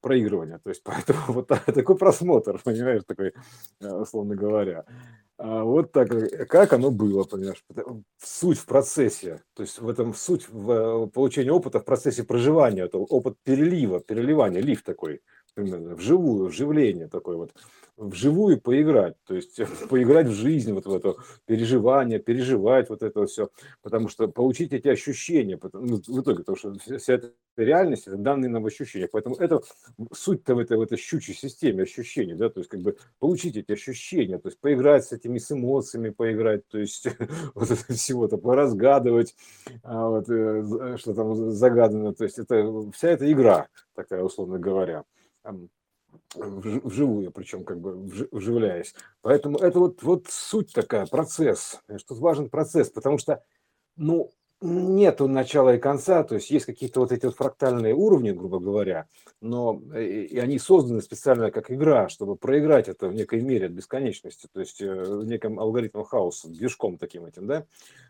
проигрывание. 0.00 0.58
То 0.58 0.70
есть 0.70 0.82
поэтому 0.82 1.20
вот 1.28 1.46
та 1.46 1.58
такой 1.58 1.96
просмотр, 1.96 2.60
понимаешь, 2.64 3.02
такой, 3.06 3.34
э, 3.80 3.88
условно 3.88 4.34
говоря. 4.34 4.84
А, 5.38 5.62
вот 5.62 5.92
так, 5.92 6.12
э, 6.12 6.46
как 6.46 6.72
оно 6.72 6.90
было, 6.90 7.22
понимаешь, 7.22 7.64
суть 8.20 8.58
в 8.58 8.66
процессе, 8.66 9.40
то 9.54 9.62
есть 9.62 9.78
в 9.78 9.88
этом 9.88 10.12
суть 10.12 10.48
в 10.48 11.06
получении 11.08 11.50
опыта 11.50 11.78
в 11.78 11.84
процессе 11.84 12.24
проживания, 12.24 12.82
это 12.82 12.98
опыт 12.98 13.36
перелива, 13.44 14.00
переливания, 14.00 14.60
лив 14.60 14.82
такой, 14.82 15.20
именно 15.56 15.94
вживую, 15.94 16.48
вживление 16.48 17.06
такое 17.08 17.36
вот, 17.36 17.52
вживую 17.98 18.60
поиграть, 18.60 19.16
то 19.26 19.34
есть 19.34 19.58
поиграть 19.90 20.28
в 20.28 20.32
жизнь, 20.32 20.72
вот 20.72 20.86
в 20.86 20.94
это 20.94 21.16
переживание, 21.46 22.18
переживать 22.18 22.88
вот 22.90 23.02
это 23.02 23.26
всё. 23.26 23.50
Потому 23.82 24.08
что 24.08 24.28
получить 24.28 24.72
эти 24.72 24.88
ощущения, 24.88 25.56
потом, 25.56 25.86
ну, 25.86 25.96
в 25.96 26.20
итоге, 26.20 26.38
потому 26.38 26.56
что 26.56 26.74
вся 26.98 27.14
эта 27.14 27.32
реальность- 27.56 28.06
это 28.06 28.16
данные 28.16 28.48
нам 28.50 28.64
ощущения. 28.66 29.08
Поэтому 29.10 29.36
это 29.36 29.60
суть-то 30.12 30.54
в 30.54 30.58
этой 30.58 30.76
в 30.76 30.80
этой 30.82 30.96
щучьей 30.96 31.36
системе 31.36 31.82
ощущений, 31.82 32.34
да, 32.34 32.48
то 32.48 32.60
есть 32.60 32.70
как 32.70 32.80
бы 32.80 32.96
получить 33.18 33.56
эти 33.56 33.72
ощущения, 33.72 34.38
то 34.38 34.48
есть 34.48 34.60
поиграть 34.60 35.04
с 35.04 35.12
этими, 35.12 35.38
с 35.38 35.50
эмоциями 35.52 36.10
поиграть, 36.10 36.66
то 36.68 36.78
есть 36.78 37.06
вот 37.54 37.70
это 37.70 37.92
всего-то 37.92 38.38
поразгадывать, 38.38 39.34
а, 39.82 40.08
вот, 40.08 40.28
э, 40.30 40.96
что 40.98 41.14
там 41.14 41.50
загадано. 41.52 42.14
То 42.14 42.24
есть 42.24 42.38
это 42.38 42.90
вся 42.92 43.08
эта 43.10 43.30
игра 43.30 43.68
такая, 43.94 44.22
условно 44.22 44.58
говоря, 44.58 45.04
вживую, 46.34 47.30
причем 47.32 47.64
как 47.64 47.80
бы 47.80 47.96
вж 48.06 48.28
вживляясь. 48.32 48.94
Поэтому 49.22 49.58
это 49.58 49.78
вот 49.80 50.02
вот 50.02 50.26
суть 50.28 50.72
такая, 50.72 51.06
процесс, 51.06 51.80
что 51.98 52.14
важен 52.14 52.50
процесс, 52.50 52.90
потому 52.90 53.18
что, 53.18 53.42
ну, 53.96 54.30
нету 54.62 55.28
начала 55.28 55.74
и 55.76 55.78
конца, 55.78 56.24
то 56.24 56.36
есть 56.36 56.50
есть 56.50 56.66
какие-то 56.66 57.00
вот 57.00 57.12
эти 57.12 57.26
вот 57.26 57.36
фрактальные 57.36 57.94
уровни, 57.94 58.32
грубо 58.32 58.60
говоря, 58.60 59.08
но 59.40 59.80
и 59.96 60.24
и 60.26 60.38
они 60.38 60.58
созданы 60.58 61.02
специально 61.02 61.50
как 61.52 61.70
игра, 61.72 62.08
чтобы 62.08 62.36
проиграть 62.36 62.88
это 62.88 63.08
в 63.08 63.14
некой 63.14 63.42
мере 63.42 63.66
от 63.66 63.72
бесконечности, 63.72 64.48
то 64.52 64.60
есть, 64.60 64.80
э, 64.82 64.92
в 65.04 65.26
неком 65.26 65.60
алгоритме 65.60 66.04
хаоса, 66.04 66.48
движком 66.50 66.98
таким 66.98 67.26
этим, 67.26 67.46
да. 67.48 67.66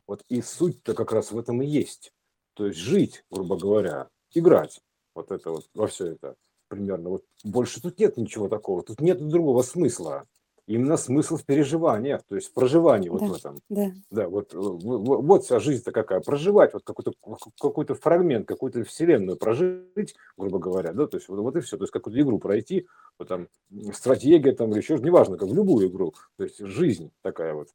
Вот 0.07 0.25
и 0.29 0.43
суть-то 0.43 0.95
как 0.95 1.13
раз 1.13 1.33
в 1.33 1.39
этом 1.39 1.63
и 1.63 1.67
есть. 1.67 2.13
То 2.55 2.67
есть 2.67 2.79
жить, 2.79 3.25
грубо 3.31 3.57
говоря, 3.59 4.09
играть. 4.35 4.81
Вот 5.15 5.33
это 5.33 5.51
вот 5.53 5.67
во 5.75 5.87
всё 5.89 6.07
это 6.13 6.37
примерно. 6.69 7.11
Вот 7.11 7.25
больше 7.45 7.81
тут 7.83 7.99
нет 7.99 8.17
ничего 8.17 8.49
такого, 8.49 8.83
тут 8.83 9.01
нет 9.01 9.27
другого 9.27 9.63
смысла. 9.63 10.25
именно 10.71 10.99
смысл 10.99 11.39
в 11.39 11.47
переживаниях, 11.47 12.21
то 12.29 12.37
есть 12.37 12.49
в 12.49 12.53
проживании 12.53 13.09
вот 13.09 13.21
Да, 13.23 13.27
в 13.29 13.33
этом. 13.37 13.57
да. 13.71 13.91
Да, 14.11 14.29
вот, 14.29 14.53
э, 14.53 14.59
в- 14.59 14.79
в- 14.79 15.23
вот 15.27 15.45
вся 15.47 15.61
жизнь-то 15.61 15.93
какая. 15.93 16.21
Проживать 16.21 16.75
вот 16.75 16.83
какой-то 16.85 17.13
какой-то 17.59 17.95
фрагмент, 17.95 18.47
какую-то 18.47 18.85
вселенную 18.85 19.39
прожить, 19.39 20.15
грубо 20.37 20.59
говоря, 20.59 20.93
да, 20.93 21.07
то 21.07 21.17
есть 21.17 21.27
вот, 21.31 21.39
вот 21.39 21.57
и 21.57 21.61
все. 21.61 21.79
То 21.79 21.85
есть 21.85 21.93
какую-то 21.93 22.21
игру 22.21 22.39
пройти, 22.39 22.87
вот 23.19 23.29
там 23.29 23.49
стратегия 23.95 24.53
там 24.53 24.71
или 24.73 24.79
еще, 24.81 24.99
неважно, 24.99 25.39
как 25.39 25.49
в 25.49 25.55
любую 25.55 25.89
игру. 25.89 26.13
То 26.37 26.45
есть 26.45 26.59
жизнь 26.59 27.13
такая 27.23 27.55
вот. 27.55 27.69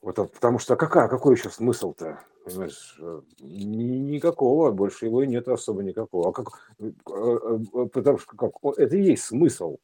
Вот, 0.00 0.18
а 0.18 0.24
потому 0.26 0.58
что 0.58 0.76
какая, 0.76 1.08
какой 1.08 1.34
еще 1.34 1.50
смысл-то? 1.50 2.20
Понимаешь, 2.44 2.96
э, 3.00 3.20
ни- 3.40 3.98
никакого, 4.14 4.70
больше 4.70 5.06
его 5.06 5.22
и 5.22 5.26
нет 5.26 5.48
особо 5.48 5.82
никакого. 5.82 6.30
А 6.30 6.32
как, 6.32 6.48
э, 6.78 6.90
э, 7.10 7.86
потому 7.92 8.18
что 8.18 8.36
как, 8.36 8.52
это 8.76 8.96
и 8.96 9.02
есть 9.02 9.24
смысл 9.24 9.78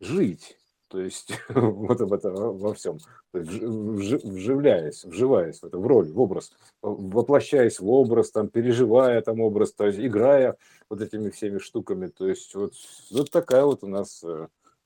жить. 0.00 0.58
То 0.88 1.00
есть 1.00 1.32
вот 1.48 2.00
об 2.00 2.12
этом 2.12 2.58
во 2.58 2.74
всем. 2.74 2.98
Вживляясь, 3.32 5.04
вживаясь 5.04 5.60
в 5.60 5.64
это, 5.64 5.78
в 5.78 5.86
роль, 5.86 6.10
в 6.10 6.20
образ, 6.20 6.52
воплощаясь 6.82 7.78
в 7.80 7.88
образ, 7.88 8.30
там, 8.30 8.48
переживая 8.48 9.20
там 9.22 9.40
образ, 9.40 9.72
то 9.72 9.86
есть 9.86 9.98
играя 9.98 10.56
вот 10.90 11.00
этими 11.00 11.30
всеми 11.30 11.58
штуками. 11.58 12.08
То 12.08 12.28
есть 12.28 12.54
вот, 12.54 12.72
вот 13.10 13.30
такая 13.30 13.64
вот 13.64 13.84
у 13.84 13.86
нас 13.86 14.24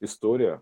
история 0.01 0.61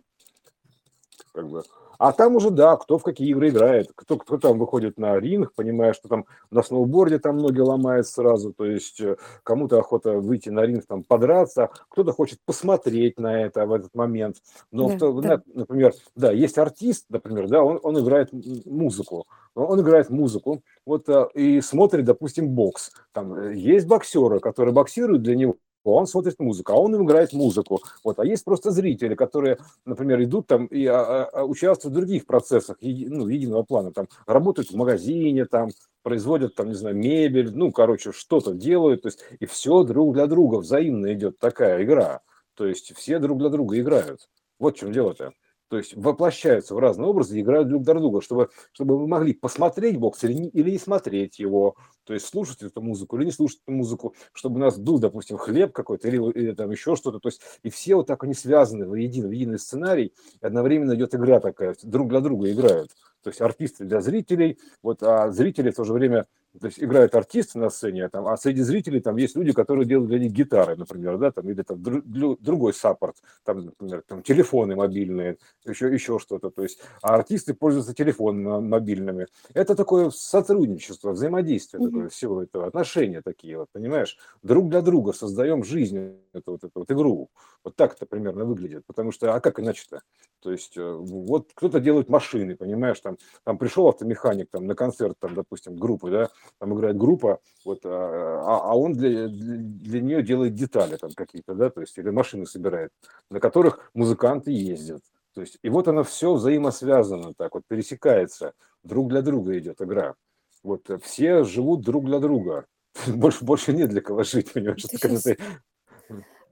как 1.33 1.49
бы. 1.49 1.63
А 1.99 2.13
там 2.13 2.37
уже, 2.37 2.51
да, 2.51 2.77
кто 2.77 2.97
в 2.97 3.03
какие 3.03 3.29
игры 3.31 3.49
играет, 3.49 3.91
кто, 3.95 4.17
кто 4.17 4.39
там 4.39 4.59
выходит 4.59 4.99
на 4.99 5.19
ринг, 5.19 5.53
понимая, 5.55 5.93
что 5.93 6.09
там 6.09 6.27
на 6.51 6.63
сноуборде 6.63 7.19
там 7.19 7.39
ноги 7.39 7.59
ломает 7.61 8.07
сразу, 8.07 8.53
то 8.53 8.65
есть 8.65 9.01
э, 9.01 9.17
кому-то 9.43 9.79
охота 9.81 10.13
выйти 10.13 10.49
на 10.49 10.61
ринг, 10.61 10.87
там 10.87 11.03
подраться, 11.03 11.71
кто-то 11.89 12.13
хочет 12.13 12.39
посмотреть 12.47 13.19
на 13.19 13.43
это 13.43 13.67
в 13.67 13.73
этот 13.73 13.95
момент. 13.97 14.37
Но, 14.71 14.87
в 14.87 14.93
Да, 14.93 14.99
то- 14.99 15.21
да. 15.21 15.29
на- 15.29 15.43
например, 15.55 15.93
да, 16.15 16.31
есть 16.31 16.57
артист, 16.57 17.07
например, 17.09 17.49
да, 17.49 17.65
он, 17.65 17.81
он 17.83 17.99
играет 17.99 18.31
музыку, 18.33 19.27
он 19.57 19.81
играет 19.81 20.09
музыку, 20.09 20.63
вот 20.87 21.09
э, 21.09 21.27
и 21.35 21.61
смотрит, 21.61 22.05
допустим, 22.05 22.49
бокс. 22.51 22.93
Там 23.13 23.35
э, 23.35 23.55
есть 23.57 23.89
боксеры, 23.89 24.39
которые 24.39 24.73
боксируют 24.73 25.23
для 25.23 25.35
него, 25.35 25.57
он 25.85 26.07
смотрит 26.07 26.39
музыку, 26.39 26.72
а 26.72 26.76
он 26.76 26.95
им 26.95 27.05
играет 27.05 27.33
музыку. 27.33 27.81
Вот. 28.05 28.18
А 28.18 28.24
есть 28.24 28.45
просто 28.45 28.70
зрители, 28.70 29.14
которые, 29.14 29.59
например, 29.85 30.22
идут 30.22 30.47
там 30.47 30.66
и 30.66 30.85
а, 30.87 31.01
а, 31.01 31.24
а, 31.24 31.45
участвуют 31.45 31.95
в 31.95 31.99
других 31.99 32.26
процессах 32.26 32.76
еди- 32.81 33.09
ну, 33.09 33.29
единого 33.29 33.62
плана. 33.62 33.93
Там 33.93 34.09
работают 34.26 34.70
в 34.70 34.76
магазине, 34.76 35.45
там 35.47 35.70
производят, 36.03 36.55
там, 36.55 36.68
не 36.68 36.74
знаю, 36.74 36.97
мебель, 36.97 37.51
ну, 37.55 37.72
короче, 37.72 38.12
что-то 38.12 38.55
делают. 38.55 39.03
То 39.03 39.09
есть, 39.09 39.20
и 39.41 39.47
все 39.47 39.83
друг 39.85 40.14
для 40.14 40.26
друга 40.26 40.57
взаимно 40.57 41.12
идет 41.12 41.39
такая 41.39 41.85
игра. 41.85 42.20
То 42.55 42.66
есть 42.66 42.95
все 42.97 43.18
друг 43.18 43.39
для 43.39 43.51
друга 43.51 43.79
играют. 43.79 44.29
Вот 44.59 44.76
в 44.76 44.81
чем 44.81 44.93
дело-то. 44.93 45.33
То 45.69 45.77
есть 45.77 45.95
воплощаются 45.95 46.75
в 46.75 46.79
разные 46.79 47.09
образы 47.09 47.39
и 47.39 47.43
играют 47.43 47.69
друг 47.69 47.83
для 47.83 47.95
друга, 47.95 48.23
чтобы, 48.23 48.49
чтобы 48.73 48.99
вы 48.99 49.07
могли 49.07 49.35
посмотреть 49.35 49.99
бокс 49.99 50.25
или 50.25 50.33
не, 50.33 50.49
или 50.49 50.71
не 50.71 50.79
смотреть 50.79 51.39
его, 51.39 51.77
то 52.05 52.14
есть 52.14 52.27
слушать 52.27 52.62
эту 52.62 52.81
музыку 52.81 53.19
или 53.19 53.27
не 53.27 53.33
слушать 53.33 53.61
эту 53.66 53.73
музыку, 53.73 54.14
чтобы 54.33 54.57
у 54.57 54.61
нас 54.61 54.79
был, 54.79 54.99
допустим, 54.99 55.37
хлеб 55.37 55.73
какой-то 55.73 56.09
или, 56.09 56.16
или 56.33 56.53
там 56.53 56.71
еще 56.71 56.97
что-то. 56.97 57.21
То 57.21 57.29
есть 57.29 57.43
и 57.62 57.69
все 57.69 57.97
вот 57.97 58.07
так 58.07 58.25
они 58.25 58.33
связаны 58.33 58.89
в 58.89 58.95
единый, 58.95 59.29
в 59.29 59.33
единый 59.33 59.59
сценарий, 59.59 60.14
и 60.41 60.47
одновременно 60.47 60.95
идет 60.95 61.14
игра 61.14 61.39
такая, 61.39 61.77
друг 61.83 62.09
для 62.09 62.21
друга 62.21 62.51
играют. 62.51 62.91
То 63.23 63.31
есть 63.31 63.43
артисты 63.43 63.85
для 63.85 64.01
зрителей, 64.01 64.59
вот, 64.83 65.03
а 65.03 65.31
зрители 65.33 65.71
в 65.71 65.77
то 65.77 65.85
же 65.85 65.93
время 65.93 66.27
то 66.59 66.67
есть 66.67 66.83
играют 66.83 67.15
артисты 67.15 67.59
на 67.59 67.69
сцене, 67.71 68.07
а 68.07 68.09
там, 68.09 68.27
а 68.27 68.37
среди 68.37 68.63
зрителей 68.63 69.01
там 69.01 69.17
есть 69.17 69.37
люди, 69.37 69.53
которые 69.53 69.87
делают 69.87 70.09
для 70.09 70.19
них 70.19 70.33
гитары, 70.33 70.77
например, 70.77 71.19
да, 71.19 71.31
там, 71.31 71.49
или 71.49 71.63
там 71.63 71.79
дру- 71.79 72.03
дру- 72.03 72.37
другой 72.41 72.73
саппорт, 72.75 73.17
там, 73.45 73.67
например, 73.67 74.03
там, 74.07 74.23
телефоны 74.23 74.75
мобильные, 74.75 75.37
еще, 75.65 75.93
еще 75.93 76.19
что-то. 76.19 76.51
То 76.51 76.63
есть, 76.63 76.81
а 77.03 77.15
артисты 77.15 77.55
пользуются 77.55 77.95
телефонами 77.95 78.45
мо- 78.45 78.61
мобильными. 78.61 79.27
Это 79.55 79.75
такое 79.75 80.11
сотрудничество, 80.11 81.13
взаимодействие 81.13 81.81
Мгм. 81.81 81.91
такое, 81.91 82.09
всего 82.09 82.43
этого, 82.43 82.67
отношения 82.67 83.23
такие, 83.23 83.59
вот, 83.59 83.69
понимаешь? 83.73 84.17
Друг 84.43 84.71
для 84.71 84.81
друга 84.81 85.13
создаем 85.13 85.65
жизнь, 85.65 86.15
эту 86.39 86.53
вот, 86.53 86.64
эту 86.64 86.80
вот 86.80 86.91
игру. 86.91 87.30
Вот 87.64 87.76
так 87.76 87.95
это 87.95 88.07
примерно 88.07 88.45
выглядит. 88.45 88.84
Потому 88.86 89.12
что, 89.12 89.34
а 89.34 89.41
как 89.41 89.61
иначе-то? 89.61 90.03
То 90.41 90.53
есть, 90.53 90.76
э, 90.76 90.93
вот 90.93 91.51
кто-то 91.55 91.80
делает 91.80 92.09
машины, 92.09 92.57
понимаешь, 92.57 93.01
там, 93.01 93.18
там 93.45 93.59
пришел 93.59 93.89
автомеханик 93.89 94.49
там, 94.51 94.66
на 94.66 94.74
концерт, 94.74 95.16
там, 95.18 95.34
допустим, 95.34 95.76
группы, 95.76 96.11
да, 96.11 96.28
там 96.59 96.74
играет 96.74 96.97
группа, 96.97 97.41
вот, 97.64 97.80
а, 97.84 98.43
а 98.47 98.70
а 98.70 98.76
он 98.76 98.93
для, 98.95 99.28
для, 99.28 99.57
для 99.57 100.01
нее 100.01 100.22
делает 100.22 100.55
детали 100.55 100.97
там 100.97 101.11
какие-то, 101.14 101.55
да, 101.55 101.70
то 101.70 101.80
есть, 101.80 101.97
или 101.99 102.11
машины 102.11 102.47
собирает, 102.47 102.93
на 103.30 103.41
которых 103.41 103.91
музыканты 103.95 104.53
ездят. 104.53 105.03
То 105.34 105.41
есть, 105.41 105.59
и 105.62 105.68
вот 105.68 105.89
оно 105.89 106.05
все 106.05 106.34
взаимосвязано, 106.34 107.32
так 107.34 107.55
вот 107.55 107.62
пересекается, 107.68 108.53
друг 108.82 109.09
для 109.09 109.22
друга 109.22 109.59
идет 109.59 109.80
игра. 109.80 110.14
Вот 110.62 110.91
э, 110.91 110.99
все 110.99 111.45
живут 111.45 111.82
друг 111.82 112.07
для 112.07 112.18
друга. 112.18 112.66
Больше, 113.07 113.45
больше 113.45 113.72
нет 113.72 113.91
для 113.91 114.01
кого 114.01 114.22
жить, 114.24 114.53
понимаешь? 114.53 114.82
Ты 114.82 114.97
Это 114.97 114.99
когда 114.99 115.14
щас 115.16 115.22
ты- 115.22 115.39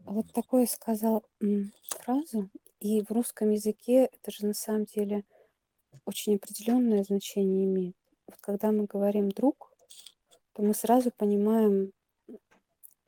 вот 0.06 0.32
такое 0.32 0.66
сказал 0.66 1.24
м, 1.42 1.72
фразу, 1.90 2.50
и 2.80 3.02
в 3.02 3.10
русском 3.10 3.50
языке 3.50 4.06
это 4.12 4.30
же 4.30 4.46
на 4.46 4.54
самом 4.54 4.84
деле 4.84 5.24
очень 6.06 6.36
определенное 6.36 7.04
значение 7.04 7.66
имеет. 7.66 7.96
Вот 8.28 8.36
когда 8.40 8.72
мы 8.72 8.86
говорим 8.86 9.30
друг, 9.30 9.72
то 10.54 10.62
мы 10.62 10.74
сразу 10.74 11.12
понимаем, 11.16 11.92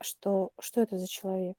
что, 0.01 0.51
что 0.59 0.81
это 0.81 0.97
за 0.97 1.07
человек. 1.07 1.55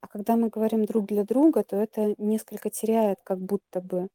А 0.00 0.06
когда 0.06 0.36
мы 0.36 0.50
говорим 0.50 0.84
друг 0.84 1.06
для 1.06 1.24
друга, 1.24 1.64
то 1.64 1.74
это 1.74 2.14
несколько 2.16 2.70
теряет 2.70 3.18
как 3.24 3.40
будто 3.40 3.80
бы 3.80 4.08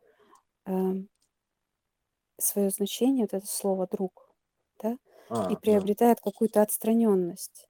свое 2.40 2.70
значение, 2.72 3.26
вот 3.26 3.34
это 3.36 3.46
слово 3.46 3.86
друг, 3.88 4.34
да, 4.82 4.98
А, 5.30 5.40
и 5.48 5.56
да. 5.68 5.90
приобретает 5.96 6.20
какую-то 6.22 6.62
отстраненность. 6.62 7.69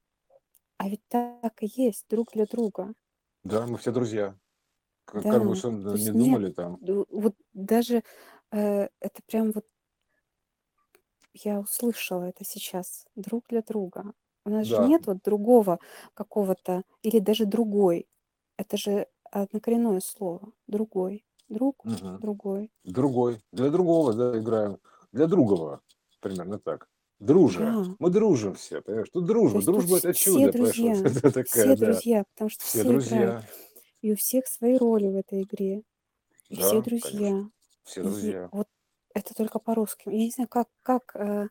А 0.80 0.88
ведь 0.88 1.06
так 1.08 1.62
и 1.62 1.68
есть, 1.86 2.08
друг 2.08 2.32
для 2.32 2.44
друга. 2.44 2.94
Да, 3.44 3.66
мы 3.66 3.76
все 3.76 3.92
друзья. 3.92 4.38
Как, 5.04 5.26
Да, 5.26 5.28
как 5.28 5.44
бы 5.46 5.56
что 5.56 5.70
то 5.82 5.96
не 5.96 6.10
есть 6.10 6.14
нет, 6.14 6.42
думали 6.42 6.52
там. 6.52 6.80
ду- 6.80 7.06
вот 7.10 7.34
даже 7.52 8.02
э, 8.52 8.88
это 9.00 9.22
прям 9.26 9.50
вот 9.52 9.66
я 11.32 11.60
услышала 11.60 12.24
это 12.24 12.44
сейчас, 12.44 13.06
друг 13.14 13.46
для 13.48 13.62
друга. 13.62 14.12
У 14.44 14.50
нас 14.50 14.66
же 14.66 14.82
Да, 14.82 14.82
нет 14.82 15.06
вот 15.06 15.18
другого 15.22 15.78
какого-то, 16.14 16.82
или 17.02 17.18
даже 17.18 17.46
другой. 17.46 18.08
Это 18.56 18.76
же 18.76 19.06
однокоренное 19.30 20.00
слово. 20.00 20.52
Другой. 20.66 21.24
Друг, 21.48 21.84
мгм. 21.84 22.22
другой. 22.22 22.72
другой. 22.84 23.42
Для 23.52 23.70
другого, 23.70 24.14
да, 24.14 24.38
играем. 24.38 24.80
Для 25.12 25.26
другого. 25.28 25.82
Примерно 26.20 26.58
так. 26.60 26.88
Дружа. 27.20 27.60
Да. 27.60 27.96
Мы 27.98 28.10
дружим 28.10 28.54
все, 28.54 28.80
понимаешь? 28.82 29.08
Тут 29.12 29.24
То 29.26 29.32
дружба. 29.32 29.56
есть 29.58 29.66
Дружба 29.66 29.98
это 29.98 30.12
все 30.12 30.24
чудо, 30.32 30.52
понимаешь? 30.52 30.76
Друзья, 30.76 30.92
это 31.10 31.20
такая, 31.22 31.44
все 31.44 31.76
да. 31.76 31.86
друзья, 31.86 32.24
потому 32.34 32.50
что 32.50 32.64
Все 32.64 32.70
все 32.70 32.80
играют. 32.82 33.00
друзья. 33.08 33.44
И 34.00 34.12
у 34.12 34.16
всех 34.16 34.46
свои 34.46 34.76
роли 34.78 35.08
в 35.08 35.16
этой 35.16 35.42
игре. 35.42 35.82
И 36.48 36.56
все 36.56 36.80
Да, 36.80 36.82
конечно. 36.82 37.10
друзья. 37.10 37.50
Все 37.84 38.00
И 38.00 38.04
друзья. 38.04 38.48
вот 38.52 38.68
это 39.14 39.34
только 39.34 39.58
по-русски. 39.58 40.08
Я 40.08 40.18
не 40.18 40.30
знаю, 40.30 40.48
как, 40.48 40.68
как, 40.82 41.14
э, 41.16 41.48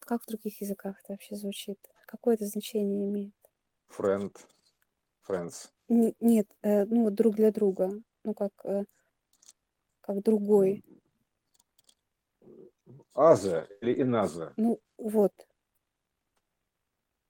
как 0.00 0.22
в 0.22 0.26
других 0.26 0.60
языках 0.60 0.96
это 1.02 1.12
вообще 1.14 1.36
звучит. 1.36 1.78
Какое 2.06 2.34
это 2.34 2.46
значение 2.46 3.08
имеет? 3.08 3.34
Friend. 3.96 4.34
Friends. 5.26 5.70
Н- 5.88 6.14
Нет, 6.20 6.48
э, 6.62 6.84
ну 6.84 7.04
вот 7.04 7.14
друг 7.14 7.36
для 7.36 7.50
друга. 7.50 7.92
Ну 8.24 8.34
как, 8.34 8.52
э, 8.64 8.84
как 10.00 10.22
другой. 10.22 10.84
Аза 13.14 13.66
или 13.80 14.00
Иназа. 14.02 14.52
Ну 14.56 14.80
вот. 14.98 15.32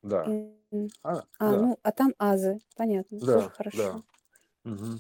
Да. 0.03 0.25
М, 0.27 0.89
А, 1.03 1.23
А, 1.39 1.51
да. 1.53 1.61
ну, 1.61 1.79
а 1.83 1.93
там 1.93 2.15
азы. 2.19 2.59
Понятно, 2.77 3.19
тоже 3.21 3.33
Да, 3.33 3.41
да. 3.41 3.49
хорошо. 3.51 4.03
Мгм. 4.65 4.99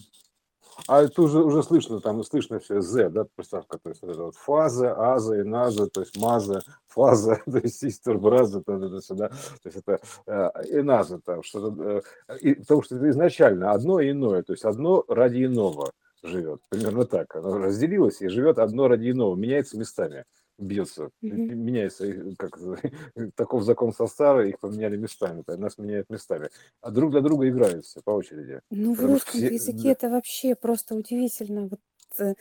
А 0.88 1.02
это 1.02 1.22
уже, 1.22 1.42
уже 1.42 1.62
слышно, 1.62 2.00
там 2.00 2.22
слышно 2.24 2.58
все 2.58 2.80
Z, 2.80 3.10
да, 3.10 3.26
приставка, 3.36 3.78
то 3.78 3.90
есть 3.90 4.00
вот 4.02 4.10
это 4.12 4.22
вот 4.24 4.36
фаза, 4.36 4.94
аза, 5.14 5.38
и 5.38 5.42
наза, 5.42 5.86
то 5.88 6.00
есть 6.00 6.16
маза, 6.16 6.62
фаза, 6.86 7.40
то 7.46 7.58
есть 7.58 7.78
систер, 7.78 8.18
браза, 8.18 8.62
то, 8.62 8.78
то, 8.78 9.00
сюда, 9.00 9.28
то 9.28 9.36
есть 9.68 9.76
это 9.78 10.00
э, 10.26 10.50
и 10.78 10.82
наза 10.82 11.20
там, 11.20 11.42
что-то, 11.42 12.02
э, 12.28 12.38
и- 12.40 12.54
потому 12.54 12.82
что 12.82 12.96
это 12.96 13.10
изначально 13.10 13.72
одно 13.72 14.00
и 14.00 14.10
иное, 14.12 14.42
то 14.42 14.52
есть 14.54 14.64
одно 14.64 15.04
ради 15.08 15.44
иного 15.44 15.92
живет, 16.22 16.60
примерно 16.70 17.04
так, 17.04 17.34
оно 17.36 17.58
разделилось 17.58 18.22
и 18.22 18.28
живет 18.28 18.58
одно 18.58 18.88
ради 18.88 19.10
иного, 19.10 19.36
меняется 19.36 19.76
местами, 19.78 20.24
бьется, 20.58 21.10
м- 21.28 21.42
меняется, 21.46 22.06
э, 22.06 22.34
как 22.38 22.58
таков 23.36 23.62
закон 23.64 23.92
состава, 23.92 24.44
их 24.46 24.58
поменяли 24.60 24.96
местами, 24.96 25.44
нас 25.46 25.78
меняют 25.78 26.10
местами, 26.10 26.50
а 26.80 26.90
друг 26.90 27.10
для 27.12 27.20
друга 27.20 27.48
играют 27.48 27.84
все 27.84 28.00
по 28.04 28.10
очереди. 28.10 28.60
Ну, 28.70 28.94
в 28.94 29.04
русском 29.04 29.40
все, 29.40 29.50
языке 29.50 29.88
да, 29.88 29.92
это 29.92 30.08
вообще 30.08 30.54
просто 30.54 30.94
удивительно. 30.96 31.68
Вот 31.68 31.80
э, 32.18 32.34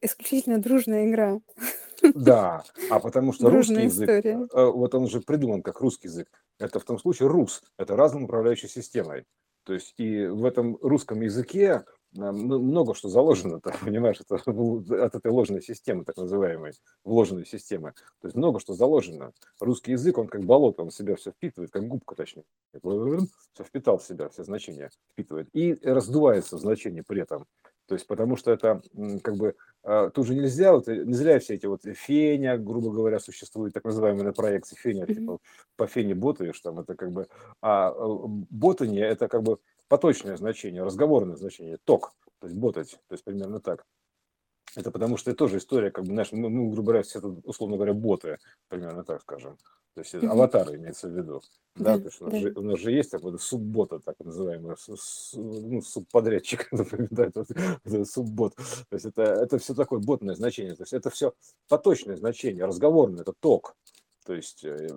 исключительно 0.00 0.58
дружная 0.58 1.06
игра, 1.08 1.40
Да, 2.14 2.64
а 2.88 3.00
потому 3.00 3.32
что 3.32 3.50
русский 3.50 3.82
дружная 3.82 3.84
язык, 3.84 4.10
история. 4.12 4.48
э, 4.54 4.64
вот 4.64 4.94
он 4.94 5.04
уже 5.04 5.20
придуман 5.20 5.62
как 5.62 5.80
русский 5.80 6.08
язык. 6.08 6.28
Это 6.58 6.80
в 6.80 6.84
том 6.84 6.98
случае 6.98 7.28
рус, 7.28 7.62
это 7.78 7.96
разным 7.96 8.24
управляющей 8.24 8.68
системой. 8.68 9.24
То 9.64 9.74
есть 9.74 9.94
и 9.98 10.26
в 10.26 10.44
этом 10.44 10.76
русском 10.80 11.20
языке 11.20 11.84
много 12.12 12.94
что 12.94 13.08
заложено, 13.08 13.60
там, 13.62 13.74
понимаешь, 13.84 14.20
это, 14.20 14.36
от 14.36 15.14
этой 15.14 15.30
ложной 15.30 15.62
системы, 15.62 16.04
так 16.04 16.16
называемой, 16.16 16.72
вложенной 17.04 17.46
системы. 17.46 17.92
То 18.20 18.28
есть 18.28 18.36
много 18.36 18.60
что 18.60 18.74
заложено. 18.74 19.32
Русский 19.60 19.92
язык, 19.92 20.18
он 20.18 20.28
как 20.28 20.44
болото, 20.44 20.82
он 20.82 20.90
в 20.90 20.94
себя 20.94 21.16
все 21.16 21.32
впитывает, 21.32 21.70
как 21.70 21.86
губка, 21.86 22.14
точнее. 22.14 22.44
Все 22.72 23.64
впитал 23.64 23.98
в 23.98 24.04
себя, 24.04 24.28
все 24.28 24.44
значения 24.44 24.90
впитывает. 25.12 25.48
И 25.52 25.74
раздувается 25.82 26.56
в 26.56 26.60
значении 26.60 27.02
при 27.02 27.22
этом. 27.22 27.46
То 27.86 27.94
есть, 27.94 28.06
потому 28.06 28.36
что 28.36 28.50
это 28.50 28.82
как 29.22 29.36
бы 29.36 29.54
а, 29.84 30.10
тут 30.10 30.26
же 30.26 30.34
нельзя, 30.34 30.72
вот, 30.72 30.88
не 30.88 31.14
зря 31.14 31.38
все 31.38 31.54
эти 31.54 31.66
вот 31.66 31.82
феня, 31.84 32.58
грубо 32.58 32.90
говоря, 32.90 33.20
существует 33.20 33.72
так 33.72 33.84
называемые 33.84 34.24
на 34.24 34.32
проекции 34.32 34.74
феня, 34.74 35.06
типа 35.06 35.38
по 35.76 35.86
фене 35.86 36.16
ботаешь, 36.16 36.60
там 36.60 36.80
это 36.80 36.96
как 36.96 37.12
бы, 37.12 37.28
а 37.62 37.90
э, 37.90 38.24
ботание 38.50 39.06
это 39.06 39.28
как 39.28 39.44
бы 39.44 39.58
поточное 39.88 40.36
значение, 40.36 40.82
разговорное 40.82 41.36
значение, 41.36 41.78
ток, 41.84 42.12
то 42.40 42.46
есть 42.46 42.58
ботать, 42.58 42.98
то 43.08 43.12
есть 43.12 43.24
примерно 43.24 43.60
так. 43.60 43.86
Это 44.74 44.90
потому 44.90 45.16
что 45.16 45.30
это 45.30 45.38
тоже 45.38 45.58
история, 45.58 45.90
как 45.90 46.04
бы, 46.04 46.12
знаешь, 46.12 46.32
мы, 46.32 46.50
мы 46.50 46.70
грубо 46.70 46.88
говоря, 46.88 47.02
все 47.02 47.18
это, 47.18 47.28
условно 47.44 47.76
говоря, 47.76 47.94
боты, 47.94 48.38
примерно 48.68 49.04
так 49.04 49.22
скажем. 49.22 49.56
То 49.94 50.00
есть 50.02 50.14
mm-hmm. 50.14 50.26
аватары 50.26 50.76
имеется 50.76 51.08
в 51.08 51.16
виду. 51.16 51.40
Да, 51.74 51.96
да, 51.96 51.98
то 52.00 52.04
есть 52.04 52.20
у 52.20 52.24
нас, 52.24 52.32
да. 52.34 52.38
же, 52.40 52.52
у 52.54 52.60
нас 52.60 52.78
же 52.78 52.92
есть 52.92 53.10
такой 53.10 53.38
суббота, 53.38 53.98
так 53.98 54.16
называемый, 54.18 54.76
ну, 55.34 55.80
субподрядчик, 55.80 56.68
да, 57.10 57.24
это, 57.24 58.04
суббот. 58.04 58.54
То 58.56 58.92
есть 58.92 59.06
это, 59.06 59.22
это 59.22 59.58
все 59.58 59.74
такое 59.74 60.00
ботное 60.00 60.34
значение. 60.34 60.74
То 60.74 60.82
есть 60.82 60.92
это 60.92 61.08
все 61.08 61.32
поточное 61.68 62.16
значение, 62.16 62.66
разговорное, 62.66 63.22
это 63.22 63.32
ток. 63.40 63.74
То 64.26 64.34
есть 64.34 64.64
э, 64.64 64.88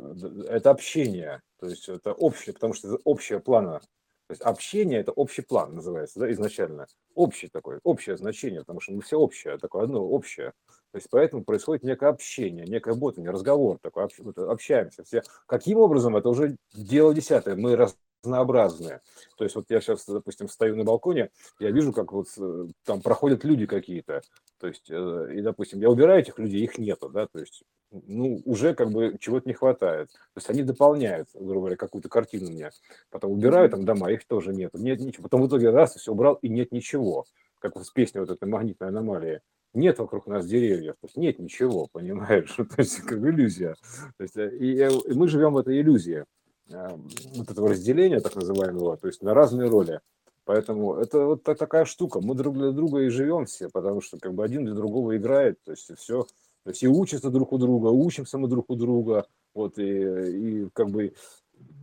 это 0.49 0.71
общение, 0.71 1.41
то 1.59 1.67
есть 1.67 1.87
это 1.87 2.11
общее, 2.11 2.53
потому 2.53 2.73
что 2.73 2.89
это 2.89 2.97
общее 3.05 3.39
плана 3.39 3.81
то 4.30 4.34
есть 4.34 4.43
общение– 4.43 4.99
это 5.01 5.11
общий 5.11 5.41
план 5.41 5.73
называется, 5.73 6.19
да, 6.19 6.32
изначально. 6.32 6.86
Общий 7.15 7.47
такой, 7.47 7.80
общее 7.82 8.15
значение, 8.15 8.59
потому 8.59 8.80
что 8.80 8.93
мы 8.93 9.01
все 9.01 9.17
общее, 9.17 9.57
такое 9.57 9.86
одно 9.86 10.05
общее. 10.05 10.53
То 10.91 10.97
есть 10.97 11.07
поэтому 11.09 11.43
происходит 11.43 11.84
некое 11.84 12.11
общение, 12.11 12.67
некое 12.67 12.93
ботание, 12.93 13.32
разговор 13.32 13.80
такой, 13.82 14.03
общаемся 14.03 15.03
все. 15.03 15.23
Каким 15.47 15.80
образом, 15.80 16.15
это 16.15 16.30
уже 16.30 16.57
дело 16.75 17.11
десятое. 17.15 17.55
Мы 17.55 17.75
разнообразные. 18.24 19.01
То 19.38 19.43
есть 19.43 19.55
вот 19.55 19.65
я 19.70 19.82
сейчас, 19.82 20.05
допустим, 20.05 20.49
стою 20.49 20.76
на 20.76 20.84
балконе, 20.84 21.30
я 21.59 21.72
вижу, 21.72 21.93
как 21.93 22.11
вот 22.11 22.28
э, 22.38 22.67
там 22.86 23.01
проходят 23.01 23.43
люди 23.43 23.65
какие-то. 23.65 24.22
То 24.59 24.67
есть, 24.67 24.89
э, 24.89 25.30
и, 25.36 25.41
допустим, 25.41 25.80
я 25.80 25.89
убираю 25.89 26.22
этих 26.22 26.38
людей, 26.39 26.63
их 26.63 26.78
нету, 26.78 27.09
да, 27.09 27.28
то 27.28 27.39
есть 27.39 27.63
ну, 27.91 28.41
уже 28.45 28.76
как 28.76 28.91
бы 28.91 29.17
чего-то 29.20 29.47
не 29.47 29.53
хватает. 29.53 30.09
То 30.09 30.38
есть 30.38 30.49
они 30.49 30.63
дополняют, 30.63 31.30
грубо 31.34 31.61
говоря, 31.61 31.76
какую-то 31.76 32.09
картину 32.09 32.51
мне. 32.51 32.72
Потом 33.09 33.32
убираю 33.32 33.70
там 33.70 33.86
дома, 33.86 34.11
их 34.11 34.26
тоже 34.26 34.53
нет. 34.53 34.74
Нет 34.74 34.99
ничего. 34.99 35.24
Потом 35.24 35.41
в 35.41 35.47
итоге 35.47 35.70
раз, 35.70 35.95
все 35.95 36.11
убрал, 36.11 36.36
и 36.36 36.49
нет 36.49 36.72
ничего. 36.72 37.26
Как 37.59 37.76
вот 37.76 37.86
с 37.86 37.91
песней 37.91 38.22
вот 38.22 38.30
этой 38.30 38.47
магнитной 38.47 38.89
аномалии. 38.89 39.41
Нет 39.74 39.99
вокруг 39.99 40.26
нас 40.26 40.47
деревьев, 40.47 40.95
то 40.99 41.05
есть 41.05 41.15
нет 41.15 41.38
ничего, 41.38 41.88
понимаешь? 41.91 42.55
То 42.55 42.65
есть 42.80 43.01
как 43.01 43.20
иллюзия. 43.20 43.76
То 44.17 44.24
есть, 44.24 44.36
э, 44.36 44.57
и, 44.57 44.80
и 44.80 45.13
мы 45.13 45.28
живем 45.28 45.53
в 45.53 45.59
этой 45.59 45.80
иллюзии 45.80 46.26
вот 46.70 47.49
этого 47.49 47.70
разделения, 47.70 48.20
так 48.20 48.36
называемого, 48.36 48.97
то 48.97 49.07
есть 49.07 49.22
на 49.22 49.34
разные 49.34 49.70
роли. 49.70 49.99
Поэтому 50.45 50.95
это 50.95 51.26
вот 51.26 51.43
такая 51.43 51.86
штука. 51.86 52.22
Мы 52.22 52.34
друг 52.34 52.55
для 52.55 52.72
друга 52.72 53.01
и 53.01 53.09
живем 53.09 53.45
все, 53.45 53.70
потому 53.70 54.01
что 54.01 54.17
как 54.17 54.34
бы 54.34 54.43
один 54.43 54.65
для 54.65 54.74
другого 54.74 55.15
играет, 55.15 55.59
то 55.63 55.72
есть 55.72 55.91
все 55.97 56.26
то 56.63 56.72
есть 56.72 56.84
и 56.84 56.88
учатся 56.88 57.30
друг 57.30 57.53
у 57.53 57.57
друга, 57.57 57.88
учимся 57.88 58.38
мы 58.38 58.47
друг 58.47 58.70
у 58.70 58.76
друга, 58.76 59.26
вот, 59.53 59.80
и, 59.80 60.63
и 60.63 60.70
как 60.74 60.89
бы, 60.89 61.13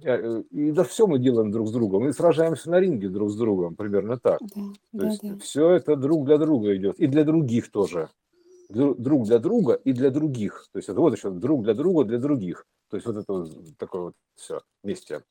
э, 0.04 0.42
и 0.50 0.70
да 0.70 0.84
все 0.84 1.06
мы 1.06 1.18
делаем 1.18 1.50
друг 1.50 1.68
с 1.68 1.72
другом, 1.72 2.04
мы 2.04 2.12
сражаемся 2.12 2.70
на 2.70 2.78
ринге 2.78 3.08
друг 3.08 3.30
с 3.30 3.36
другом, 3.36 3.74
примерно 3.74 4.18
так. 4.18 4.38
Да, 4.40 4.48
То 4.52 4.72
да, 4.92 5.06
есть 5.08 5.22
да. 5.22 5.38
все 5.38 5.70
это 5.70 5.96
друг 5.96 6.26
для 6.26 6.38
друга 6.38 6.76
идет, 6.76 6.98
и 6.98 7.06
для 7.06 7.24
других 7.24 7.70
тоже. 7.70 8.10
Друг 8.68 9.26
для 9.26 9.38
друга 9.38 9.74
и 9.74 9.92
для 9.92 10.10
других. 10.10 10.68
То 10.72 10.78
есть 10.78 10.88
это 10.88 11.00
вот 11.00 11.16
еще 11.16 11.30
друг 11.30 11.62
для 11.62 11.74
друга, 11.74 12.04
для 12.04 12.18
других. 12.18 12.66
То 12.90 12.96
есть 12.96 13.06
вот 13.06 13.16
это 13.16 13.32
вот 13.32 13.78
такое 13.78 14.02
вот 14.02 14.14
все 14.34 14.60
вместе. 14.82 15.22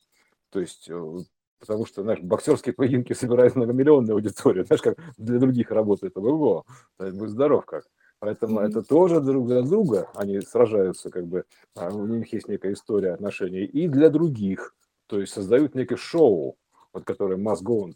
То 0.50 0.60
есть 0.60 0.88
э, 0.88 1.18
потому 1.58 1.86
что 1.86 2.02
наши 2.02 2.22
боксерские 2.22 2.74
поединки 2.74 3.12
собирают 3.12 3.56
многомиллионную 3.56 4.14
аудиторию, 4.14 4.64
знаешь, 4.64 4.82
как 4.82 4.98
для 5.16 5.38
других 5.38 5.70
работает, 5.70 6.16
ого, 6.16 6.64
будь 6.98 7.30
здоров 7.30 7.64
как. 7.66 7.84
Поэтому 8.18 8.60
mm-hmm. 8.60 8.68
это 8.68 8.82
тоже 8.82 9.20
друг 9.20 9.46
для 9.46 9.62
друга, 9.62 10.08
они 10.14 10.40
сражаются, 10.40 11.10
как 11.10 11.26
бы, 11.26 11.44
а 11.74 11.90
у 11.90 12.06
них 12.06 12.32
есть 12.32 12.48
некая 12.48 12.72
история 12.72 13.12
отношений, 13.12 13.64
и 13.64 13.88
для 13.88 14.08
других, 14.08 14.74
то 15.06 15.20
есть 15.20 15.32
создают 15.32 15.74
некое 15.74 15.96
шоу, 15.96 16.56
вот 16.96 17.04
которое 17.04 17.36
Must 17.36 17.62
Go 17.62 17.84
On, 17.84 17.92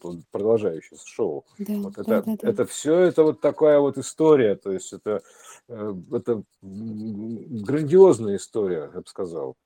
шоу. 1.06 1.46
Да, 1.58 1.74
вот 1.76 1.92
это, 1.96 2.04
да, 2.04 2.22
да, 2.22 2.36
да. 2.36 2.48
это 2.48 2.66
все 2.66 2.98
это 2.98 3.22
вот 3.22 3.40
такая 3.40 3.80
вот 3.80 3.96
история, 3.96 4.56
то 4.56 4.70
есть 4.70 4.92
это, 4.92 5.22
э, 5.68 5.94
это 6.12 6.42
грандиозная 6.60 8.36
история, 8.36 8.90
я 8.92 9.00
бы 9.00 9.06
сказал. 9.06 9.56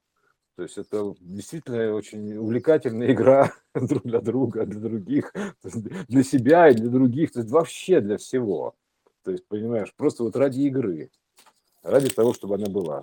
То 0.55 0.63
есть 0.63 0.79
это 0.79 1.17
действительно 1.19 1.95
очень 1.95 2.37
увлекательная 2.37 3.13
игра 3.13 3.53
друг 3.75 4.05
для 4.05 4.21
друга, 4.21 4.67
для 4.67 4.79
других, 4.79 5.35
для 6.09 6.23
себя 6.23 6.69
и 6.69 6.75
для 6.75 6.89
других, 6.89 7.33
то 7.33 7.41
есть 7.41 7.51
вообще 7.51 8.01
для 8.01 8.19
всего. 8.19 8.77
То 9.25 9.33
есть, 9.33 9.49
понимаешь, 9.49 9.93
просто 9.97 10.23
вот 10.23 10.37
ради 10.37 10.61
игры, 10.61 11.11
ради 11.83 12.09
того, 12.09 12.35
чтобы 12.35 12.55
она 12.55 12.69
была. 12.69 13.03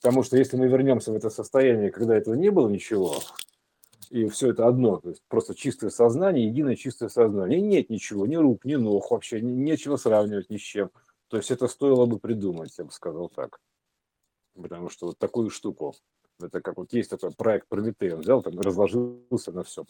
Потому 0.00 0.22
что 0.22 0.36
если 0.36 0.56
мы 0.56 0.68
вернемся 0.68 1.10
в 1.10 1.16
это 1.16 1.28
состояние, 1.28 1.90
когда 1.90 2.16
этого 2.16 2.34
не 2.34 2.50
было 2.50 2.68
ничего, 2.68 3.16
и 4.12 4.28
все 4.28 4.50
это 4.50 4.66
одно, 4.66 4.98
то 4.98 5.08
есть 5.08 5.22
просто 5.26 5.54
чистое 5.54 5.88
сознание, 5.88 6.46
единое 6.46 6.76
чистое 6.76 7.08
сознание, 7.08 7.58
и 7.58 7.62
нет 7.62 7.88
ничего, 7.88 8.26
ни 8.26 8.36
рук, 8.36 8.66
ни 8.66 8.74
ног 8.74 9.10
вообще, 9.10 9.40
нечего 9.40 9.96
сравнивать 9.96 10.50
ни 10.50 10.58
с 10.58 10.60
чем. 10.60 10.90
То 11.28 11.38
есть 11.38 11.50
это 11.50 11.66
стоило 11.66 12.04
бы 12.04 12.18
придумать, 12.18 12.76
я 12.76 12.84
бы 12.84 12.92
сказал 12.92 13.30
так. 13.30 13.58
Потому 14.54 14.90
что 14.90 15.06
вот 15.06 15.18
такую 15.18 15.48
штуку 15.48 15.94
это 16.42 16.60
как 16.60 16.76
вот 16.76 16.92
есть 16.92 17.08
такой 17.08 17.30
проект 17.30 17.68
Прометей, 17.68 18.12
он 18.12 18.20
взял, 18.20 18.42
там, 18.42 18.58
разложился 18.60 19.50
на 19.50 19.62
все, 19.62 19.82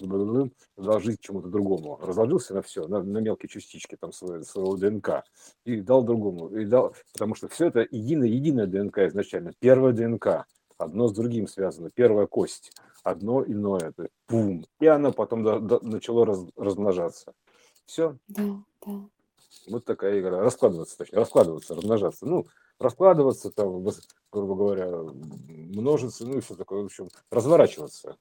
разложить 0.77 1.21
чему-то 1.21 1.49
другому, 1.49 1.99
разложился 2.01 2.55
на 2.55 2.63
все, 2.63 2.87
на, 2.87 3.03
на 3.03 3.19
мелкие 3.19 3.49
частички 3.49 3.97
там 3.97 4.13
своего, 4.13 4.45
своего 4.45 4.77
ДНК 4.77 5.25
и 5.65 5.81
дал 5.81 6.05
другому, 6.05 6.49
и 6.49 6.65
дал, 6.65 6.95
потому 7.13 7.35
что 7.35 7.49
все 7.49 7.67
это 7.67 7.81
единое, 7.91 8.29
единое 8.29 8.67
ДНК 8.67 8.99
изначально, 8.99 9.53
первая 9.59 9.93
ДНК, 9.93 10.47
одно 10.79 11.09
с 11.09 11.13
другим 11.13 11.49
связано, 11.49 11.91
первая 11.91 12.27
кость, 12.27 12.73
одно 13.03 13.45
иное, 13.45 13.93
то 13.93 14.03
есть 14.03 14.15
бум, 14.29 14.65
и 14.81 14.87
оно 14.87 15.13
потом 15.13 15.43
до, 15.43 15.59
до, 15.59 15.81
начало 15.85 16.27
раз, 16.27 16.41
размножаться. 16.57 17.33
Все. 17.87 18.17
Да, 18.29 18.63
да. 18.87 18.93
Вот 19.69 19.85
такая 19.85 20.21
игра. 20.21 20.41
Раскладываться, 20.41 20.99
точнее, 20.99 21.19
раскладываться, 21.19 21.75
размножаться. 21.75 22.27
Ну, 22.27 22.47
раскладываться, 22.79 23.51
там, 23.51 23.85
грубо 24.31 24.55
говоря, 24.55 24.89
множиться, 24.91 26.27
ну 26.27 26.39
и 26.39 26.41
все 26.41 26.55
такое, 26.55 26.83
в 26.83 26.87
общем, 26.87 27.09
разворачиваться. 27.31 28.17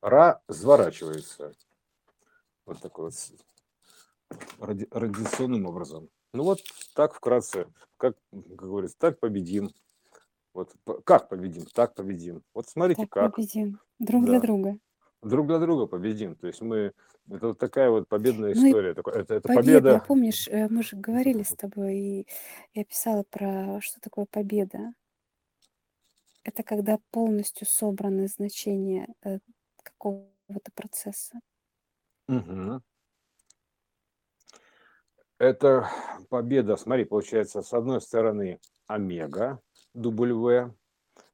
Разворачивается. 0.00 1.52
Вот 2.66 2.80
такой 2.80 3.06
вот 3.06 3.14
ради, 4.60 4.86
радиационным 4.90 5.66
образом. 5.66 6.08
Ну 6.32 6.44
вот 6.44 6.60
так 6.94 7.14
вкратце, 7.14 7.66
как, 7.96 8.16
как 8.30 8.56
говорится, 8.56 8.96
так 8.98 9.18
победим. 9.18 9.70
Вот 10.54 10.74
как 11.04 11.28
победим, 11.28 11.64
так 11.72 11.94
победим. 11.94 12.42
Вот 12.52 12.68
смотрите, 12.68 13.02
так 13.02 13.10
как. 13.10 13.34
победим. 13.34 13.80
Друг 13.98 14.24
да. 14.24 14.30
для 14.30 14.40
друга. 14.40 14.78
Друг 15.22 15.46
для 15.46 15.58
друга 15.58 15.86
победим. 15.86 16.34
То 16.36 16.46
есть 16.46 16.60
мы 16.60 16.92
это 17.30 17.48
вот 17.48 17.58
такая 17.58 17.90
вот 17.90 18.08
победная 18.08 18.54
Ну 18.54 18.68
история. 18.68 18.94
Такое- 18.94 19.14
Это, 19.14 19.34
это 19.34 19.48
победа, 19.48 19.80
победа. 19.80 20.04
помнишь, 20.06 20.48
э, 20.48 20.68
мы 20.68 20.82
же 20.82 20.96
говорили 20.96 21.42
с 21.42 21.54
тобой, 21.54 21.96
и 21.96 22.26
я 22.74 22.84
писала 22.84 23.24
про 23.30 23.80
что 23.80 24.00
такое 24.00 24.26
победа. 24.26 24.92
Это 26.44 26.62
когда 26.64 26.98
полностью 27.12 27.66
собраны 27.66 28.26
значения 28.26 29.08
э, 29.22 29.38
какого-то 29.82 30.72
процесса. 30.74 31.40
Мгм. 32.26 32.82
Это 35.38 35.88
победа, 36.28 36.76
смотри, 36.76 37.04
получается, 37.04 37.62
с 37.62 37.72
одной 37.72 38.00
стороны 38.00 38.60
омега, 38.86 39.60
W, 39.94 40.72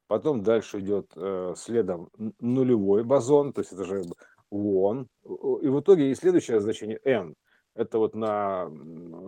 потом 0.07 0.43
дальше 0.43 0.79
идет 0.79 1.11
э, 1.15 1.53
следом 1.57 2.09
нулевой 2.39 3.03
бозон, 3.03 3.53
то 3.53 3.61
есть 3.61 3.73
это 3.73 3.85
же 3.85 4.03
вон. 4.49 5.07
И 5.23 5.67
в 5.67 5.79
итоге 5.79 6.11
и 6.11 6.15
следующее 6.15 6.61
значение 6.61 6.99
n. 7.03 7.35
Это 7.75 7.99
вот 7.99 8.15
на, 8.15 8.69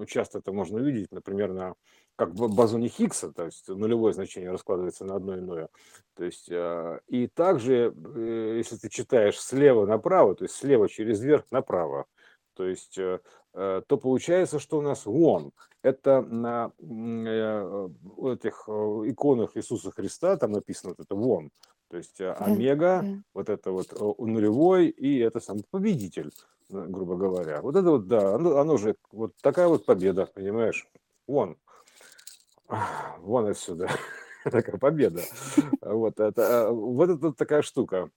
часто 0.08 0.40
это 0.40 0.52
можно 0.52 0.80
увидеть, 0.80 1.12
например, 1.12 1.54
на 1.54 1.76
как 2.16 2.30
в 2.32 2.54
бозоне 2.54 2.88
Хиггса, 2.88 3.32
то 3.32 3.46
есть 3.46 3.68
нулевое 3.68 4.14
значение 4.14 4.52
раскладывается 4.52 5.06
на 5.06 5.16
одно 5.16 5.40
иное. 5.40 5.70
То 6.16 6.24
есть, 6.24 6.52
э, 6.52 7.00
и 7.08 7.28
также, 7.28 7.94
э, 7.96 8.54
если 8.58 8.76
ты 8.76 8.90
читаешь 8.90 9.40
слева 9.40 9.86
направо, 9.86 10.36
то 10.36 10.44
есть 10.44 10.56
слева 10.56 10.88
через 10.88 11.22
верх 11.22 11.46
направо, 11.50 12.06
то 12.54 12.66
есть, 12.68 12.98
э, 12.98 13.20
то 13.54 13.98
получается, 14.02 14.60
что 14.60 14.78
у 14.78 14.82
нас 14.82 15.04
он. 15.06 15.52
Это 15.84 16.22
на 16.22 16.72
этих 16.80 18.70
иконах 18.70 19.58
Иисуса 19.58 19.92
Христа, 19.92 20.38
там 20.38 20.52
написано 20.52 20.94
вот 20.96 21.06
это 21.06 21.16
вон, 21.16 21.52
То 21.90 21.98
есть 21.98 22.22
э, 22.22 22.32
омега, 22.34 23.02
да. 23.04 23.24
вот 23.34 23.50
это 23.50 23.72
вот 23.72 23.92
э, 23.92 24.14
нулевой, 24.24 24.88
и 24.88 25.18
это 25.20 25.40
сам 25.40 25.58
победитель, 25.72 26.32
э, 26.70 26.86
грубо 26.88 27.16
говоря. 27.16 27.62
Вот 27.62 27.76
это 27.76 27.90
вот, 27.90 28.08
да, 28.08 28.36
оно, 28.36 28.58
оно 28.58 28.78
же, 28.78 28.96
вот 29.12 29.36
такая 29.42 29.68
вот 29.68 29.86
победа, 29.86 30.28
понимаешь? 30.28 30.88
Вон, 31.28 31.58
вон 33.20 33.48
отсюда, 33.48 33.90
такая 34.44 34.78
победа. 34.78 35.24
Вот 35.82 36.20
это, 36.20 36.42
э, 36.42 36.70
вот 36.70 37.10
это 37.10 37.34
такая 37.34 37.64
штука. 37.64 38.12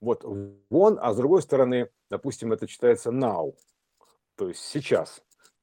Вот 0.00 0.24
вон, 0.70 0.98
а 1.00 1.12
с 1.12 1.16
другой 1.16 1.42
стороны, 1.42 1.90
допустим, 2.08 2.52
это 2.52 2.66
читается 2.66 3.10
now, 3.10 3.54
то 4.36 4.48
есть 4.48 4.60
сейчас. 4.60 5.22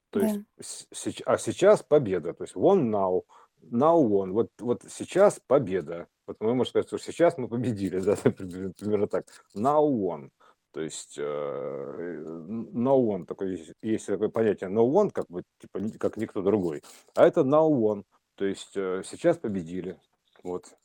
То 0.09 0.19
есть, 0.19 0.35
Да. 0.57 0.63
сеч- 0.93 1.23
а 1.25 1.37
сейчас 1.37 1.81
победа. 1.83 2.33
То 2.33 2.43
есть 2.43 2.55
won 2.55 2.89
now, 2.91 3.23
now 3.63 3.99
won. 4.07 4.31
Вот, 4.31 4.51
вот 4.59 4.83
сейчас 4.89 5.39
победа. 5.47 6.07
Вот 6.27 6.37
мы 6.39 6.53
можем 6.53 6.69
сказать, 6.69 6.87
что 6.87 6.97
сейчас 6.99 7.37
мы 7.37 7.47
победили, 7.47 7.99
да, 7.99 8.15
примерно 8.15 9.07
так. 9.07 9.25
Now 9.55 9.87
won. 9.89 10.29
То 10.71 10.81
есть 10.81 11.17
э, 11.19 11.23
no 11.23 12.97
one, 12.99 13.25
такое, 13.25 13.49
есть- 13.49 13.73
есть 13.81 14.05
такое 14.07 14.29
понятие 14.29 14.69
no 14.69 14.85
one, 14.91 15.11
как 15.11 15.27
бы, 15.29 15.43
типа, 15.59 15.79
как 15.99 16.17
никто 16.17 16.41
другой. 16.41 16.81
А 17.15 17.25
это 17.27 17.41
now 17.41 17.69
won. 17.69 18.03
То 18.35 18.45
есть 18.45 18.75
э, 18.75 19.03
сейчас 19.05 19.37
победили. 19.37 19.99
Вот. 20.43 20.75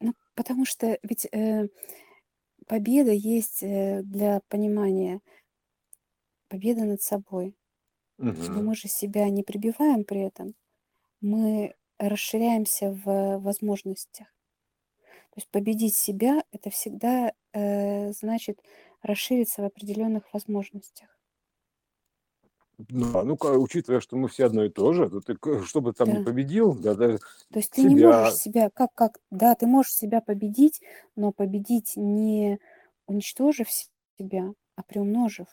Ну, 0.00 0.14
потому 0.34 0.64
что 0.64 0.98
ведь 1.02 1.26
э, 1.32 1.68
победа 2.66 3.10
есть 3.12 3.62
э, 3.62 4.02
для 4.02 4.40
понимания 4.48 5.20
победа 6.48 6.84
над 6.84 7.02
собой. 7.02 7.56
Мгм. 8.18 8.62
мы 8.62 8.74
же 8.76 8.88
себя 8.88 9.28
не 9.30 9.42
прибиваем 9.44 10.04
при 10.04 10.20
этом. 10.22 10.54
Мы 11.20 11.74
расширяемся 11.98 12.92
в 12.92 13.38
возможностях. 13.40 14.28
То 15.30 15.38
есть 15.38 15.48
победить 15.50 15.94
себя– 15.96 16.42
это 16.52 16.70
всегда 16.70 17.32
э, 17.52 18.12
значит 18.12 18.60
расшириться 19.02 19.62
в 19.62 19.66
определенных 19.66 20.32
возможностях. 20.32 21.20
Ну, 22.90 23.18
а 23.18 23.24
ну-ка, 23.24 23.46
учитывая, 23.58 24.00
что 24.00 24.16
мы 24.16 24.28
все 24.28 24.44
одно 24.46 24.64
и 24.64 24.68
то 24.70 24.92
же, 24.92 25.08
то 25.08 25.20
ты, 25.20 25.34
к- 25.36 25.64
что 25.64 25.80
бы 25.80 25.92
там 25.94 26.12
ни 26.12 26.18
Да. 26.18 26.20
победил, 26.20 26.74
да, 26.74 26.94
даже 26.94 27.18
То 27.52 27.58
есть 27.58 27.72
ты 27.72 27.82
не 27.84 27.96
можешь 27.96 28.32
себя, 28.32 28.36
себя, 28.36 28.70
как, 28.70 28.92
как, 28.94 29.20
да, 29.30 29.54
ты 29.54 29.66
можешь 29.66 29.94
себя 29.94 30.20
победить, 30.20 30.80
но 31.14 31.32
победить 31.32 31.92
не 31.96 32.58
уничтожив 33.06 33.68
себя, 33.70 34.52
а 34.76 34.82
приумножив. 34.82 35.48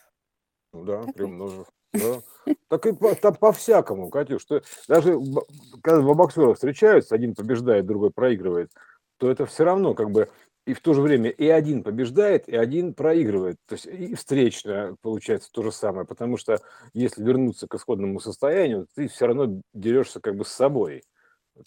Ну 0.74 0.84
да, 0.84 0.98
Так 0.98 1.06
ведь? 1.06 1.14
приумножив, 1.14 1.66
да. 1.92 2.20
Так 2.68 2.86
и 2.86 2.92
по, 2.92 3.14
там 3.14 3.34
по-всякому, 3.36 4.10
Катюш, 4.10 4.42
что 4.42 4.62
даже 4.88 5.18
б- 5.18 5.42
когда 5.82 6.00
два 6.00 6.14
боксера 6.14 6.52
встречаются, 6.54 7.14
один 7.14 7.34
побеждает, 7.34 7.86
другой 7.86 8.10
проигрывает, 8.10 8.70
то 9.18 9.30
это 9.30 9.46
все 9.46 9.64
равно 9.64 9.94
как 9.94 10.10
бы 10.10 10.28
и 10.66 10.72
в 10.72 10.80
то 10.80 10.94
же 10.94 11.02
время 11.02 11.30
и 11.30 11.46
один 11.46 11.82
побеждает, 11.82 12.48
и 12.48 12.56
один 12.56 12.94
проигрывает. 12.94 13.56
То 13.66 13.74
есть 13.74 13.86
и 13.86 14.14
встречно 14.14 14.96
получается 15.02 15.50
то 15.52 15.62
же 15.62 15.70
самое, 15.70 16.06
потому 16.06 16.36
что 16.36 16.58
если 16.94 17.22
вернуться 17.22 17.68
к 17.68 17.74
исходному 17.74 18.18
состоянию, 18.18 18.86
ты 18.94 19.08
все 19.08 19.26
равно 19.26 19.60
дерешься 19.72 20.20
как 20.20 20.36
бы 20.36 20.44
с 20.44 20.48
собой. 20.48 21.04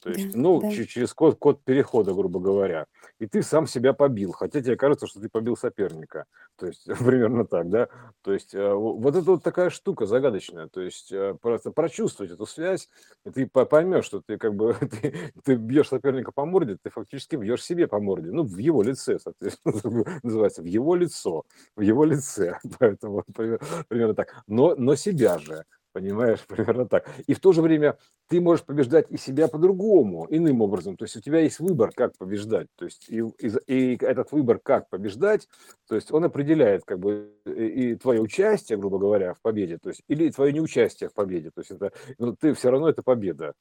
То 0.01 0.09
Да, 0.11 0.19
есть, 0.19 0.35
ну, 0.35 0.59
да. 0.61 0.69
че- 0.71 0.85
через 0.85 1.13
код, 1.13 1.37
код 1.39 1.63
перехода, 1.63 2.13
грубо 2.13 2.39
говоря. 2.39 2.87
И 3.19 3.25
ты 3.25 3.41
сам 3.41 3.67
себя 3.67 3.93
побил, 3.93 4.33
хотя 4.33 4.61
тебе 4.61 4.75
кажется, 4.75 5.07
что 5.07 5.21
ты 5.21 5.29
побил 5.29 5.55
соперника. 5.55 6.25
То 6.57 6.67
есть, 6.67 6.85
примерно 6.99 7.45
так, 7.45 7.69
да? 7.69 7.87
То 8.21 8.33
есть, 8.33 8.53
э, 8.53 8.73
во- 8.73 8.93
вот 8.93 9.15
это 9.15 9.31
вот 9.31 9.43
такая 9.43 9.69
штука 9.69 10.05
загадочная. 10.05 10.67
То 10.67 10.81
есть, 10.81 11.11
э, 11.13 11.35
просто 11.41 11.71
прочувствовать 11.71 12.31
эту 12.33 12.45
связь, 12.45 12.89
и 13.25 13.29
ты 13.31 13.47
по- 13.47 13.65
поймешь, 13.65 14.05
что 14.05 14.21
ты 14.21 14.37
как 14.37 14.55
бы, 14.55 14.73
ты, 14.91 15.31
ты 15.43 15.55
бьешь 15.55 15.87
соперника 15.87 16.31
по 16.33 16.45
морде, 16.45 16.77
ты 16.81 16.89
фактически 16.89 17.37
бьешь 17.37 17.63
себе 17.63 17.87
по 17.87 17.99
морде. 17.99 18.29
Ну, 18.31 18.43
в 18.43 18.57
его 18.57 18.83
лице, 18.83 19.17
соответственно, 19.19 19.73
называется, 20.23 20.61
в 20.61 20.65
его 20.65 20.95
лицо, 20.95 21.43
в 21.77 21.81
его 21.81 22.03
лице. 22.03 22.59
Поэтому 22.79 23.23
пример- 23.33 23.61
примерно 23.87 24.13
так. 24.15 24.43
Но, 24.47 24.75
но 24.75 24.95
себя 24.95 25.37
же. 25.39 25.63
Понимаешь, 25.97 26.41
примерно 26.47 26.87
так. 26.87 27.09
И 27.25 27.33
в 27.33 27.39
то 27.39 27.53
же 27.53 27.63
время 27.63 27.97
ты 28.27 28.39
можешь 28.39 28.63
побеждать 28.63 29.09
и 29.09 29.17
себя 29.17 29.47
по-другому, 29.47 30.27
иным 30.29 30.61
образом. 30.61 30.95
То 30.95 31.05
есть 31.05 31.15
у 31.15 31.21
тебя 31.21 31.39
есть 31.39 31.59
выбор, 31.59 31.91
как 31.91 32.15
побеждать. 32.19 32.67
То 32.75 32.85
есть 32.85 33.09
и, 33.09 33.23
и 33.39 33.51
и 33.65 33.97
этот 33.99 34.31
выбор, 34.31 34.59
как 34.59 34.89
побеждать, 34.89 35.47
то 35.87 35.95
есть 35.95 36.11
он 36.11 36.23
определяет 36.23 36.83
как 36.85 36.99
бы 36.99 37.33
и 37.45 37.95
твое 37.95 38.21
участие, 38.21 38.77
грубо 38.77 38.99
говоря, 38.99 39.33
в 39.33 39.41
победе, 39.41 39.79
то 39.79 39.89
есть 39.89 40.03
или 40.07 40.29
твое 40.29 40.53
неучастие 40.53 41.09
в 41.09 41.13
победе. 41.13 41.49
То 41.49 41.61
есть 41.61 41.71
это, 41.71 41.91
ну, 42.19 42.35
ты 42.35 42.53
все 42.53 42.69
равно 42.69 42.89
это 42.89 43.01
победа. 43.01 43.53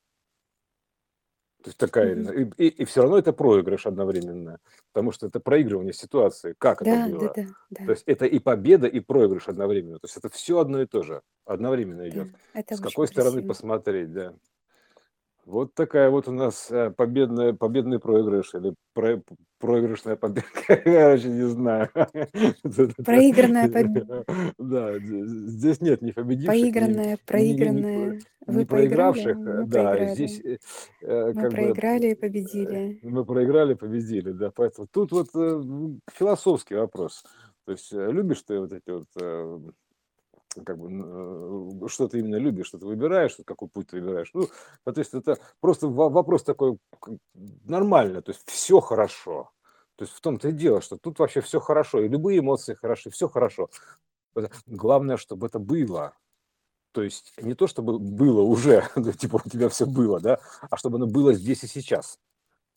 То 1.66 1.70
есть 1.70 1.78
такая, 1.78 2.14
Мгм. 2.14 2.52
и, 2.58 2.68
и, 2.68 2.84
все 2.84 3.02
равно 3.02 3.18
это 3.18 3.32
проигрыш 3.32 3.86
одновременно, 3.86 4.60
потому 4.92 5.10
что 5.10 5.26
это 5.26 5.40
проигрывание 5.40 5.92
ситуации, 5.92 6.54
как 6.58 6.80
это 6.80 6.92
Да, 6.92 7.06
да, 7.06 7.10
было. 7.10 7.32
да, 7.34 7.42
То 7.42 7.52
да, 7.70 7.84
есть 7.90 8.04
это 8.06 8.24
и 8.24 8.38
победа, 8.38 8.86
и 8.86 9.00
проигрыш 9.00 9.48
одновременно. 9.48 9.98
То 9.98 10.04
есть 10.04 10.16
это 10.16 10.28
все 10.28 10.60
одно 10.60 10.80
и 10.80 10.86
то 10.86 11.02
же, 11.02 11.22
одновременно 11.44 12.02
да. 12.04 12.08
идет. 12.08 12.28
Это 12.54 12.76
С 12.76 12.80
какой 12.80 13.08
стороны 13.08 13.32
красиво. 13.38 13.48
посмотреть, 13.48 14.12
да. 14.12 14.34
Вот 15.46 15.74
такая 15.74 16.10
вот 16.10 16.26
у 16.26 16.32
нас 16.32 16.68
э, 16.72 16.90
победная, 16.90 17.52
победный 17.52 18.00
проигрыш 18.00 18.52
или 18.54 18.74
про- 18.92 19.22
проигрышная 19.60 20.16
победа, 20.16 20.44
короче, 20.66 21.28
не 21.28 21.48
знаю. 21.48 21.88
Проигранная 23.04 23.68
победа. 23.70 24.24
Да, 24.58 24.98
здесь 24.98 25.80
нет 25.80 26.02
ни 26.02 26.10
победивших, 26.10 26.48
Поигранная, 26.60 27.12
ни- 27.12 27.18
проигранная. 27.24 28.12
ни 28.14 28.20
Вы 28.46 28.66
проиграли, 28.66 28.66
проигравших. 29.22 29.36
мы 29.36 29.66
Да, 29.68 30.14
здесь 30.14 30.40
проиграли. 30.40 30.58
э, 31.02 31.06
э, 31.06 31.32
Мы 31.32 31.42
бы 31.42 31.48
проиграли 31.50 32.06
и 32.08 32.12
э, 32.12 32.16
победили. 32.16 32.98
мы 33.02 33.24
проиграли, 33.24 33.74
победили, 33.74 34.32
да. 34.32 34.50
Поэтому 34.52 34.88
тут 34.90 35.12
вот 35.12 35.28
э, 35.34 35.62
философский 36.12 36.74
вопрос. 36.74 37.22
То 37.66 37.72
есть 37.72 37.92
э, 37.92 38.10
любишь 38.10 38.42
ты 38.42 38.58
вот 38.58 38.72
эти 38.72 38.90
вот 38.90 39.06
э, 39.20 39.58
как 40.64 40.78
бы, 40.78 40.88
э, 41.84 41.88
что 41.88 42.08
ты 42.08 42.20
именно 42.20 42.36
любишь, 42.36 42.66
что 42.66 42.78
ты 42.78 42.86
выбираешь, 42.86 43.36
какой 43.44 43.68
путь 43.68 43.88
ты 43.88 44.00
выбираешь. 44.00 44.30
Ну, 44.34 44.48
то 44.84 44.98
есть 44.98 45.14
это 45.14 45.38
просто 45.60 45.88
во- 45.88 46.08
вопрос 46.08 46.44
такой 46.44 46.78
нормально, 47.64 48.22
то 48.22 48.32
есть 48.32 48.42
все 48.46 48.80
хорошо. 48.80 49.50
То 49.96 50.04
есть 50.04 50.14
в 50.14 50.20
том-то 50.20 50.48
и 50.48 50.52
дело, 50.52 50.80
что 50.80 50.98
тут 50.98 51.18
вообще 51.18 51.40
все 51.40 51.58
хорошо, 51.58 52.00
и 52.02 52.08
любые 52.08 52.40
эмоции 52.40 52.74
хороши, 52.74 53.10
все 53.10 53.28
хорошо. 53.28 53.70
Главное, 54.66 55.16
чтобы 55.16 55.46
это 55.46 55.58
было. 55.58 56.14
То 56.92 57.02
есть 57.02 57.32
не 57.38 57.54
то, 57.54 57.66
чтобы 57.66 57.98
было 57.98 58.42
уже, 58.42 58.88
типа 59.18 59.40
у 59.44 59.48
тебя 59.48 59.68
все 59.68 59.86
было, 59.86 60.20
да, 60.20 60.40
а 60.70 60.76
чтобы 60.76 60.96
оно 60.96 61.06
было 61.06 61.32
здесь 61.34 61.64
и 61.64 61.66
сейчас. 61.66 62.18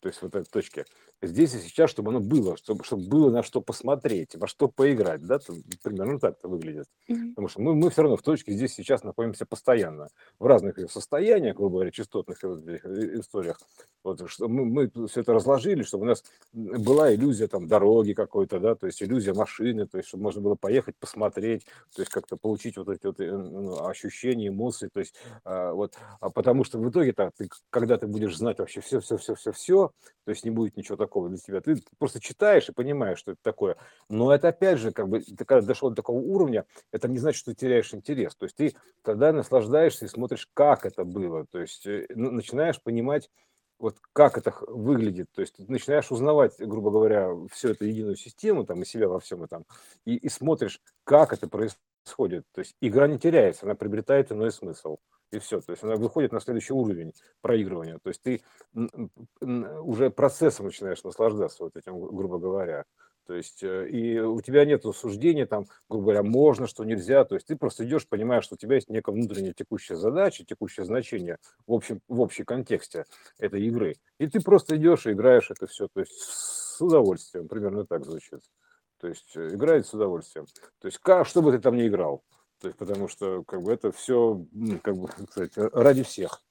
То 0.00 0.08
есть 0.08 0.22
вот 0.22 0.34
этой 0.34 0.50
точке. 0.50 0.86
Здесь 1.22 1.54
и 1.54 1.58
сейчас, 1.58 1.90
чтобы 1.90 2.10
оно 2.10 2.20
было, 2.20 2.56
чтобы, 2.56 2.82
чтобы 2.82 3.06
было 3.06 3.30
на 3.30 3.42
что 3.42 3.60
посмотреть, 3.60 4.36
во 4.36 4.46
что 4.46 4.68
поиграть, 4.68 5.20
да, 5.26 5.38
то 5.38 5.52
примерно 5.82 6.18
так 6.18 6.38
это 6.38 6.48
выглядит. 6.48 6.86
Мгм. 7.08 7.30
Потому 7.30 7.48
что 7.48 7.60
мы, 7.60 7.74
мы 7.74 7.90
все 7.90 8.02
равно 8.02 8.16
в 8.16 8.22
точке 8.22 8.52
здесь 8.52 8.72
сейчас 8.74 9.04
находимся 9.04 9.44
постоянно, 9.44 10.08
в 10.38 10.46
разных 10.46 10.90
состояниях, 10.90 11.56
грубо 11.56 11.74
говоря, 11.74 11.90
частотных 11.90 12.38
этих, 12.42 12.84
э, 12.86 13.20
историях. 13.20 13.60
Вот, 14.02 14.30
что 14.30 14.48
мы, 14.48 14.64
мы 14.64 15.08
все 15.08 15.20
это 15.20 15.34
разложили, 15.34 15.82
чтобы 15.82 16.04
у 16.04 16.06
нас 16.06 16.24
м, 16.54 16.82
была 16.82 17.14
иллюзия 17.14 17.48
там 17.48 17.68
дороги 17.68 18.14
какой-то, 18.14 18.58
да, 18.58 18.74
то 18.74 18.86
есть 18.86 19.02
иллюзия 19.02 19.34
машины, 19.34 19.86
то 19.86 19.98
есть 19.98 20.08
чтобы 20.08 20.22
можно 20.22 20.40
было 20.40 20.54
поехать, 20.54 20.96
посмотреть, 20.98 21.66
то 21.94 22.00
есть 22.00 22.10
как-то 22.10 22.38
получить 22.38 22.78
вот 22.78 22.88
эти 22.88 23.04
вот 23.04 23.20
э, 23.20 23.30
ну, 23.30 23.86
ощущения, 23.86 24.48
эмоции, 24.48 24.88
то 24.90 25.00
есть 25.00 25.14
а, 25.44 25.72
вот, 25.72 25.98
а 26.20 26.30
потому 26.30 26.64
что 26.64 26.78
в 26.78 26.88
итоге 26.88 27.12
так, 27.12 27.34
ты, 27.36 27.50
когда 27.68 27.98
ты 27.98 28.06
будешь 28.06 28.36
знать 28.36 28.58
вообще 28.58 28.80
все, 28.80 29.00
все, 29.00 29.18
все, 29.18 29.34
все, 29.34 29.52
все, 29.52 29.92
то 30.24 30.30
есть 30.30 30.44
не 30.44 30.50
будет 30.50 30.76
ничего 30.76 30.96
такого 30.96 31.09
для 31.28 31.38
тебя, 31.38 31.60
ты 31.60 31.82
просто 31.98 32.20
читаешь 32.20 32.68
и 32.68 32.72
понимаешь, 32.72 33.18
что 33.18 33.32
это 33.32 33.40
такое. 33.42 33.76
Но 34.08 34.32
это 34.32 34.48
опять 34.48 34.78
же, 34.78 34.92
как 34.92 35.08
бы, 35.08 35.20
ты 35.20 35.44
когда 35.44 35.66
дошел 35.66 35.90
до 35.90 35.96
такого 35.96 36.18
уровня, 36.18 36.66
это 36.92 37.08
не 37.08 37.18
значит, 37.18 37.40
что 37.40 37.52
ты 37.52 37.56
теряешь 37.56 37.92
интерес. 37.94 38.34
То 38.36 38.44
есть 38.44 38.56
ты 38.56 38.74
тогда 39.02 39.32
наслаждаешься 39.32 40.04
и 40.04 40.08
смотришь, 40.08 40.48
как 40.54 40.86
это 40.86 41.04
было. 41.04 41.46
То 41.46 41.60
есть 41.60 41.86
э, 41.86 42.06
ну, 42.10 42.30
начинаешь 42.30 42.80
понимать, 42.82 43.30
вот 43.78 43.96
как 44.12 44.38
это 44.38 44.54
выглядит. 44.68 45.28
То 45.32 45.40
есть 45.40 45.56
ты 45.56 45.64
начинаешь 45.66 46.12
узнавать, 46.12 46.54
грубо 46.58 46.90
говоря, 46.90 47.30
всю 47.50 47.70
эту 47.70 47.86
единую 47.86 48.16
систему, 48.16 48.64
там, 48.64 48.82
и 48.82 48.84
себя 48.84 49.08
во 49.08 49.18
всем 49.18 49.42
этом, 49.42 49.64
и, 50.04 50.16
и 50.16 50.28
смотришь, 50.28 50.80
как 51.04 51.32
это 51.32 51.48
происходит. 51.48 51.89
То 52.04 52.60
есть 52.60 52.74
игра 52.80 53.06
не 53.06 53.18
теряется, 53.18 53.66
она 53.66 53.74
приобретает 53.74 54.32
иной 54.32 54.50
смысл. 54.50 54.98
И 55.30 55.38
все. 55.38 55.60
То 55.60 55.72
есть 55.72 55.84
она 55.84 55.94
выходит 55.94 56.32
на 56.32 56.40
следующий 56.40 56.72
уровень 56.72 57.12
проигрывания. 57.40 57.98
То 58.02 58.08
есть 58.08 58.22
ты 58.22 58.42
уже 59.42 60.10
процессом 60.10 60.66
начинаешь 60.66 61.04
наслаждаться 61.04 61.62
вот 61.62 61.76
этим, 61.76 62.00
гру- 62.00 62.12
грубо 62.12 62.38
говоря. 62.38 62.84
То 63.26 63.34
есть 63.34 63.62
э, 63.62 63.88
и 63.88 64.18
у 64.18 64.40
тебя 64.40 64.64
нет 64.64 64.82
суждения, 64.92 65.46
там, 65.46 65.66
грубо 65.88 66.06
говоря, 66.06 66.22
можно, 66.24 66.66
что 66.66 66.82
нельзя. 66.82 67.24
То 67.24 67.36
есть 67.36 67.46
ты 67.46 67.54
просто 67.54 67.84
идешь, 67.84 68.08
понимаешь, 68.08 68.42
что 68.42 68.56
у 68.56 68.58
тебя 68.58 68.74
есть 68.74 68.88
некая 68.88 69.12
внутренняя 69.12 69.52
текущая 69.52 69.94
задача, 69.94 70.44
текущее 70.44 70.84
значение 70.84 71.36
в 71.64 71.72
общем, 71.72 72.00
в 72.08 72.20
общем 72.20 72.44
контексте 72.44 73.04
этой 73.38 73.62
игры. 73.62 73.94
И 74.18 74.26
ты 74.26 74.40
просто 74.40 74.76
идешь 74.76 75.06
и 75.06 75.12
играешь 75.12 75.50
это 75.52 75.68
все. 75.68 75.86
То 75.86 76.00
есть 76.00 76.12
с 76.12 76.80
удовольствием, 76.80 77.46
примерно 77.46 77.86
так 77.86 78.04
звучит. 78.04 78.40
То 79.00 79.08
есть 79.08 79.36
э, 79.36 79.54
играет 79.54 79.86
с 79.86 79.94
удовольствием. 79.94 80.46
То 80.80 80.86
есть 80.86 80.98
как, 80.98 81.26
что 81.26 81.42
бы 81.42 81.52
ты 81.52 81.58
там 81.58 81.76
ни 81.76 81.86
играл. 81.86 82.22
То 82.60 82.68
есть 82.68 82.78
потому 82.78 83.08
что 83.08 83.42
как 83.44 83.62
бы 83.62 83.72
это 83.72 83.90
все, 83.90 84.44
как 84.82 84.96
бы 84.96 85.08
сказать, 85.30 85.52
ради 85.56 86.02
всех. 86.02 86.42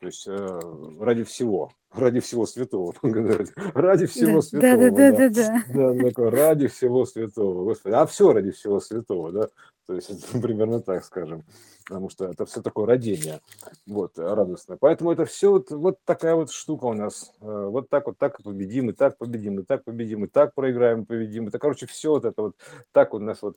То 0.00 0.06
есть 0.06 0.26
э, 0.26 0.60
ради 1.00 1.24
всего, 1.24 1.72
ради 1.92 2.20
всего 2.20 2.44
святого, 2.46 2.94
ради 3.02 4.06
всего 4.06 4.36
Да, 4.36 4.42
святого, 4.42 4.90
да, 4.90 5.10
да, 5.12 5.12
да. 5.12 5.28
да, 5.28 5.64
да. 5.68 5.92
Да, 5.94 6.08
такое, 6.08 6.30
ради 6.30 6.66
всего 6.66 7.06
святого, 7.06 7.64
Господи. 7.64 7.94
А 7.94 8.04
все 8.06 8.32
ради 8.32 8.50
всего 8.50 8.80
святого, 8.80 9.32
да. 9.32 9.48
То 9.92 9.96
есть 9.96 10.32
примерно 10.42 10.80
так 10.80 11.04
скажем, 11.04 11.44
потому 11.84 12.08
что 12.08 12.24
это 12.24 12.46
все 12.46 12.62
такое 12.62 12.86
родение, 12.86 13.40
вот, 13.86 14.18
радостное. 14.18 14.78
Поэтому 14.78 15.12
это 15.12 15.26
все 15.26 15.50
вот, 15.50 15.70
вот 15.70 15.98
такая 16.04 16.34
вот 16.34 16.50
штука 16.50 16.86
у 16.86 16.94
нас. 16.94 17.30
Э, 17.42 17.66
Вот 17.66 17.90
так 17.90 18.06
вот, 18.06 18.16
так 18.16 18.40
и 18.40 18.42
победим, 18.42 18.88
и 18.88 18.92
так 18.94 19.18
победим, 19.18 19.60
и 19.60 19.64
так 19.64 19.84
победим, 19.84 20.24
и 20.24 20.28
так 20.28 20.54
проиграем, 20.54 21.04
победим. 21.04 21.48
Это, 21.48 21.58
короче, 21.58 21.86
все 21.86 22.12
вот 22.12 22.24
это 22.24 22.40
вот, 22.40 22.56
так 22.92 23.12
у 23.12 23.18
нас 23.18 23.42
вот, 23.42 23.56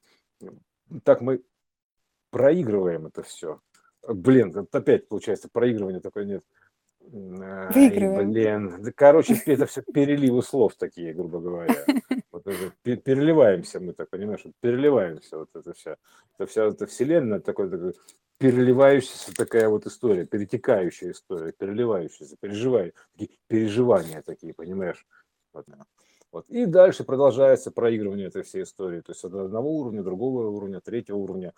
так 1.03 1.21
мы 1.21 1.41
проигрываем 2.31 3.05
это 3.05 3.23
все. 3.23 3.61
Блин, 4.05 4.53
опять 4.73 5.07
получается 5.07 5.47
проигрывание 5.49 6.01
такое 6.01 6.25
нет. 6.25 6.43
Ай, 7.13 7.73
Выигрываем. 7.73 8.31
блин. 8.31 8.75
Да, 8.83 8.91
короче, 8.95 9.35
это 9.45 9.65
все 9.65 9.81
переливы 9.93 10.41
слов 10.41 10.75
такие, 10.75 11.13
грубо 11.13 11.39
говоря. 11.39 11.85
Вот 12.31 12.43
пе- 12.83 12.97
переливаемся 12.97 13.79
мы, 13.79 13.93
так 13.93 14.09
понимаешь, 14.09 14.43
переливаемся. 14.61 15.37
Вот 15.37 15.49
это 15.53 15.73
вся, 15.73 15.97
это 16.37 16.47
вся 16.47 16.65
эта 16.65 16.85
вселенная 16.85 17.39
такой, 17.39 17.69
такой 17.69 17.93
переливающаяся 18.37 19.33
такая 19.33 19.69
вот 19.69 19.85
история, 19.85 20.25
перетекающая 20.25 21.11
история, 21.11 21.53
переливающаяся, 21.53 22.35
переживай, 22.39 22.93
такие 23.17 23.39
переживания 23.47 24.21
такие, 24.21 24.53
понимаешь? 24.53 25.05
Вот. 25.53 25.65
Вот. 26.31 26.49
И 26.49 26.65
дальше 26.65 27.05
продолжается 27.05 27.71
проигрывание 27.71 28.27
этой 28.27 28.43
всей 28.43 28.63
истории. 28.63 28.99
То 28.99 29.13
есть 29.13 29.23
от 29.23 29.33
одного 29.33 29.71
уровня, 29.71 30.03
другого 30.03 30.49
уровня, 30.49 30.81
третьего 30.81 31.15
уровня. 31.15 31.53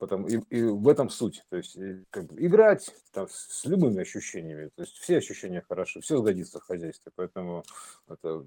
Потом, 0.00 0.26
и, 0.26 0.40
и 0.48 0.62
в 0.62 0.88
этом 0.88 1.10
суть. 1.10 1.44
То 1.50 1.58
есть 1.58 1.76
и 1.76 2.04
как 2.08 2.24
бы, 2.24 2.46
играть 2.46 2.90
там, 3.12 3.28
с 3.28 3.66
любыми 3.66 4.00
ощущениями. 4.00 4.70
То 4.74 4.82
есть 4.82 4.96
все 4.96 5.18
ощущения 5.18 5.62
хороши, 5.68 6.00
все 6.00 6.16
сгодится 6.16 6.58
в 6.58 6.62
хозяйстве. 6.62 7.12
Поэтому 7.14 7.64
это 8.08 8.46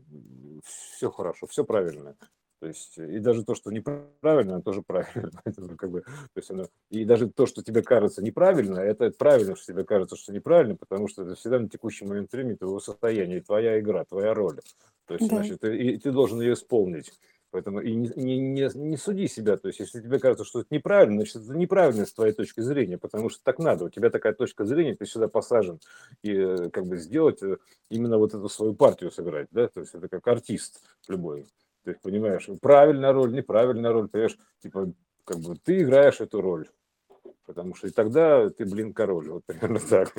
все 0.64 1.12
хорошо, 1.12 1.45
все 1.45 1.64
правильно. 1.64 2.16
То 2.60 2.68
есть 2.68 2.97
и 2.97 3.20
даже 3.20 3.45
то, 3.45 3.54
что 3.54 3.72
неправильно, 3.72 4.64
тоже 4.64 4.82
правильно. 4.82 5.30
Поэтому, 5.43 5.78
как 5.78 5.91
бы, 5.91 6.01
то 6.01 6.38
есть 6.38 6.49
оно, 6.49 6.66
и 6.89 7.06
даже 7.06 7.30
то, 7.30 7.45
что 7.45 7.62
тебе 7.62 7.84
кажется 7.84 8.24
неправильно, 8.24 8.80
это 8.80 9.12
правильно, 9.12 9.56
что 9.56 9.74
тебе 9.74 9.84
кажется, 9.84 10.16
что 10.16 10.34
неправильно, 10.34 10.76
потому 10.76 11.08
что 11.08 11.22
это 11.22 11.36
всегда 11.36 11.60
на 11.60 11.70
текущий 11.70 12.06
момент 12.06 12.32
времени 12.32 12.56
твоего 12.56 12.80
состояния, 12.80 13.41
твоя 13.41 13.80
игра, 13.80 14.06
твоя 14.06 14.34
роль. 14.34 14.60
То 15.06 15.14
есть, 15.14 15.30
Да. 15.30 15.36
значит, 15.36 15.60
ты, 15.60 15.78
и 15.78 15.97
ты 15.99 16.12
должен 16.12 16.41
ее 16.41 16.54
исполнить. 16.54 17.14
Поэтому 17.54 17.82
и 17.82 17.93
не, 17.93 18.39
не, 18.39 18.70
не, 18.74 18.97
суди 18.97 19.28
себя. 19.28 19.58
То 19.58 19.68
есть, 19.68 19.80
если 19.80 20.01
тебе 20.01 20.18
кажется, 20.18 20.43
что 20.43 20.62
это 20.62 20.74
неправильно, 20.74 21.18
значит, 21.18 21.36
это 21.36 21.54
неправильно 21.56 22.08
с 22.08 22.12
твоей 22.12 22.34
точки 22.34 22.62
зрения, 22.62 22.97
потому 22.97 23.30
что 23.30 23.43
так 23.43 23.60
надо. 23.60 23.86
У 23.86 23.89
тебя 23.89 24.10
такая 24.10 24.34
точка 24.34 24.66
зрения, 24.66 24.95
ты 24.95 25.06
сюда 25.06 25.28
посажен. 25.28 25.80
И 26.24 26.32
э, 26.32 26.72
как 26.72 26.88
бы 26.88 26.97
сделать 26.97 27.43
э, 27.43 27.58
именно 27.89 28.18
вот 28.18 28.34
эту 28.34 28.49
свою 28.49 28.74
партию 28.74 29.12
сыграть, 29.12 29.49
да, 29.51 29.68
то 29.68 29.82
есть 29.82 29.93
это 29.93 30.08
как 30.08 30.28
артист 30.28 30.82
любой. 31.08 31.45
Есть, 31.86 32.01
понимаешь, 32.01 32.49
правильная 32.60 33.14
роль, 33.14 33.32
неправильная 33.32 33.91
роль, 33.91 34.10
понимаешь, 34.10 34.38
типа, 34.64 34.91
как 35.24 35.38
бы 35.38 35.56
ты 35.64 35.84
играешь 35.84 36.22
эту 36.22 36.41
роль. 36.41 36.68
Потому 37.45 37.76
что 37.76 37.88
и 37.88 37.91
тогда 37.91 38.49
ты, 38.49 38.66
блин, 38.66 38.93
король. 38.93 39.30
Вот 39.30 39.45
примерно 39.45 39.80
так. 39.80 40.12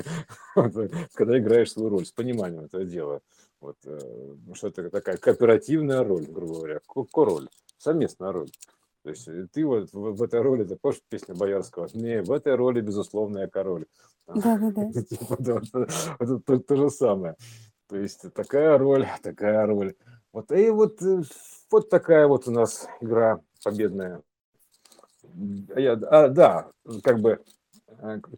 Когда 1.13 1.37
играешь 1.37 1.71
свою 1.71 1.89
роль, 1.89 2.05
с 2.05 2.13
пониманием 2.13 2.63
этого 2.63 2.85
дела. 2.85 3.21
Вот, 3.65 3.77
э, 3.85 4.35
ну, 4.45 4.53
что 4.53 4.67
это 4.67 4.91
такая 4.91 5.17
кооперативная 5.17 6.03
роль, 6.03 6.25
грубо 6.27 6.53
говоря, 6.53 6.79
ко- 6.87 7.05
король, 7.11 7.49
совместная 7.79 8.31
роль. 8.31 8.51
То 9.01 9.09
есть 9.09 9.27
э, 9.27 9.47
ты 9.51 9.65
вот 9.65 9.91
в, 9.91 10.11
в 10.13 10.21
этой 10.21 10.41
роли, 10.41 10.63
ты 10.65 10.75
помнишь 10.75 11.01
песню 11.09 11.35
Боярского? 11.35 11.89
Не, 11.95 12.21
в 12.21 12.31
этой 12.31 12.53
роли, 12.53 12.81
безусловно, 12.81 13.39
я 13.39 13.47
король. 13.47 13.87
Да, 14.27 14.57
да, 14.59 14.69
да. 14.71 14.91
Типа, 15.01 15.37
это 16.19 16.39
то, 16.45 16.59
то 16.59 16.75
же 16.75 16.89
самое. 16.91 17.35
То 17.87 17.97
есть 17.97 18.31
такая 18.33 18.77
роль, 18.77 19.07
такая 19.23 19.65
роль. 19.65 19.95
Вот 20.31 20.51
и 20.51 20.69
вот, 20.69 21.01
э, 21.01 21.23
вот 21.71 21.89
такая 21.89 22.27
вот 22.27 22.47
у 22.47 22.51
нас 22.51 22.87
игра 23.01 23.41
победная. 23.63 24.21
А 25.73 25.79
я- 25.79 25.93
а, 25.93 26.27
да, 26.29 26.69
как 27.03 27.19
бы, 27.19 27.43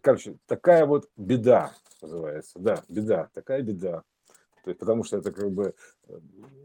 короче, 0.02 0.36
такая 0.46 0.86
вот 0.86 1.10
беда 1.18 1.74
называется. 2.00 2.58
Да, 2.58 2.82
беда, 2.88 3.28
такая 3.34 3.60
беда. 3.60 4.04
То 4.64 4.70
есть, 4.70 4.80
потому 4.80 5.04
что 5.04 5.18
это 5.18 5.32
как 5.32 5.50
бы 5.50 5.74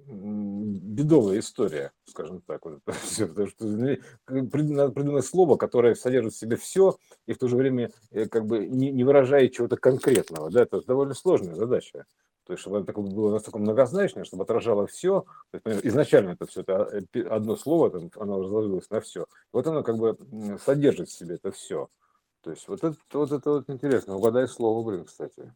бедовая 0.06 1.40
история, 1.40 1.92
скажем 2.06 2.42
так. 2.42 2.66
Вот 2.66 2.82
это 2.86 3.28
потому 3.28 3.48
что 3.48 3.66
ну, 3.66 3.98
надо 4.28 4.92
придумать 4.92 5.26
слово, 5.26 5.58
которое 5.58 5.96
содержит 5.96 6.34
в 6.34 6.38
себе 6.38 6.58
все 6.58 6.98
и 7.26 7.34
в 7.34 7.38
то 7.38 7.48
же 7.48 7.56
время 7.56 7.92
э, 8.12 8.28
как 8.28 8.46
бы 8.46 8.68
не, 8.68 8.92
не 8.92 9.04
выражает 9.04 9.54
чего-то 9.54 9.78
конкретного. 9.78 10.50
Да? 10.52 10.64
Это 10.64 10.82
довольно 10.82 11.14
сложная 11.14 11.56
задача. 11.56 12.06
То 12.46 12.54
есть, 12.54 12.62
чтобы 12.62 12.84
такое 12.84 13.06
было 13.06 13.32
настолько 13.32 13.60
многозначное, 13.60 14.26
чтобы 14.26 14.44
отражало 14.44 14.86
все. 14.86 15.26
изначально 15.54 16.32
это 16.32 16.46
все 16.46 16.62
это 16.62 17.06
э, 17.14 17.22
одно 17.22 17.56
слово, 17.56 17.90
там, 17.90 18.12
оно 18.18 18.42
разложилось 18.42 18.90
на 18.90 19.00
все. 19.00 19.26
Вот 19.54 19.66
оно 19.68 19.84
как 19.84 19.98
бы 19.98 20.18
содержит 20.64 21.10
в 21.10 21.14
себе 21.14 21.36
это 21.36 21.52
все. 21.52 21.90
То 22.42 22.52
есть 22.52 22.68
вот 22.68 22.84
это 22.84 22.98
вот, 23.14 23.32
это 23.32 23.52
вот 23.52 23.70
интересно. 23.70 24.18
Угадай 24.18 24.48
слово, 24.48 24.86
блин, 24.86 25.06
кстати. 25.06 25.54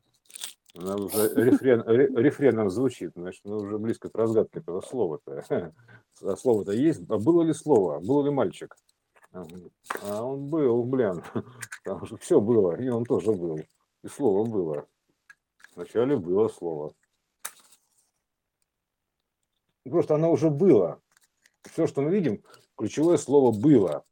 Она 0.77 0.95
уже 0.95 1.33
рефрен, 1.33 1.81
ре- 1.87 2.07
рефреном 2.07 2.69
звучит, 2.69 3.11
значит, 3.15 3.43
мы 3.45 3.57
уже 3.57 3.79
близко 3.79 4.09
к 4.09 4.15
разгадке 4.15 4.59
этого 4.59 4.81
слова-то. 4.81 5.43
А 6.19 6.35
слово-то 6.35 6.71
есть? 6.71 7.01
А 7.09 7.19
было 7.19 7.43
ли 7.43 7.53
слово? 7.53 7.99
Был 7.99 8.23
ли 8.23 8.31
мальчик? 8.31 8.75
А 9.31 9.41
он 9.41 9.71
а 10.01 10.23
он 10.23 10.49
был, 10.49 10.83
блин. 10.83 11.23
Потому 11.83 12.05
что 12.07 12.17
все 12.17 12.41
было, 12.41 12.75
и 12.75 12.89
он 12.89 13.05
тоже 13.05 13.31
был. 13.33 13.59
И 14.03 14.07
слово 14.07 14.47
было. 14.49 14.87
Вначале 15.75 16.17
было 16.17 16.47
слово. 16.47 16.95
Просто 19.83 20.15
оно 20.15 20.31
уже 20.31 20.49
было. 20.49 20.99
Все, 21.61 21.85
что 21.85 22.01
мы 22.01 22.09
видим, 22.11 22.43
ключевое 22.75 23.17
слово 23.17 23.51
было. 23.51 24.03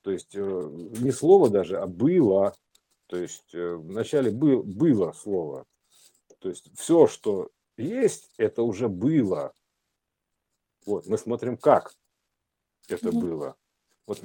То 0.00 0.10
есть 0.10 0.34
э, 0.34 0.40
не 0.40 1.10
слово 1.10 1.50
даже, 1.50 1.78
а 1.78 1.86
было. 1.86 2.54
То 3.08 3.18
есть 3.18 3.54
э, 3.54 3.74
вначале 3.74 4.30
был, 4.30 4.62
было 4.62 5.12
слово. 5.12 5.66
То 6.46 6.50
есть 6.50 6.70
все, 6.78 7.08
что 7.08 7.50
есть, 7.76 8.30
это 8.36 8.62
уже 8.62 8.88
было. 8.88 9.52
Вот, 10.84 11.08
мы 11.08 11.18
смотрим, 11.18 11.56
как 11.56 11.92
это 12.86 13.08
Мгм. 13.08 13.18
было. 13.18 13.56
Вот, 14.06 14.20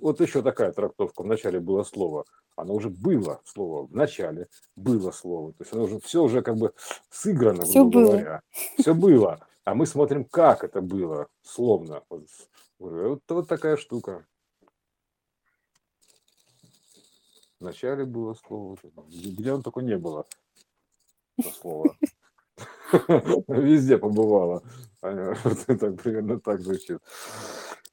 вот 0.00 0.20
еще 0.20 0.40
такая 0.42 0.70
трактовка. 0.70 1.24
Вначале 1.24 1.58
было 1.58 1.82
слово. 1.82 2.26
Оно 2.54 2.74
уже 2.74 2.90
было 2.90 3.40
слово. 3.44 3.88
В 3.88 3.92
начале 3.92 4.46
было 4.76 5.10
слово. 5.10 5.52
То 5.54 5.64
есть 5.64 5.72
оно 5.72 5.82
уже 5.82 5.98
все 5.98 6.22
уже 6.22 6.42
как 6.42 6.56
бы 6.58 6.72
сыграно, 7.10 7.64
грубо 7.66 7.90
было. 7.90 8.10
говоря. 8.12 8.42
Все 8.78 8.94
было. 8.94 9.44
А 9.64 9.74
мы 9.74 9.86
смотрим, 9.86 10.24
как 10.26 10.62
это 10.62 10.80
было, 10.80 11.26
словно. 11.42 12.04
Вот, 12.08 12.28
вот, 12.78 13.22
вот 13.26 13.48
такая 13.48 13.76
штука. 13.78 14.24
Вначале 17.58 18.04
было 18.04 18.34
слово. 18.34 18.78
Где 19.08 19.52
он 19.52 19.64
только 19.64 19.80
не 19.80 19.98
было. 19.98 20.24
Это 21.38 21.50
слово. 21.50 21.96
Везде 23.48 23.98
Вот 25.02 25.64
это 25.68 25.92
примерно 25.92 26.40
так 26.40 26.60
звучит. 26.60 26.98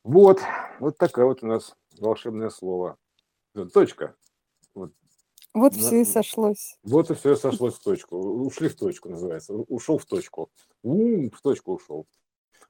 Вот, 0.04 0.40
вот 0.80 0.98
такая 0.98 1.26
вот 1.26 1.44
у 1.44 1.48
нас 1.48 1.76
волшебное 2.00 2.50
слово. 2.50 2.98
Э, 3.56 3.66
Точка. 3.66 4.16
Вот 5.54 5.74
На- 5.74 5.80
все 5.80 6.02
и 6.02 6.06
сошлось. 6.06 6.78
Вот 6.84 7.12
и 7.12 7.16
все 7.16 7.36
сошлось 7.36 7.76
в 7.76 7.84
точку. 7.84 8.18
Ушли 8.18 8.70
в 8.70 8.76
точку, 8.76 9.10
называется. 9.10 9.54
Ушел 9.54 9.98
в 9.98 10.06
точку. 10.06 10.50
У, 10.82 11.30
в 11.30 11.42
точку 11.42 11.74
ушел. 11.74 12.08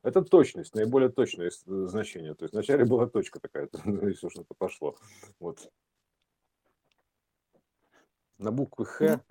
Это 0.02 0.24
точность, 0.24 0.74
наиболее 0.74 1.10
точное 1.10 1.52
значение. 1.66 2.34
То 2.34 2.46
есть 2.46 2.54
вначале 2.54 2.86
была 2.86 3.08
точка 3.08 3.40
такая, 3.40 3.70
если 3.86 4.30
что-то 4.30 4.56
пошло. 4.58 4.96
Вот. 5.40 5.72
На 8.40 8.52
буквы 8.52 8.86
Х 8.86 9.22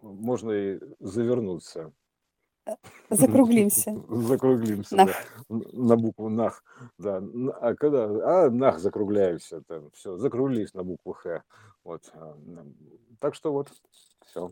можно 0.00 0.50
и 0.50 0.80
завернуться. 1.00 1.92
Закруглимся. 3.10 3.96
Закруглимся, 4.08 4.96
Нах. 4.96 5.08
да. 5.48 5.56
На 5.72 5.96
букву 5.96 6.28
нах. 6.28 6.62
Да. 6.98 7.22
А 7.60 7.74
когда? 7.74 8.04
А, 8.44 8.50
нах 8.50 8.78
закругляемся. 8.78 9.62
Там, 9.62 9.90
все, 9.90 10.16
закруглились 10.16 10.72
на 10.74 10.84
букву 10.84 11.12
Х. 11.12 11.42
Вот. 11.84 12.10
а, 12.14 12.36
Так 13.18 13.34
что 13.34 13.52
вот, 13.52 13.72
все. 14.26 14.50